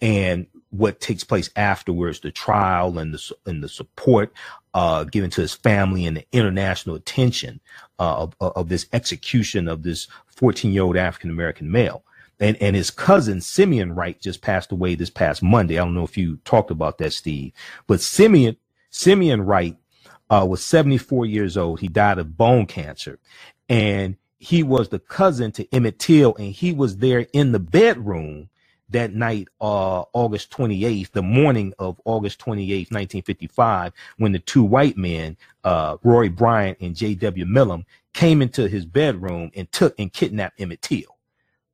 and 0.00 0.46
what 0.70 1.00
takes 1.00 1.24
place 1.24 1.50
afterwards, 1.56 2.20
the 2.20 2.30
trial 2.30 2.98
and 2.98 3.14
the 3.14 3.32
and 3.46 3.62
the 3.62 3.68
support 3.68 4.32
uh, 4.74 5.04
given 5.04 5.30
to 5.30 5.40
his 5.40 5.54
family 5.54 6.06
and 6.06 6.18
the 6.18 6.26
international 6.32 6.96
attention 6.96 7.60
uh, 7.98 8.22
of, 8.22 8.34
of 8.40 8.68
this 8.68 8.86
execution 8.92 9.68
of 9.68 9.82
this 9.82 10.08
14 10.28 10.72
year 10.72 10.82
old 10.82 10.96
African 10.96 11.30
American 11.30 11.70
male. 11.70 12.04
And, 12.40 12.56
and 12.62 12.76
his 12.76 12.90
cousin 12.90 13.40
Simeon 13.40 13.94
Wright 13.94 14.20
just 14.20 14.42
passed 14.42 14.70
away 14.70 14.94
this 14.94 15.10
past 15.10 15.42
Monday. 15.42 15.78
I 15.78 15.84
don't 15.84 15.94
know 15.94 16.04
if 16.04 16.16
you 16.16 16.36
talked 16.44 16.70
about 16.70 16.98
that, 16.98 17.12
Steve, 17.12 17.52
but 17.86 18.00
Simeon 18.00 18.56
Simeon 18.90 19.42
Wright 19.42 19.76
uh, 20.30 20.46
was 20.48 20.64
74 20.64 21.26
years 21.26 21.56
old. 21.56 21.80
He 21.80 21.88
died 21.88 22.18
of 22.18 22.36
bone 22.36 22.66
cancer, 22.66 23.18
and 23.68 24.16
he 24.38 24.62
was 24.62 24.88
the 24.90 25.00
cousin 25.00 25.50
to 25.52 25.74
Emmett 25.74 25.98
Till, 25.98 26.34
and 26.36 26.52
he 26.52 26.72
was 26.72 26.98
there 26.98 27.26
in 27.32 27.52
the 27.52 27.58
bedroom 27.58 28.50
that 28.90 29.14
night, 29.14 29.48
uh, 29.60 30.02
August 30.12 30.50
28th, 30.50 31.12
the 31.12 31.22
morning 31.22 31.74
of 31.78 32.00
August 32.04 32.40
28th, 32.40 32.90
1955, 32.90 33.92
when 34.16 34.32
the 34.32 34.38
two 34.38 34.62
white 34.62 34.96
men, 34.96 35.36
uh, 35.64 35.96
Roy 36.02 36.28
Bryant 36.28 36.78
and 36.80 36.96
J.W. 36.96 37.44
Milam, 37.44 37.84
came 38.12 38.42
into 38.42 38.68
his 38.68 38.84
bedroom 38.84 39.50
and 39.54 39.70
took 39.72 39.94
and 39.98 40.12
kidnapped 40.12 40.60
Emmett 40.60 40.82
Till. 40.82 41.16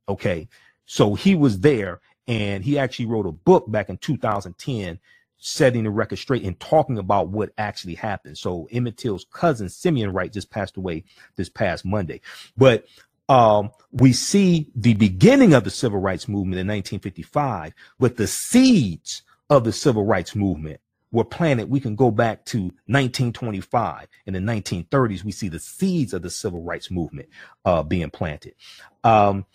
Okay. 0.09 0.49
So 0.87 1.15
he 1.15 1.35
was 1.35 1.61
there 1.61 2.01
and 2.27 2.65
he 2.65 2.79
actually 2.79 3.07
wrote 3.07 3.27
a 3.27 3.33
book 3.33 3.71
back 3.71 3.89
in 3.89 3.97
2010 3.99 4.99
setting 5.39 5.85
the 5.85 5.91
record 5.91 6.19
straight 6.19 6.43
and 6.43 6.59
talking 6.59 6.99
about 6.99 7.29
what 7.29 7.53
actually 7.59 7.95
happened. 7.95 8.37
So 8.37 8.67
Emmett 8.73 8.97
Till's 8.97 9.27
cousin 9.31 9.69
Simeon 9.69 10.13
Wright 10.13 10.33
just 10.33 10.51
passed 10.51 10.77
away 10.77 11.05
this 11.37 11.51
past 11.51 11.85
Monday. 11.85 12.23
But 12.57 12.87
um, 13.29 13.71
we 13.93 14.13
see 14.13 14.71
the 14.75 14.95
beginning 14.95 15.55
of 15.55 15.65
the 15.65 15.71
civil 15.71 16.01
rights 16.01 16.29
movement 16.29 16.61
in 16.61 16.67
1955, 16.67 17.75
but 17.99 18.17
the 18.17 18.27
seeds 18.27 19.23
of 19.51 19.65
the 19.65 19.73
civil 19.73 20.05
rights 20.05 20.35
movement 20.35 20.81
were 21.13 21.25
planted. 21.25 21.71
We 21.71 21.81
can 21.81 21.95
go 21.95 22.11
back 22.11 22.45
to 22.47 22.59
1925. 22.87 24.09
In 24.27 24.35
the 24.35 24.41
1930s, 24.41 25.25
we 25.25 25.33
see 25.33 25.49
the 25.49 25.61
seeds 25.61 26.13
of 26.13 26.23
the 26.23 26.31
civil 26.31 26.63
rights 26.63 26.91
movement 26.91 27.29
uh, 27.65 27.83
being 27.83 28.11
planted. 28.11 28.55
Um, 29.05 29.47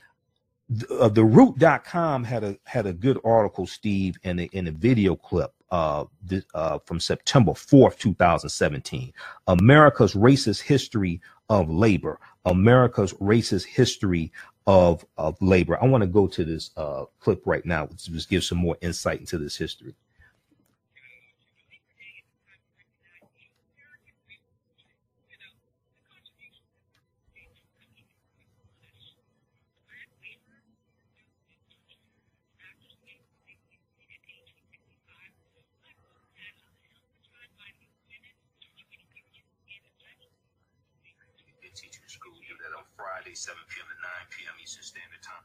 the, 0.70 0.88
uh, 0.96 1.10
the 1.10 1.26
root.com 1.26 2.24
had 2.24 2.44
a 2.44 2.58
had 2.64 2.86
a 2.86 2.94
good 2.94 3.20
article, 3.26 3.66
Steve, 3.68 4.18
in 4.24 4.40
a, 4.40 4.44
in 4.52 4.68
a 4.68 4.72
video 4.72 5.16
clip 5.16 5.52
uh, 5.72 6.06
this, 6.24 6.44
uh, 6.54 6.80
from 6.86 7.00
September 7.00 7.52
4th, 7.52 7.98
2017. 7.98 9.12
America's 9.48 10.14
racist 10.14 10.62
history 10.62 11.22
of 11.50 11.70
labor. 11.70 12.20
America's 12.50 13.14
racist 13.14 13.66
history 13.66 14.32
of, 14.66 15.06
of 15.18 15.42
labor. 15.42 15.82
I 15.82 15.86
want 15.86 16.02
to 16.02 16.08
go 16.08 16.28
to 16.28 16.44
this 16.44 16.72
uh, 16.76 17.06
clip 17.20 17.44
right 17.46 17.66
now, 17.66 17.86
to 17.86 17.96
just 17.96 18.30
give 18.30 18.44
some 18.44 18.58
more 18.58 18.78
insight 18.82 19.20
into 19.20 19.38
this 19.38 19.56
history. 19.56 19.96
7 43.40 43.56
p.m. 43.72 43.88
to 43.88 43.96
9 43.96 44.36
p.m. 44.36 44.56
Eastern 44.60 44.84
Standard 44.84 45.24
Time. 45.24 45.40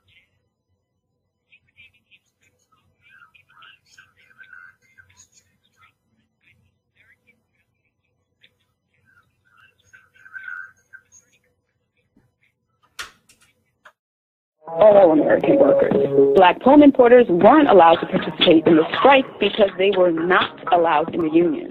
all 14.66 15.12
American 15.12 15.56
workers. 15.58 15.94
Black 16.34 16.60
Pullman 16.60 16.90
porters 16.90 17.26
weren't 17.28 17.68
allowed 17.68 17.96
to 17.96 18.06
participate 18.06 18.66
in 18.66 18.76
the 18.76 18.84
strike 18.98 19.24
because 19.38 19.70
they 19.78 19.92
were 19.96 20.10
not 20.10 20.50
allowed 20.72 21.14
in 21.14 21.22
the 21.22 21.30
union. 21.30 21.68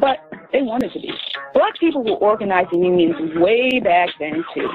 But 0.00 0.18
they 0.52 0.62
wanted 0.62 0.92
to 0.92 1.00
be. 1.00 1.12
Black 1.52 1.78
people 1.78 2.02
were 2.02 2.16
organizing 2.16 2.82
unions 2.82 3.36
way 3.36 3.80
back 3.80 4.08
then, 4.18 4.44
too. 4.54 4.68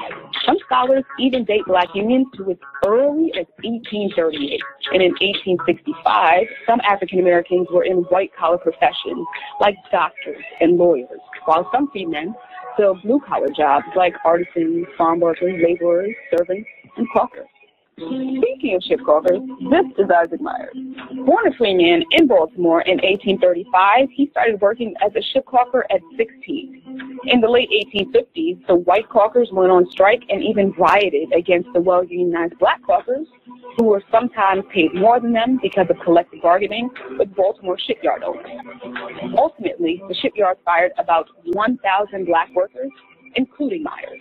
Some 0.46 0.56
scholars 0.64 1.04
even 1.18 1.44
date 1.44 1.62
black 1.66 1.88
unions 1.94 2.28
to 2.36 2.50
as 2.50 2.56
early 2.86 3.32
as 3.38 3.46
1838. 3.64 4.60
And 4.92 5.02
in 5.02 5.10
1865, 5.18 6.44
some 6.66 6.80
African 6.88 7.18
Americans 7.18 7.66
were 7.72 7.84
in 7.84 8.06
white 8.14 8.30
collar 8.38 8.58
professions 8.58 9.26
like 9.60 9.74
doctors 9.90 10.42
and 10.60 10.76
lawyers, 10.76 11.20
while 11.46 11.68
some 11.72 11.90
free 11.90 12.06
men 12.06 12.32
filled 12.76 13.02
blue 13.02 13.20
collar 13.26 13.48
jobs 13.56 13.86
like 13.96 14.14
artisans, 14.24 14.86
farm 14.96 15.18
workers, 15.18 15.54
laborers, 15.62 16.14
servants, 16.30 16.68
and 16.96 17.08
hawkers. 17.12 17.48
Speaking 17.98 18.74
of 18.76 18.82
ship 18.82 19.00
caulkers, 19.00 19.40
this 19.70 20.04
is 20.04 20.10
Isaac 20.10 20.42
Myers. 20.42 20.76
Born 21.24 21.46
a 21.48 21.56
free 21.56 21.74
man 21.74 22.04
in 22.10 22.26
Baltimore 22.26 22.82
in 22.82 22.98
1835, 22.98 24.10
he 24.12 24.28
started 24.32 24.60
working 24.60 24.92
as 25.02 25.12
a 25.16 25.22
ship 25.32 25.46
caulker 25.46 25.80
at 25.88 26.02
16. 26.18 26.82
In 27.24 27.40
the 27.40 27.48
late 27.48 27.70
1850s, 27.94 28.66
the 28.66 28.74
white 28.74 29.08
caulkers 29.08 29.50
went 29.50 29.72
on 29.72 29.90
strike 29.90 30.22
and 30.28 30.42
even 30.42 30.72
rioted 30.72 31.32
against 31.32 31.70
the 31.72 31.80
well-unionized 31.80 32.58
black 32.58 32.82
caulkers, 32.82 33.24
who 33.78 33.84
were 33.84 34.02
sometimes 34.10 34.64
paid 34.74 34.94
more 34.94 35.18
than 35.18 35.32
them 35.32 35.58
because 35.62 35.86
of 35.88 35.96
collective 36.04 36.42
bargaining 36.42 36.90
with 37.18 37.34
Baltimore 37.34 37.78
shipyard 37.78 38.22
owners. 38.22 38.46
Ultimately, 39.38 40.02
the 40.06 40.14
shipyard 40.16 40.58
fired 40.66 40.92
about 40.98 41.30
1,000 41.44 42.26
black 42.26 42.54
workers, 42.54 42.90
including 43.36 43.82
Myers. 43.82 44.20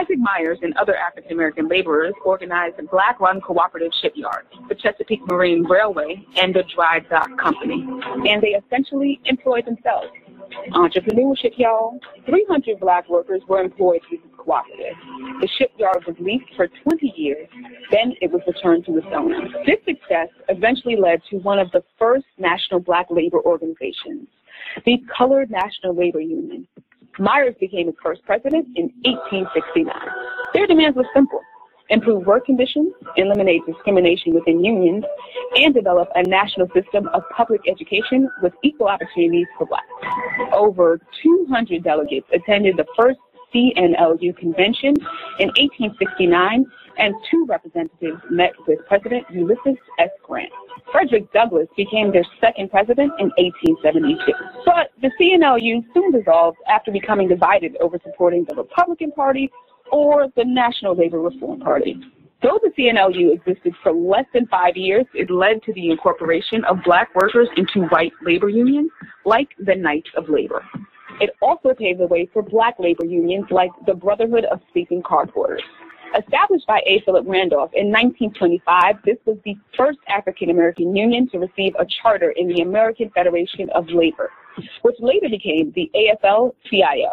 Isaac 0.00 0.18
Myers 0.18 0.58
and 0.62 0.76
other 0.76 0.96
African 0.96 1.32
American 1.32 1.68
laborers 1.68 2.14
organized 2.24 2.78
a 2.78 2.84
black 2.84 3.20
run 3.20 3.40
cooperative 3.40 3.92
shipyard, 4.00 4.46
the 4.68 4.74
Chesapeake 4.74 5.26
Marine 5.26 5.64
Railway, 5.64 6.24
and 6.36 6.54
the 6.54 6.64
Dry 6.74 7.00
Dock 7.00 7.36
Company. 7.38 7.86
And 8.28 8.42
they 8.42 8.54
essentially 8.54 9.20
employed 9.24 9.66
themselves. 9.66 10.08
Entrepreneurship, 10.72 11.52
y'all. 11.56 11.98
300 12.26 12.78
black 12.80 13.08
workers 13.08 13.42
were 13.48 13.60
employed 13.60 14.00
through 14.08 14.18
this 14.18 14.32
Cooperative. 14.36 14.96
The 15.40 15.48
shipyard 15.56 16.04
was 16.06 16.16
leased 16.18 16.52
for 16.56 16.66
20 16.66 17.14
years, 17.16 17.48
then 17.92 18.14
it 18.20 18.32
was 18.32 18.42
returned 18.46 18.84
to 18.86 18.98
its 18.98 19.06
owner. 19.14 19.38
This 19.64 19.78
success 19.84 20.28
eventually 20.48 20.96
led 20.96 21.22
to 21.30 21.36
one 21.38 21.60
of 21.60 21.70
the 21.70 21.84
first 21.98 22.26
national 22.38 22.80
black 22.80 23.06
labor 23.08 23.40
organizations, 23.40 24.26
the 24.84 24.98
Colored 25.16 25.50
National 25.50 25.94
Labor 25.94 26.20
Union. 26.20 26.66
Myers 27.18 27.54
became 27.60 27.88
its 27.88 27.98
first 28.02 28.22
president 28.24 28.66
in 28.76 28.90
1869. 29.04 29.94
Their 30.54 30.66
demands 30.66 30.96
were 30.96 31.06
simple 31.14 31.40
improve 31.92 32.26
work 32.26 32.46
conditions, 32.46 32.92
eliminate 33.16 33.60
discrimination 33.66 34.32
within 34.34 34.64
unions, 34.64 35.04
and 35.56 35.74
develop 35.74 36.08
a 36.14 36.22
national 36.22 36.66
system 36.74 37.08
of 37.08 37.22
public 37.36 37.60
education 37.68 38.30
with 38.42 38.52
equal 38.62 38.88
opportunities 38.88 39.46
for 39.58 39.66
blacks. 39.66 39.86
Over 40.54 41.00
200 41.22 41.84
delegates 41.84 42.26
attended 42.32 42.76
the 42.76 42.86
first 42.96 43.18
CNLU 43.54 44.34
convention 44.38 44.94
in 45.38 45.48
1869, 45.48 46.64
and 46.98 47.14
two 47.30 47.46
representatives 47.48 48.20
met 48.30 48.52
with 48.66 48.78
President 48.86 49.24
Ulysses 49.30 49.76
S. 49.98 50.10
Grant. 50.22 50.52
Frederick 50.90 51.32
Douglass 51.32 51.68
became 51.76 52.12
their 52.12 52.24
second 52.40 52.70
president 52.70 53.12
in 53.18 53.30
1872. 53.38 54.32
But 54.64 54.90
the 55.00 55.10
CNLU 55.20 55.84
soon 55.94 56.12
dissolved 56.12 56.58
after 56.68 56.90
becoming 56.90 57.28
divided 57.28 57.76
over 57.80 57.98
supporting 58.04 58.44
the 58.48 58.54
Republican 58.54 59.12
Party 59.12 59.50
or 59.90 60.28
the 60.36 60.44
National 60.44 60.96
Labor 60.96 61.20
Reform 61.20 61.60
Party. 61.60 61.96
Though 62.42 62.58
the 62.60 62.70
CNLU 62.76 63.32
existed 63.34 63.72
for 63.82 63.92
less 63.92 64.24
than 64.34 64.46
five 64.48 64.76
years, 64.76 65.06
it 65.14 65.30
led 65.30 65.62
to 65.62 65.72
the 65.74 65.90
incorporation 65.90 66.64
of 66.64 66.82
black 66.84 67.14
workers 67.14 67.48
into 67.56 67.86
white 67.88 68.12
labor 68.20 68.48
unions 68.48 68.90
like 69.24 69.48
the 69.60 69.76
Knights 69.76 70.10
of 70.16 70.28
Labor. 70.28 70.64
It 71.20 71.30
also 71.40 71.72
paved 71.72 72.00
the 72.00 72.06
way 72.08 72.28
for 72.32 72.42
black 72.42 72.74
labor 72.80 73.04
unions 73.04 73.46
like 73.50 73.70
the 73.86 73.94
Brotherhood 73.94 74.44
of 74.46 74.60
Sleeping 74.72 75.02
Car 75.02 75.26
Porters. 75.26 75.62
Established 76.18 76.66
by 76.66 76.80
A. 76.86 77.00
Philip 77.04 77.24
Randolph 77.26 77.70
in 77.74 77.86
1925, 77.90 78.96
this 79.04 79.16
was 79.24 79.38
the 79.44 79.56
first 79.76 79.98
African 80.08 80.50
American 80.50 80.94
union 80.94 81.28
to 81.30 81.38
receive 81.38 81.74
a 81.78 81.86
charter 82.02 82.32
in 82.32 82.48
the 82.48 82.60
American 82.60 83.10
Federation 83.10 83.70
of 83.70 83.88
Labor, 83.88 84.30
which 84.82 84.96
later 85.00 85.28
became 85.30 85.72
the 85.74 85.90
AFL 85.94 86.54
CIO. 86.68 87.12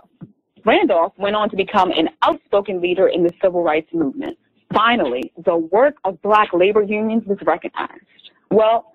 Randolph 0.66 1.14
went 1.18 1.36
on 1.36 1.50
to 1.50 1.56
become 1.56 1.92
an 1.92 2.10
outspoken 2.22 2.82
leader 2.82 3.08
in 3.08 3.24
the 3.24 3.32
civil 3.42 3.64
rights 3.64 3.90
movement. 3.94 4.38
Finally, 4.74 5.32
the 5.46 5.56
work 5.56 5.96
of 6.04 6.22
black 6.22 6.50
labor 6.54 6.84
unions 6.84 7.24
was 7.26 7.38
recognized. 7.46 8.04
Well, 8.52 8.92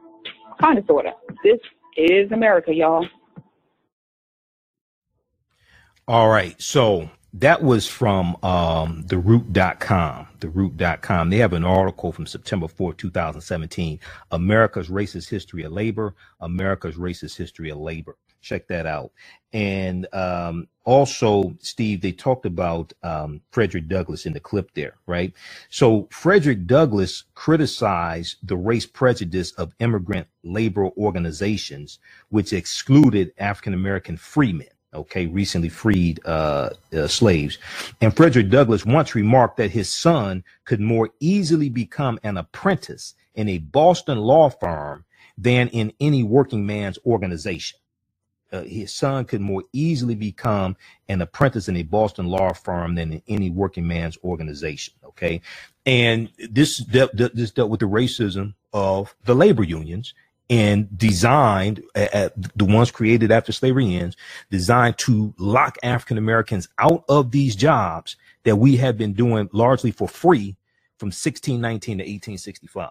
kind 0.61 0.79
of, 0.79 0.87
sort 0.87 1.07
of. 1.07 1.15
This 1.43 1.59
is 1.97 2.31
America, 2.31 2.73
y'all. 2.75 3.07
All 6.07 6.29
right. 6.29 6.61
So 6.61 7.09
that 7.35 7.63
was 7.65 7.87
from 7.89 8.37
um, 8.45 9.05
theroot.com. 9.09 10.29
Theroot.com. 10.39 11.31
They 11.31 11.39
have 11.39 11.53
an 11.53 11.65
article 11.65 12.13
from 12.13 12.27
September 12.27 12.69
4, 12.69 12.95
2017. 12.95 13.99
America's 14.31 14.89
Racist 14.89 15.29
History 15.29 15.65
of 15.65 15.73
Labor. 15.73 16.15
America's 16.41 16.95
Racist 16.95 17.37
History 17.37 17.71
of 17.71 17.79
Labor. 17.79 18.17
Check 18.41 18.69
that 18.69 18.87
out. 18.87 19.11
And 19.53 20.07
um, 20.15 20.69
also, 20.85 21.57
Steve, 21.61 22.03
they 22.03 22.13
talked 22.13 22.47
about 22.47 22.93
um, 23.03 23.41
Frederick 23.51 23.89
Douglass 23.89 24.27
in 24.27 24.33
the 24.33 24.41
clip 24.41 24.73
there, 24.75 24.95
right? 25.07 25.33
So 25.71 26.07
Frederick 26.13 26.67
Douglass 26.67 27.25
criticized 27.35 28.37
the 28.45 28.57
race 28.57 28.87
prejudice 28.87 29.53
of 29.53 29.73
immigrant 29.81 30.29
labor 30.45 30.91
organizations, 30.99 31.99
which 32.29 32.53
excluded 32.53 33.33
African 33.39 33.75
American 33.75 34.17
freemen 34.17 34.69
okay, 34.95 35.27
recently 35.27 35.69
freed 35.69 36.21
uh, 36.25 36.71
uh, 36.97 37.07
slaves. 37.07 37.59
And 38.01 38.15
Frederick 38.15 38.51
Douglass 38.51 38.87
once 38.87 39.15
remarked 39.15 39.57
that 39.59 39.71
his 39.71 39.91
son 39.91 40.45
could 40.65 40.81
more 40.81 41.11
easily 41.21 41.69
become 41.69 42.19
an 42.23 42.37
apprentice 42.37 43.15
in 43.35 43.49
a 43.49 43.59
Boston 43.59 44.19
law 44.19 44.49
firm 44.49 45.05
than 45.37 45.69
in 45.69 45.93
any 46.01 46.23
working 46.23 46.65
man's 46.65 46.99
organization 47.05 47.79
uh, 48.55 48.63
his 48.63 48.95
son 48.95 49.25
could 49.25 49.41
more 49.41 49.65
easily 49.73 50.15
become 50.15 50.77
an 51.09 51.21
apprentice 51.21 51.69
in 51.69 51.77
a 51.77 51.83
Boston 51.83 52.27
law 52.27 52.53
firm 52.53 52.95
than 52.95 53.13
in 53.13 53.23
any 53.27 53.51
working 53.51 53.87
man's 53.87 54.17
organization. 54.23 54.95
Okay, 55.05 55.41
and 55.87 56.31
this 56.51 56.79
dealt, 56.79 57.11
this 57.17 57.51
dealt 57.51 57.71
with 57.71 57.81
the 57.81 57.87
racism 57.87 58.55
of 58.73 59.15
the 59.25 59.35
labor 59.35 59.65
unions 59.65 60.15
and 60.51 60.97
designed 60.97 61.83
the 61.95 62.65
ones 62.65 62.91
created 62.91 63.33
after 63.33 63.53
slavery 63.53 63.95
ends, 63.97 64.17
designed 64.51 64.99
to 64.99 65.35
lock 65.39 65.79
African 65.83 66.19
Americans 66.19 66.69
out 66.79 67.05
of 67.09 67.31
these 67.31 67.57
jobs 67.57 68.17
that 68.45 68.57
we 68.57 68.77
have 68.77 68.99
been 68.99 69.15
doing 69.15 69.49
largely 69.53 69.91
for 69.91 70.07
free 70.07 70.57
from 70.99 71.07
1619 71.07 71.99
to 71.99 72.03
1865. 72.03 72.91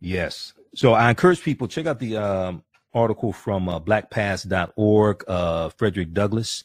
Yes. 0.00 0.52
So 0.74 0.94
I 0.94 1.08
encourage 1.10 1.42
people 1.42 1.68
check 1.68 1.86
out 1.86 2.00
the 2.00 2.16
um, 2.16 2.64
article 2.92 3.32
from 3.32 3.68
uh, 3.68 3.78
blackpast.org, 3.78 5.24
uh, 5.28 5.68
Frederick 5.70 6.12
Douglass. 6.12 6.64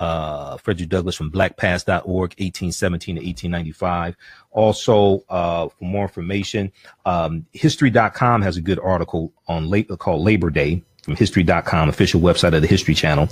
Uh, 0.00 0.56
Frederick 0.58 0.88
Douglass 0.88 1.16
from 1.16 1.30
blackpast.org, 1.30 2.04
1817 2.06 3.16
to 3.16 3.20
1895. 3.20 4.16
Also, 4.50 5.24
uh, 5.28 5.68
for 5.68 5.84
more 5.84 6.02
information, 6.02 6.72
um, 7.04 7.46
history.com 7.52 8.42
has 8.42 8.56
a 8.56 8.60
good 8.60 8.78
article 8.78 9.32
on 9.46 9.68
late, 9.68 9.88
called 9.98 10.24
Labor 10.24 10.50
Day 10.50 10.82
from 11.02 11.16
history.com, 11.16 11.88
official 11.88 12.20
website 12.20 12.54
of 12.54 12.62
the 12.62 12.68
History 12.68 12.94
Channel. 12.94 13.28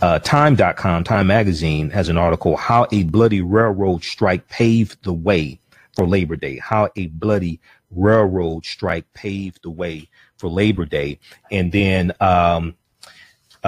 Uh, 0.00 0.18
time.com, 0.18 1.04
Time 1.04 1.26
Magazine 1.26 1.90
has 1.90 2.08
an 2.08 2.16
article, 2.16 2.56
How 2.56 2.86
a 2.90 3.04
Bloody 3.04 3.42
Railroad 3.42 4.02
Strike 4.02 4.48
Paved 4.48 5.04
the 5.04 5.12
Way 5.12 5.60
for 5.94 6.06
Labor 6.06 6.36
Day, 6.36 6.58
How 6.58 6.88
a 6.96 7.06
Bloody 7.08 7.60
railroad 7.90 8.64
strike 8.64 9.12
paved 9.14 9.62
the 9.62 9.70
way 9.70 10.08
for 10.36 10.48
Labor 10.48 10.84
Day. 10.84 11.18
And 11.50 11.72
then 11.72 12.12
um, 12.20 12.74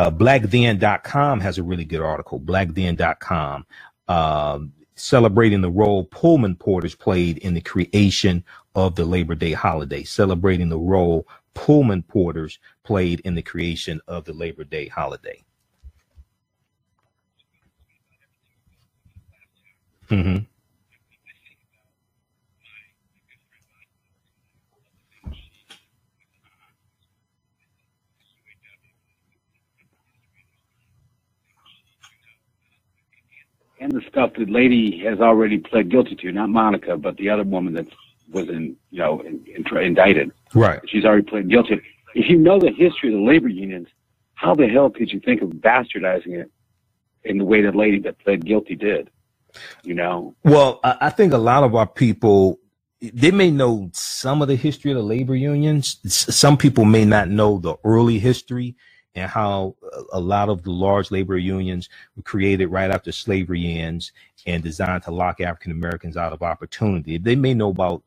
uh, 0.00 0.10
blackthen.com 0.10 1.40
has 1.40 1.58
a 1.58 1.62
really 1.62 1.84
good 1.84 2.00
article, 2.00 2.40
blackthen.com, 2.40 3.66
uh, 4.08 4.58
celebrating 4.94 5.60
the 5.60 5.70
role 5.70 6.04
Pullman 6.06 6.56
porters 6.56 6.94
played 6.94 7.36
in 7.38 7.52
the 7.52 7.60
creation 7.60 8.42
of 8.74 8.94
the 8.94 9.04
Labor 9.04 9.34
Day 9.34 9.52
holiday, 9.52 10.02
celebrating 10.02 10.70
the 10.70 10.78
role 10.78 11.28
Pullman 11.52 12.02
porters 12.02 12.58
played 12.82 13.20
in 13.20 13.34
the 13.34 13.42
creation 13.42 14.00
of 14.08 14.24
the 14.24 14.32
Labor 14.32 14.64
Day 14.64 14.88
holiday. 14.88 15.44
Mm-hmm. 20.08 20.44
And 33.80 33.92
the 33.92 34.02
stuff 34.08 34.32
that 34.38 34.50
lady 34.50 34.98
has 35.04 35.20
already 35.20 35.58
pled 35.58 35.88
guilty 35.88 36.14
to, 36.14 36.30
not 36.30 36.50
Monica, 36.50 36.96
but 36.96 37.16
the 37.16 37.30
other 37.30 37.44
woman 37.44 37.72
that 37.74 37.86
was 38.30 38.48
in, 38.48 38.76
you 38.90 38.98
know, 38.98 39.20
in, 39.20 39.44
in, 39.46 39.76
indicted. 39.78 40.30
Right. 40.54 40.80
She's 40.86 41.04
already 41.04 41.22
pled 41.22 41.48
guilty. 41.48 41.80
If 42.14 42.28
you 42.28 42.36
know 42.36 42.58
the 42.58 42.70
history 42.70 43.12
of 43.12 43.18
the 43.18 43.26
labor 43.26 43.48
unions, 43.48 43.88
how 44.34 44.54
the 44.54 44.68
hell 44.68 44.90
could 44.90 45.10
you 45.10 45.20
think 45.20 45.42
of 45.42 45.48
bastardizing 45.48 46.38
it 46.38 46.50
in 47.24 47.38
the 47.38 47.44
way 47.44 47.62
that 47.62 47.74
lady 47.74 47.98
that 48.00 48.18
pled 48.18 48.44
guilty 48.44 48.76
did? 48.76 49.10
You 49.82 49.94
know? 49.94 50.34
Well, 50.44 50.80
I 50.84 51.10
think 51.10 51.32
a 51.32 51.38
lot 51.38 51.64
of 51.64 51.74
our 51.74 51.86
people, 51.86 52.60
they 53.00 53.30
may 53.30 53.50
know 53.50 53.90
some 53.94 54.42
of 54.42 54.48
the 54.48 54.56
history 54.56 54.90
of 54.90 54.98
the 54.98 55.02
labor 55.02 55.34
unions. 55.34 55.98
Some 56.06 56.56
people 56.56 56.84
may 56.84 57.04
not 57.04 57.28
know 57.28 57.58
the 57.58 57.76
early 57.82 58.18
history 58.18 58.76
and 59.16 59.30
how 59.30 59.76
a 60.12 60.20
lot 60.20 60.50
of 60.50 60.64
the 60.64 60.72
large 60.72 61.10
labor 61.12 61.38
unions 61.38 61.90
were 62.16 62.24
created 62.24 62.68
right 62.68 62.90
after 62.92 63.12
slavery 63.12 63.78
ends 63.78 64.12
and 64.46 64.62
designed 64.64 65.04
to 65.04 65.12
lock 65.12 65.40
African 65.40 65.72
Americans 65.72 66.16
out 66.16 66.32
of 66.34 66.42
opportunity. 66.42 67.18
They 67.18 67.36
may 67.36 67.54
know 67.54 67.70
about 67.70 68.02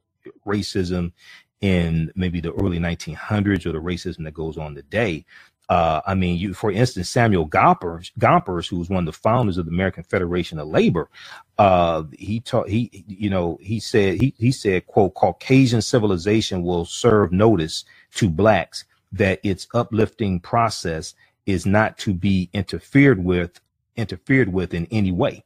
racism 0.48 1.14
in 1.62 2.12
maybe 2.16 2.42
the 2.42 2.54
early 2.54 2.80
1900s 2.80 3.66
or 3.68 3.74
the 3.74 3.80
racism 3.82 4.26
that 4.26 4.36
goes 4.36 4.58
on 4.58 4.76
today. 4.76 5.26
Uh, 5.70 6.02
I 6.06 6.16
mean, 6.16 6.38
you, 6.38 6.54
for 6.54 6.72
instance, 6.72 7.10
Samuel 7.10 7.48
Gompers, 7.48 8.12
Gompers, 8.20 8.68
who 8.68 8.80
was 8.80 8.90
one 8.90 9.08
of 9.08 9.14
the 9.14 9.20
founders 9.20 9.58
of 9.58 9.66
the 9.66 9.72
American 9.72 10.04
Federation 10.04 10.60
of 10.60 10.68
Labor, 10.70 11.10
uh, 11.58 12.04
he 12.20 12.42
taught, 12.42 12.70
he, 12.70 13.06
you 13.08 13.30
know, 13.30 13.60
he 13.62 13.80
said, 13.80 14.22
he, 14.22 14.36
he 14.38 14.52
said, 14.52 14.88
quote, 14.88 15.16
Caucasian 15.16 15.82
civilization 15.82 16.64
will 16.64 16.86
serve 16.86 17.32
notice 17.34 17.86
to 18.16 18.30
blacks 18.30 18.86
that 19.14 19.40
its 19.44 19.68
uplifting 19.74 20.42
process 20.42 21.16
is 21.46 21.66
not 21.66 21.98
to 22.00 22.14
be 22.14 22.50
interfered 22.54 23.24
with 23.24 23.62
interfered 23.96 24.52
with 24.52 24.74
in 24.74 24.88
any 24.92 25.12
way. 25.12 25.44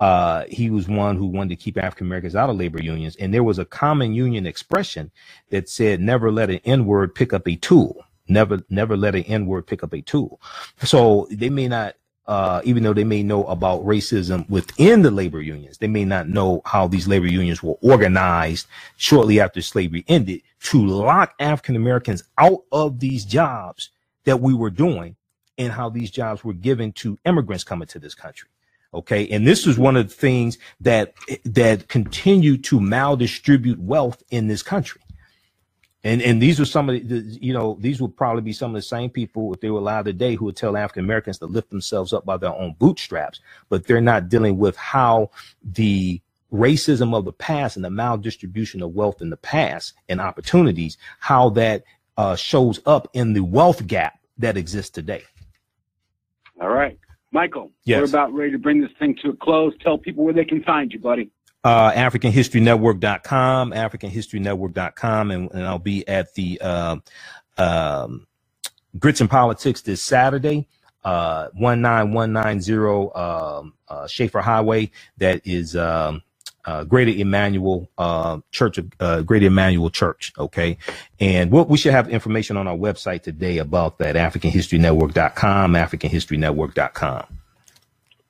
Uh, 0.00 0.44
he 0.48 0.70
was 0.70 0.88
one 0.88 1.16
who 1.16 1.26
wanted 1.26 1.50
to 1.50 1.56
keep 1.56 1.78
African 1.78 2.06
Americans 2.06 2.34
out 2.36 2.50
of 2.50 2.56
labor 2.56 2.82
unions. 2.82 3.16
And 3.16 3.34
there 3.34 3.44
was 3.44 3.58
a 3.58 3.66
common 3.66 4.14
union 4.14 4.46
expression 4.46 5.10
that 5.50 5.68
said, 5.68 6.00
never 6.00 6.32
let 6.32 6.50
an 6.50 6.60
N 6.64 6.86
word 6.86 7.14
pick 7.14 7.34
up 7.34 7.46
a 7.46 7.56
tool. 7.56 8.04
never 8.28 8.62
never 8.70 8.96
let 8.96 9.14
an 9.14 9.24
N 9.24 9.46
word 9.46 9.66
pick 9.66 9.82
up 9.84 9.92
a 9.92 10.02
tool. 10.02 10.40
So 10.82 11.28
they 11.30 11.50
may 11.50 11.68
not 11.68 11.96
uh, 12.30 12.62
even 12.62 12.84
though 12.84 12.94
they 12.94 13.02
may 13.02 13.24
know 13.24 13.42
about 13.46 13.84
racism 13.84 14.48
within 14.48 15.02
the 15.02 15.10
labor 15.10 15.42
unions, 15.42 15.78
they 15.78 15.88
may 15.88 16.04
not 16.04 16.28
know 16.28 16.62
how 16.64 16.86
these 16.86 17.08
labor 17.08 17.26
unions 17.26 17.60
were 17.60 17.74
organized 17.82 18.68
shortly 18.96 19.40
after 19.40 19.60
slavery 19.60 20.04
ended 20.06 20.40
to 20.60 20.86
lock 20.86 21.34
African 21.40 21.74
Americans 21.74 22.22
out 22.38 22.62
of 22.70 23.00
these 23.00 23.24
jobs 23.24 23.90
that 24.26 24.40
we 24.40 24.54
were 24.54 24.70
doing 24.70 25.16
and 25.58 25.72
how 25.72 25.88
these 25.88 26.12
jobs 26.12 26.44
were 26.44 26.52
given 26.52 26.92
to 26.92 27.18
immigrants 27.26 27.64
coming 27.64 27.88
to 27.88 27.98
this 27.98 28.14
country. 28.14 28.48
Okay. 28.94 29.26
And 29.30 29.44
this 29.44 29.66
is 29.66 29.76
one 29.76 29.96
of 29.96 30.08
the 30.08 30.14
things 30.14 30.56
that, 30.82 31.14
that 31.44 31.88
continue 31.88 32.56
to 32.58 32.78
maldistribute 32.78 33.78
wealth 33.78 34.22
in 34.30 34.46
this 34.46 34.62
country. 34.62 35.00
And 36.02 36.22
and 36.22 36.40
these 36.40 36.58
were 36.58 36.64
some 36.64 36.88
of 36.88 37.08
the, 37.08 37.20
you 37.40 37.52
know, 37.52 37.76
these 37.78 38.00
would 38.00 38.16
probably 38.16 38.42
be 38.42 38.54
some 38.54 38.70
of 38.70 38.74
the 38.74 38.82
same 38.82 39.10
people 39.10 39.52
if 39.52 39.60
they 39.60 39.70
were 39.70 39.80
alive 39.80 40.06
today 40.06 40.34
who 40.34 40.46
would 40.46 40.56
tell 40.56 40.76
African 40.76 41.04
Americans 41.04 41.38
to 41.38 41.46
lift 41.46 41.70
themselves 41.70 42.12
up 42.12 42.24
by 42.24 42.38
their 42.38 42.54
own 42.54 42.74
bootstraps, 42.78 43.40
but 43.68 43.86
they're 43.86 44.00
not 44.00 44.30
dealing 44.30 44.56
with 44.56 44.76
how 44.76 45.30
the 45.62 46.20
racism 46.52 47.14
of 47.14 47.26
the 47.26 47.32
past 47.32 47.76
and 47.76 47.84
the 47.84 47.90
maldistribution 47.90 48.82
of 48.82 48.94
wealth 48.94 49.20
in 49.20 49.30
the 49.30 49.36
past 49.36 49.92
and 50.08 50.20
opportunities, 50.20 50.96
how 51.18 51.50
that 51.50 51.84
uh, 52.16 52.34
shows 52.34 52.80
up 52.86 53.08
in 53.12 53.34
the 53.34 53.42
wealth 53.42 53.86
gap 53.86 54.18
that 54.38 54.56
exists 54.56 54.90
today. 54.90 55.22
All 56.60 56.70
right. 56.70 56.98
Michael, 57.30 57.70
yes. 57.84 58.00
we're 58.00 58.08
about 58.08 58.32
ready 58.32 58.50
to 58.50 58.58
bring 58.58 58.80
this 58.80 58.90
thing 58.98 59.16
to 59.22 59.30
a 59.30 59.36
close. 59.36 59.72
Tell 59.80 59.98
people 59.98 60.24
where 60.24 60.34
they 60.34 60.44
can 60.44 60.62
find 60.64 60.92
you, 60.92 60.98
buddy 60.98 61.30
uh, 61.64 61.92
AfricanHistoryNetwork.com, 61.92 63.72
AfricanHistoryNetwork.com, 63.72 65.30
and, 65.30 65.50
and 65.52 65.66
I'll 65.66 65.78
be 65.78 66.06
at 66.08 66.34
the 66.34 66.60
uh, 66.60 66.96
um, 67.58 68.26
Grits 68.98 69.20
and 69.20 69.30
Politics 69.30 69.82
this 69.82 70.02
Saturday, 70.02 70.66
uh, 71.04 71.48
19190 71.54 73.12
um, 73.14 73.74
uh, 73.88 74.06
Schaefer 74.06 74.40
Highway. 74.40 74.90
That 75.18 75.46
is 75.46 75.76
um, 75.76 76.22
uh, 76.64 76.84
Greater 76.84 77.10
Emmanuel 77.10 77.90
uh, 77.98 78.38
Church 78.50 78.78
of 78.78 78.90
uh, 78.98 79.22
Greater 79.22 79.46
Emmanuel 79.46 79.90
Church. 79.90 80.32
Okay, 80.38 80.78
and 81.18 81.50
we'll, 81.50 81.66
we 81.66 81.76
should 81.78 81.92
have 81.92 82.08
information 82.08 82.56
on 82.56 82.66
our 82.66 82.76
website 82.76 83.22
today 83.22 83.58
about 83.58 83.98
that. 83.98 84.16
AfricanHistoryNetwork.com, 84.16 85.72
AfricanHistoryNetwork.com. 85.74 87.26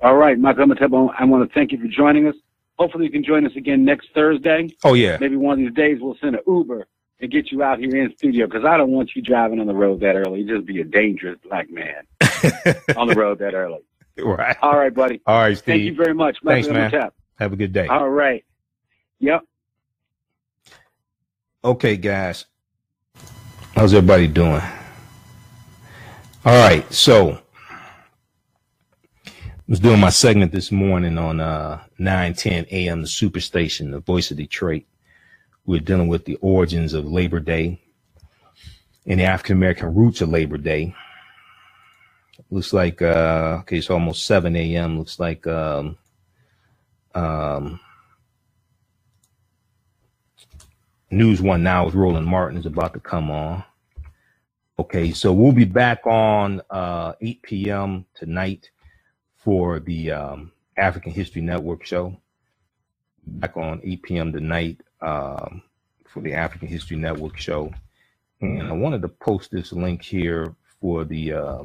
All 0.03 0.17
right, 0.17 0.39
Michael 0.39 0.63
Imhotep, 0.65 0.91
I 1.19 1.25
want 1.25 1.47
to 1.47 1.55
thank 1.55 1.73
you 1.73 1.79
for 1.79 1.87
joining 1.87 2.27
us. 2.27 2.35
Hopefully 2.81 3.05
you 3.05 3.11
can 3.11 3.23
join 3.23 3.45
us 3.45 3.53
again 3.57 3.85
next 3.85 4.09
Thursday. 4.15 4.67
Oh 4.85 4.95
yeah. 4.95 5.19
Maybe 5.21 5.37
one 5.37 5.53
of 5.53 5.59
these 5.59 5.75
days 5.75 5.99
we'll 6.01 6.17
send 6.19 6.35
an 6.35 6.41
Uber 6.47 6.87
and 7.21 7.31
get 7.31 7.53
you 7.53 7.63
out 7.63 7.79
here 7.79 7.95
in 7.95 8.11
studio 8.17 8.47
because 8.47 8.65
I 8.65 8.79
don't 8.79 8.91
want 8.91 9.11
you 9.15 9.21
driving 9.21 9.61
on 9.61 9.67
the 9.67 9.75
road 9.75 10.01
that 10.01 10.17
early. 10.17 10.45
Just 10.45 10.65
be 10.65 10.81
a 10.81 10.85
dangerous 10.85 11.39
black 11.47 11.69
man 11.71 12.07
on 12.97 13.07
the 13.07 13.15
road 13.15 13.39
that 13.41 13.53
early. 13.53 13.81
Right. 14.17 14.57
All 14.63 14.79
right, 14.79 14.95
buddy. 14.95 15.21
All 15.27 15.41
right, 15.41 15.59
Steve. 15.59 15.67
Thank 15.67 15.83
you 15.83 15.95
very 15.95 16.15
much. 16.15 16.39
Thanks, 16.43 16.69
man. 16.69 16.91
Have 17.39 17.53
a 17.53 17.57
good 17.57 17.75
day. 17.75 17.87
All 17.87 18.09
right. 18.09 18.47
Yep. 19.19 19.43
Okay, 21.63 21.99
guys. 21.99 22.47
How's 23.75 23.93
everybody 23.93 24.27
doing? 24.27 24.63
All 26.47 26.67
right, 26.67 26.91
so 26.91 27.43
was 29.71 29.79
doing 29.79 30.01
my 30.01 30.11
segment 30.11 30.51
this 30.51 30.73
morning 30.73 31.17
on 31.17 31.39
uh 31.39 31.81
9 31.97 32.35
10 32.35 32.67
a.m. 32.73 33.03
the 33.03 33.07
superstation, 33.07 33.93
the 33.93 34.01
voice 34.01 34.33
of 34.33 34.37
Detroit. 34.37 34.83
We're 35.65 35.79
dealing 35.79 36.09
with 36.09 36.25
the 36.25 36.35
origins 36.41 36.93
of 36.93 37.07
Labor 37.07 37.39
Day 37.39 37.81
and 39.07 39.21
the 39.21 39.25
African 39.25 39.57
American 39.57 39.95
roots 39.95 40.23
of 40.23 40.29
Labor 40.29 40.59
Day. 40.59 40.93
Looks 42.51 42.73
like 42.73 43.01
uh 43.01 43.59
okay, 43.61 43.79
it's 43.79 43.91
almost 43.91 44.27
7 44.27 44.57
a.m. 44.57 44.99
Looks 44.99 45.21
like 45.21 45.47
um 45.47 45.97
um 47.15 47.79
News 51.13 51.41
One 51.41 51.63
Now 51.63 51.85
with 51.85 51.95
Roland 51.95 52.27
Martin 52.27 52.59
is 52.59 52.67
about 52.67 52.93
to 52.95 53.01
come 53.01 53.31
on. 53.31 53.63
Okay, 54.81 55.13
so 55.13 55.33
we'll 55.33 55.53
be 55.53 55.65
back 55.65 56.05
on 56.09 56.61
uh 56.71 57.13
8 57.21 57.43
p.m. 57.43 58.07
tonight 58.17 58.69
for 59.43 59.81
the 59.81 60.11
um, 60.11 60.53
African 60.77 61.13
History 61.13 61.43
Network 61.43 61.85
show 61.85 62.17
back 63.27 63.57
on 63.57 63.81
8 63.83 64.03
p.m. 64.03 64.33
tonight 64.33 64.81
um, 65.01 65.63
for 66.07 66.21
the 66.23 66.35
African 66.35 66.69
History 66.69 66.97
Network 66.97 67.37
show. 67.37 67.73
And 68.41 68.63
I 68.63 68.73
wanted 68.73 69.03
to 69.03 69.09
post 69.09 69.51
this 69.51 69.73
link 69.73 70.03
here 70.03 70.55
for 70.81 71.05
the 71.05 71.35
uh, 71.35 71.63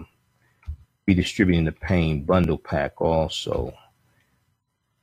redistributing 1.07 1.65
the 1.65 1.71
pain 1.71 2.23
bundle 2.23 2.57
pack 2.57 3.01
also. 3.01 3.73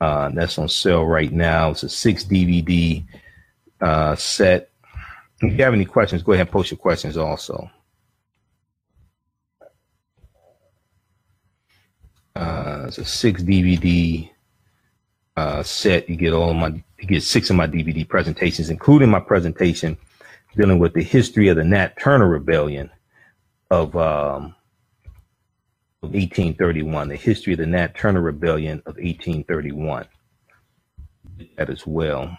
Uh, 0.01 0.31
that's 0.31 0.59
on 0.59 0.69
sale 0.69 1.05
right 1.05 1.33
now. 1.33 1.71
It's 1.71 1.85
a 1.85 1.89
six 1.89 2.25
DVD 2.25 3.05
uh, 3.81 4.17
set. 4.17 4.71
If 5.41 5.57
you 5.57 5.65
have 5.65 5.75
any 5.75 5.85
questions, 5.85 6.23
go 6.23 6.33
ahead 6.33 6.47
and 6.47 6.53
post 6.53 6.71
your 6.71 6.79
questions 6.79 7.17
also. 7.17 7.71
Uh, 12.35 12.85
it's 12.89 12.99
a 12.99 13.05
six 13.05 13.43
DVD 13.43 14.31
uh, 15.37 15.63
set. 15.63 16.09
You 16.09 16.17
get 16.17 16.33
all 16.33 16.55
my, 16.55 16.69
you 16.99 17.07
get 17.07 17.23
six 17.23 17.51
of 17.51 17.57
my 17.57 17.67
DVD 17.67 18.09
presentations, 18.09 18.71
including 18.71 19.11
my 19.11 19.21
presentation 19.21 19.97
dealing 20.57 20.79
with 20.79 20.95
the 20.95 21.03
history 21.03 21.49
of 21.49 21.57
the 21.57 21.65
Nat 21.65 21.99
Turner 21.99 22.29
Rebellion 22.29 22.91
of, 23.71 23.97
um, 23.97 24.55
of 26.03 26.11
1831, 26.11 27.09
the 27.09 27.17
history 27.17 27.55
of 27.55 27.59
the 27.59 27.67
Nat 27.67 27.95
Turner 27.95 28.21
Rebellion 28.21 28.79
of 28.87 28.97
1831. 28.97 30.07
That 31.57 31.71
as 31.71 31.87
well. 31.87 32.37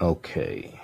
Okay. 0.00 0.80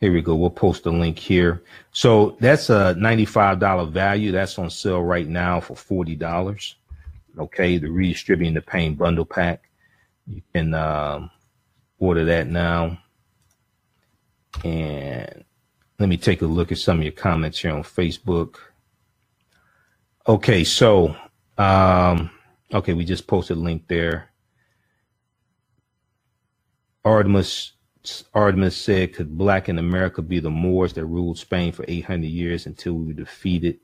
Here 0.00 0.12
we 0.12 0.22
go. 0.22 0.36
We'll 0.36 0.50
post 0.50 0.86
a 0.86 0.90
link 0.90 1.18
here. 1.18 1.64
So 1.90 2.36
that's 2.38 2.70
a 2.70 2.94
$95 2.96 3.90
value. 3.90 4.30
That's 4.30 4.58
on 4.58 4.70
sale 4.70 5.02
right 5.02 5.26
now 5.26 5.60
for 5.60 5.74
$40. 5.74 6.74
Okay. 7.36 7.78
The 7.78 7.90
redistributing 7.90 8.54
the 8.54 8.62
pain 8.62 8.94
bundle 8.94 9.24
pack. 9.24 9.68
You 10.28 10.42
can 10.54 10.72
um, 10.74 11.30
order 11.98 12.24
that 12.26 12.46
now. 12.46 12.98
And 14.62 15.44
let 15.98 16.08
me 16.08 16.16
take 16.16 16.42
a 16.42 16.46
look 16.46 16.70
at 16.70 16.78
some 16.78 16.98
of 16.98 17.02
your 17.02 17.12
comments 17.12 17.58
here 17.58 17.72
on 17.72 17.82
Facebook. 17.82 18.56
Okay. 20.28 20.62
So, 20.62 21.16
um, 21.56 22.30
okay. 22.72 22.92
We 22.92 23.04
just 23.04 23.26
posted 23.26 23.56
a 23.56 23.60
link 23.60 23.88
there. 23.88 24.30
Artemis 27.04 27.72
Artemis 28.34 28.76
said, 28.76 29.14
could 29.14 29.36
black 29.36 29.68
in 29.68 29.78
America 29.78 30.22
be 30.22 30.40
the 30.40 30.50
Moors 30.50 30.92
that 30.94 31.06
ruled 31.06 31.38
Spain 31.38 31.72
for 31.72 31.84
800 31.88 32.26
years 32.26 32.66
until 32.66 32.94
we 32.94 33.06
were 33.06 33.12
defeated 33.12 33.80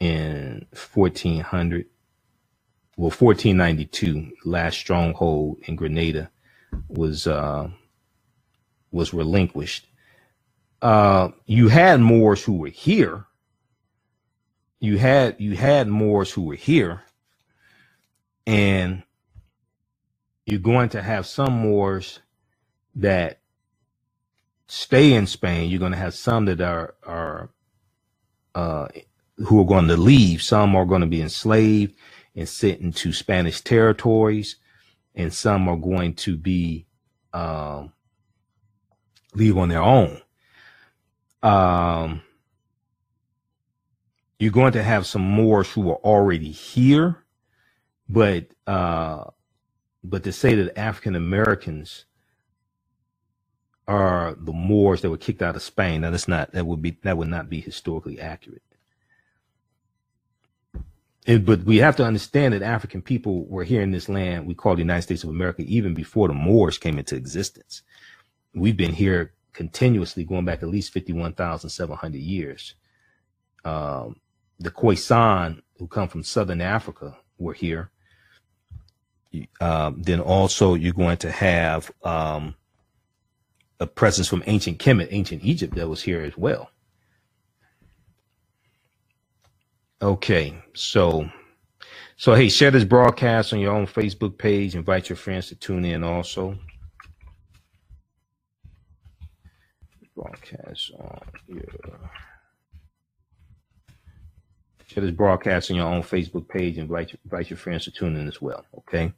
in 0.00 0.66
1400? 0.92 1.86
Well, 2.96 3.10
1492, 3.10 4.32
last 4.44 4.78
stronghold 4.78 5.58
in 5.64 5.76
Granada 5.76 6.30
was 6.88 7.26
uh, 7.26 7.68
was 8.92 9.12
relinquished. 9.12 9.88
Uh, 10.80 11.30
you 11.46 11.68
had 11.68 12.00
Moors 12.00 12.42
who 12.44 12.54
were 12.58 12.68
here. 12.68 13.26
You 14.80 14.98
had 14.98 15.36
you 15.40 15.56
had 15.56 15.88
Moors 15.88 16.30
who 16.30 16.42
were 16.42 16.54
here, 16.54 17.02
and 18.46 19.02
you're 20.46 20.60
going 20.60 20.90
to 20.90 21.02
have 21.02 21.26
some 21.26 21.52
Moors 21.54 22.20
that 22.96 23.40
stay 24.66 25.12
in 25.12 25.26
Spain, 25.26 25.70
you're 25.70 25.80
going 25.80 25.92
to 25.92 25.98
have 25.98 26.14
some 26.14 26.44
that 26.46 26.60
are 26.60 26.94
are 27.04 27.50
uh, 28.54 28.88
who 29.38 29.60
are 29.60 29.66
going 29.66 29.88
to 29.88 29.96
leave. 29.96 30.42
Some 30.42 30.74
are 30.76 30.86
going 30.86 31.00
to 31.00 31.06
be 31.06 31.22
enslaved 31.22 31.94
and 32.36 32.48
sent 32.48 32.80
into 32.80 33.12
Spanish 33.12 33.60
territories, 33.60 34.56
and 35.14 35.32
some 35.32 35.68
are 35.68 35.76
going 35.76 36.14
to 36.14 36.36
be 36.36 36.86
um, 37.32 37.92
leave 39.34 39.58
on 39.58 39.68
their 39.68 39.82
own. 39.82 40.20
Um, 41.42 42.22
you're 44.38 44.52
going 44.52 44.72
to 44.72 44.82
have 44.82 45.06
some 45.06 45.22
Moors 45.22 45.70
who 45.70 45.90
are 45.90 45.96
already 45.96 46.50
here, 46.50 47.24
but 48.08 48.46
uh, 48.66 49.24
but 50.02 50.22
to 50.24 50.32
say 50.32 50.54
that 50.54 50.78
African 50.78 51.14
Americans 51.14 52.04
are 53.86 54.34
the 54.38 54.52
Moors 54.52 55.02
that 55.02 55.10
were 55.10 55.16
kicked 55.16 55.42
out 55.42 55.56
of 55.56 55.62
Spain. 55.62 56.00
Now 56.00 56.10
that's 56.10 56.28
not 56.28 56.52
that 56.52 56.66
would 56.66 56.82
be 56.82 56.96
that 57.02 57.18
would 57.18 57.28
not 57.28 57.50
be 57.50 57.60
historically 57.60 58.20
accurate. 58.20 58.62
and, 61.26 61.44
but 61.44 61.64
we 61.64 61.78
have 61.78 61.96
to 61.96 62.04
understand 62.04 62.54
that 62.54 62.62
African 62.62 63.02
people 63.02 63.44
were 63.46 63.64
here 63.64 63.82
in 63.82 63.90
this 63.90 64.08
land 64.08 64.46
we 64.46 64.54
call 64.54 64.74
the 64.74 64.82
United 64.82 65.02
States 65.02 65.24
of 65.24 65.30
America 65.30 65.62
even 65.62 65.94
before 65.94 66.28
the 66.28 66.34
Moors 66.34 66.78
came 66.78 66.98
into 66.98 67.16
existence. 67.16 67.82
We've 68.54 68.76
been 68.76 68.94
here 68.94 69.32
continuously 69.52 70.24
going 70.24 70.44
back 70.44 70.62
at 70.62 70.68
least 70.68 70.92
51,700 70.92 72.18
years. 72.18 72.74
Um, 73.64 74.16
the 74.58 74.70
Khoisan, 74.70 75.62
who 75.78 75.86
come 75.86 76.08
from 76.08 76.22
southern 76.22 76.60
Africa, 76.60 77.16
were 77.38 77.54
here. 77.54 77.90
Um, 79.60 80.02
then 80.02 80.20
also 80.20 80.74
you're 80.74 80.92
going 80.92 81.16
to 81.18 81.30
have 81.30 81.90
um, 82.04 82.54
a 83.80 83.86
presence 83.86 84.28
from 84.28 84.42
ancient 84.46 84.78
Kemet, 84.78 85.08
ancient 85.10 85.44
Egypt, 85.44 85.74
that 85.74 85.88
was 85.88 86.02
here 86.02 86.22
as 86.22 86.36
well. 86.36 86.70
Okay, 90.02 90.54
so 90.74 91.28
so 92.16 92.34
hey, 92.34 92.48
share 92.48 92.70
this 92.70 92.84
broadcast 92.84 93.52
on 93.52 93.58
your 93.58 93.72
own 93.72 93.86
Facebook 93.86 94.38
page. 94.38 94.74
Invite 94.74 95.08
your 95.08 95.16
friends 95.16 95.48
to 95.48 95.56
tune 95.56 95.84
in 95.84 96.04
also. 96.04 96.56
Broadcast 100.14 100.92
on 100.98 101.20
your 101.48 101.64
share 104.86 105.02
this 105.02 105.12
broadcast 105.12 105.70
on 105.70 105.76
your 105.76 105.86
own 105.86 106.02
Facebook 106.02 106.48
page. 106.48 106.78
Invite 106.78 107.16
invite 107.24 107.50
your 107.50 107.56
friends 107.56 107.84
to 107.84 107.90
tune 107.90 108.16
in 108.16 108.28
as 108.28 108.40
well. 108.40 108.64
Okay. 108.78 109.12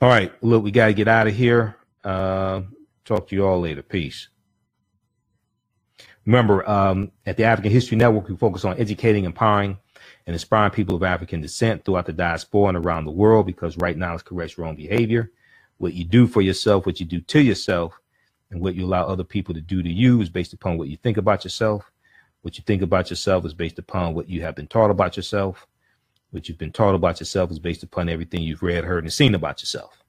All 0.00 0.08
right. 0.08 0.32
Look, 0.42 0.64
we 0.64 0.70
got 0.70 0.86
to 0.86 0.94
get 0.94 1.08
out 1.08 1.28
of 1.28 1.34
here. 1.34 1.76
Uh, 2.02 2.62
talk 3.04 3.28
to 3.28 3.36
you 3.36 3.46
all 3.46 3.60
later. 3.60 3.82
Peace. 3.82 4.28
Remember, 6.26 6.68
um, 6.68 7.12
at 7.26 7.36
the 7.36 7.44
African 7.44 7.70
History 7.70 7.96
Network, 7.96 8.28
we 8.28 8.36
focus 8.36 8.64
on 8.64 8.78
educating, 8.78 9.24
empowering, 9.24 9.78
and 10.26 10.34
inspiring 10.34 10.70
people 10.70 10.96
of 10.96 11.02
African 11.02 11.40
descent 11.40 11.84
throughout 11.84 12.06
the 12.06 12.12
diaspora 12.12 12.68
and 12.68 12.78
around 12.78 13.04
the 13.04 13.10
world 13.10 13.46
because 13.46 13.76
right 13.76 13.96
now 13.96 14.14
it's 14.14 14.56
your 14.56 14.66
own 14.66 14.76
behavior. 14.76 15.30
What 15.78 15.92
you 15.92 16.04
do 16.04 16.26
for 16.26 16.40
yourself, 16.40 16.86
what 16.86 16.98
you 16.98 17.04
do 17.04 17.20
to 17.20 17.40
yourself, 17.40 17.98
and 18.50 18.60
what 18.60 18.74
you 18.74 18.86
allow 18.86 19.04
other 19.04 19.24
people 19.24 19.52
to 19.54 19.60
do 19.60 19.82
to 19.82 19.88
you 19.90 20.20
is 20.20 20.30
based 20.30 20.52
upon 20.52 20.78
what 20.78 20.88
you 20.88 20.96
think 20.96 21.16
about 21.16 21.44
yourself. 21.44 21.90
What 22.42 22.56
you 22.56 22.64
think 22.66 22.82
about 22.82 23.10
yourself 23.10 23.44
is 23.44 23.54
based 23.54 23.78
upon 23.78 24.14
what 24.14 24.28
you 24.28 24.42
have 24.42 24.54
been 24.54 24.66
taught 24.66 24.90
about 24.90 25.16
yourself. 25.16 25.66
What 26.30 26.48
you've 26.48 26.58
been 26.58 26.72
taught 26.72 26.94
about 26.94 27.20
yourself 27.20 27.50
is 27.50 27.58
based 27.58 27.82
upon 27.82 28.08
everything 28.08 28.42
you've 28.42 28.62
read, 28.62 28.84
heard, 28.84 29.04
and 29.04 29.12
seen 29.12 29.34
about 29.34 29.62
yourself. 29.62 30.03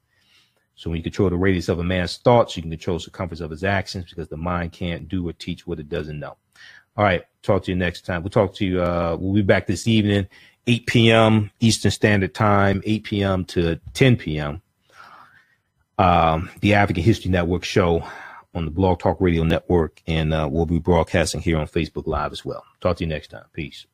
So 0.75 0.89
when 0.89 0.97
you 0.97 1.03
control 1.03 1.29
the 1.29 1.37
radius 1.37 1.69
of 1.69 1.79
a 1.79 1.83
man's 1.83 2.17
thoughts, 2.17 2.55
you 2.55 2.61
can 2.61 2.71
control 2.71 2.97
the 2.97 3.03
circumference 3.03 3.41
of 3.41 3.51
his 3.51 3.63
actions 3.63 4.05
because 4.09 4.27
the 4.27 4.37
mind 4.37 4.73
can't 4.73 5.07
do 5.07 5.27
or 5.27 5.33
teach 5.33 5.65
what 5.65 5.79
it 5.79 5.89
doesn't 5.89 6.19
know. 6.19 6.35
All 6.97 7.03
right. 7.03 7.23
Talk 7.43 7.63
to 7.63 7.71
you 7.71 7.77
next 7.77 8.05
time. 8.05 8.23
We'll 8.23 8.29
talk 8.29 8.55
to 8.55 8.65
you. 8.65 8.81
Uh, 8.81 9.17
we'll 9.19 9.33
be 9.33 9.41
back 9.41 9.67
this 9.67 9.87
evening, 9.87 10.27
8 10.67 10.87
p.m. 10.87 11.51
Eastern 11.59 11.91
Standard 11.91 12.33
Time, 12.33 12.81
8 12.85 13.03
p.m. 13.03 13.45
to 13.45 13.79
10 13.93 14.17
p.m. 14.17 14.61
Um, 15.97 16.49
the 16.61 16.73
African 16.73 17.03
History 17.03 17.31
Network 17.31 17.63
show 17.63 18.03
on 18.53 18.65
the 18.65 18.71
Blog 18.71 18.99
Talk 18.99 19.17
Radio 19.19 19.43
Network, 19.43 20.01
and 20.07 20.33
uh, 20.33 20.47
we'll 20.49 20.65
be 20.65 20.79
broadcasting 20.79 21.41
here 21.41 21.57
on 21.57 21.67
Facebook 21.67 22.07
Live 22.07 22.31
as 22.31 22.43
well. 22.43 22.63
Talk 22.81 22.97
to 22.97 23.03
you 23.03 23.09
next 23.09 23.29
time. 23.29 23.45
Peace. 23.53 23.85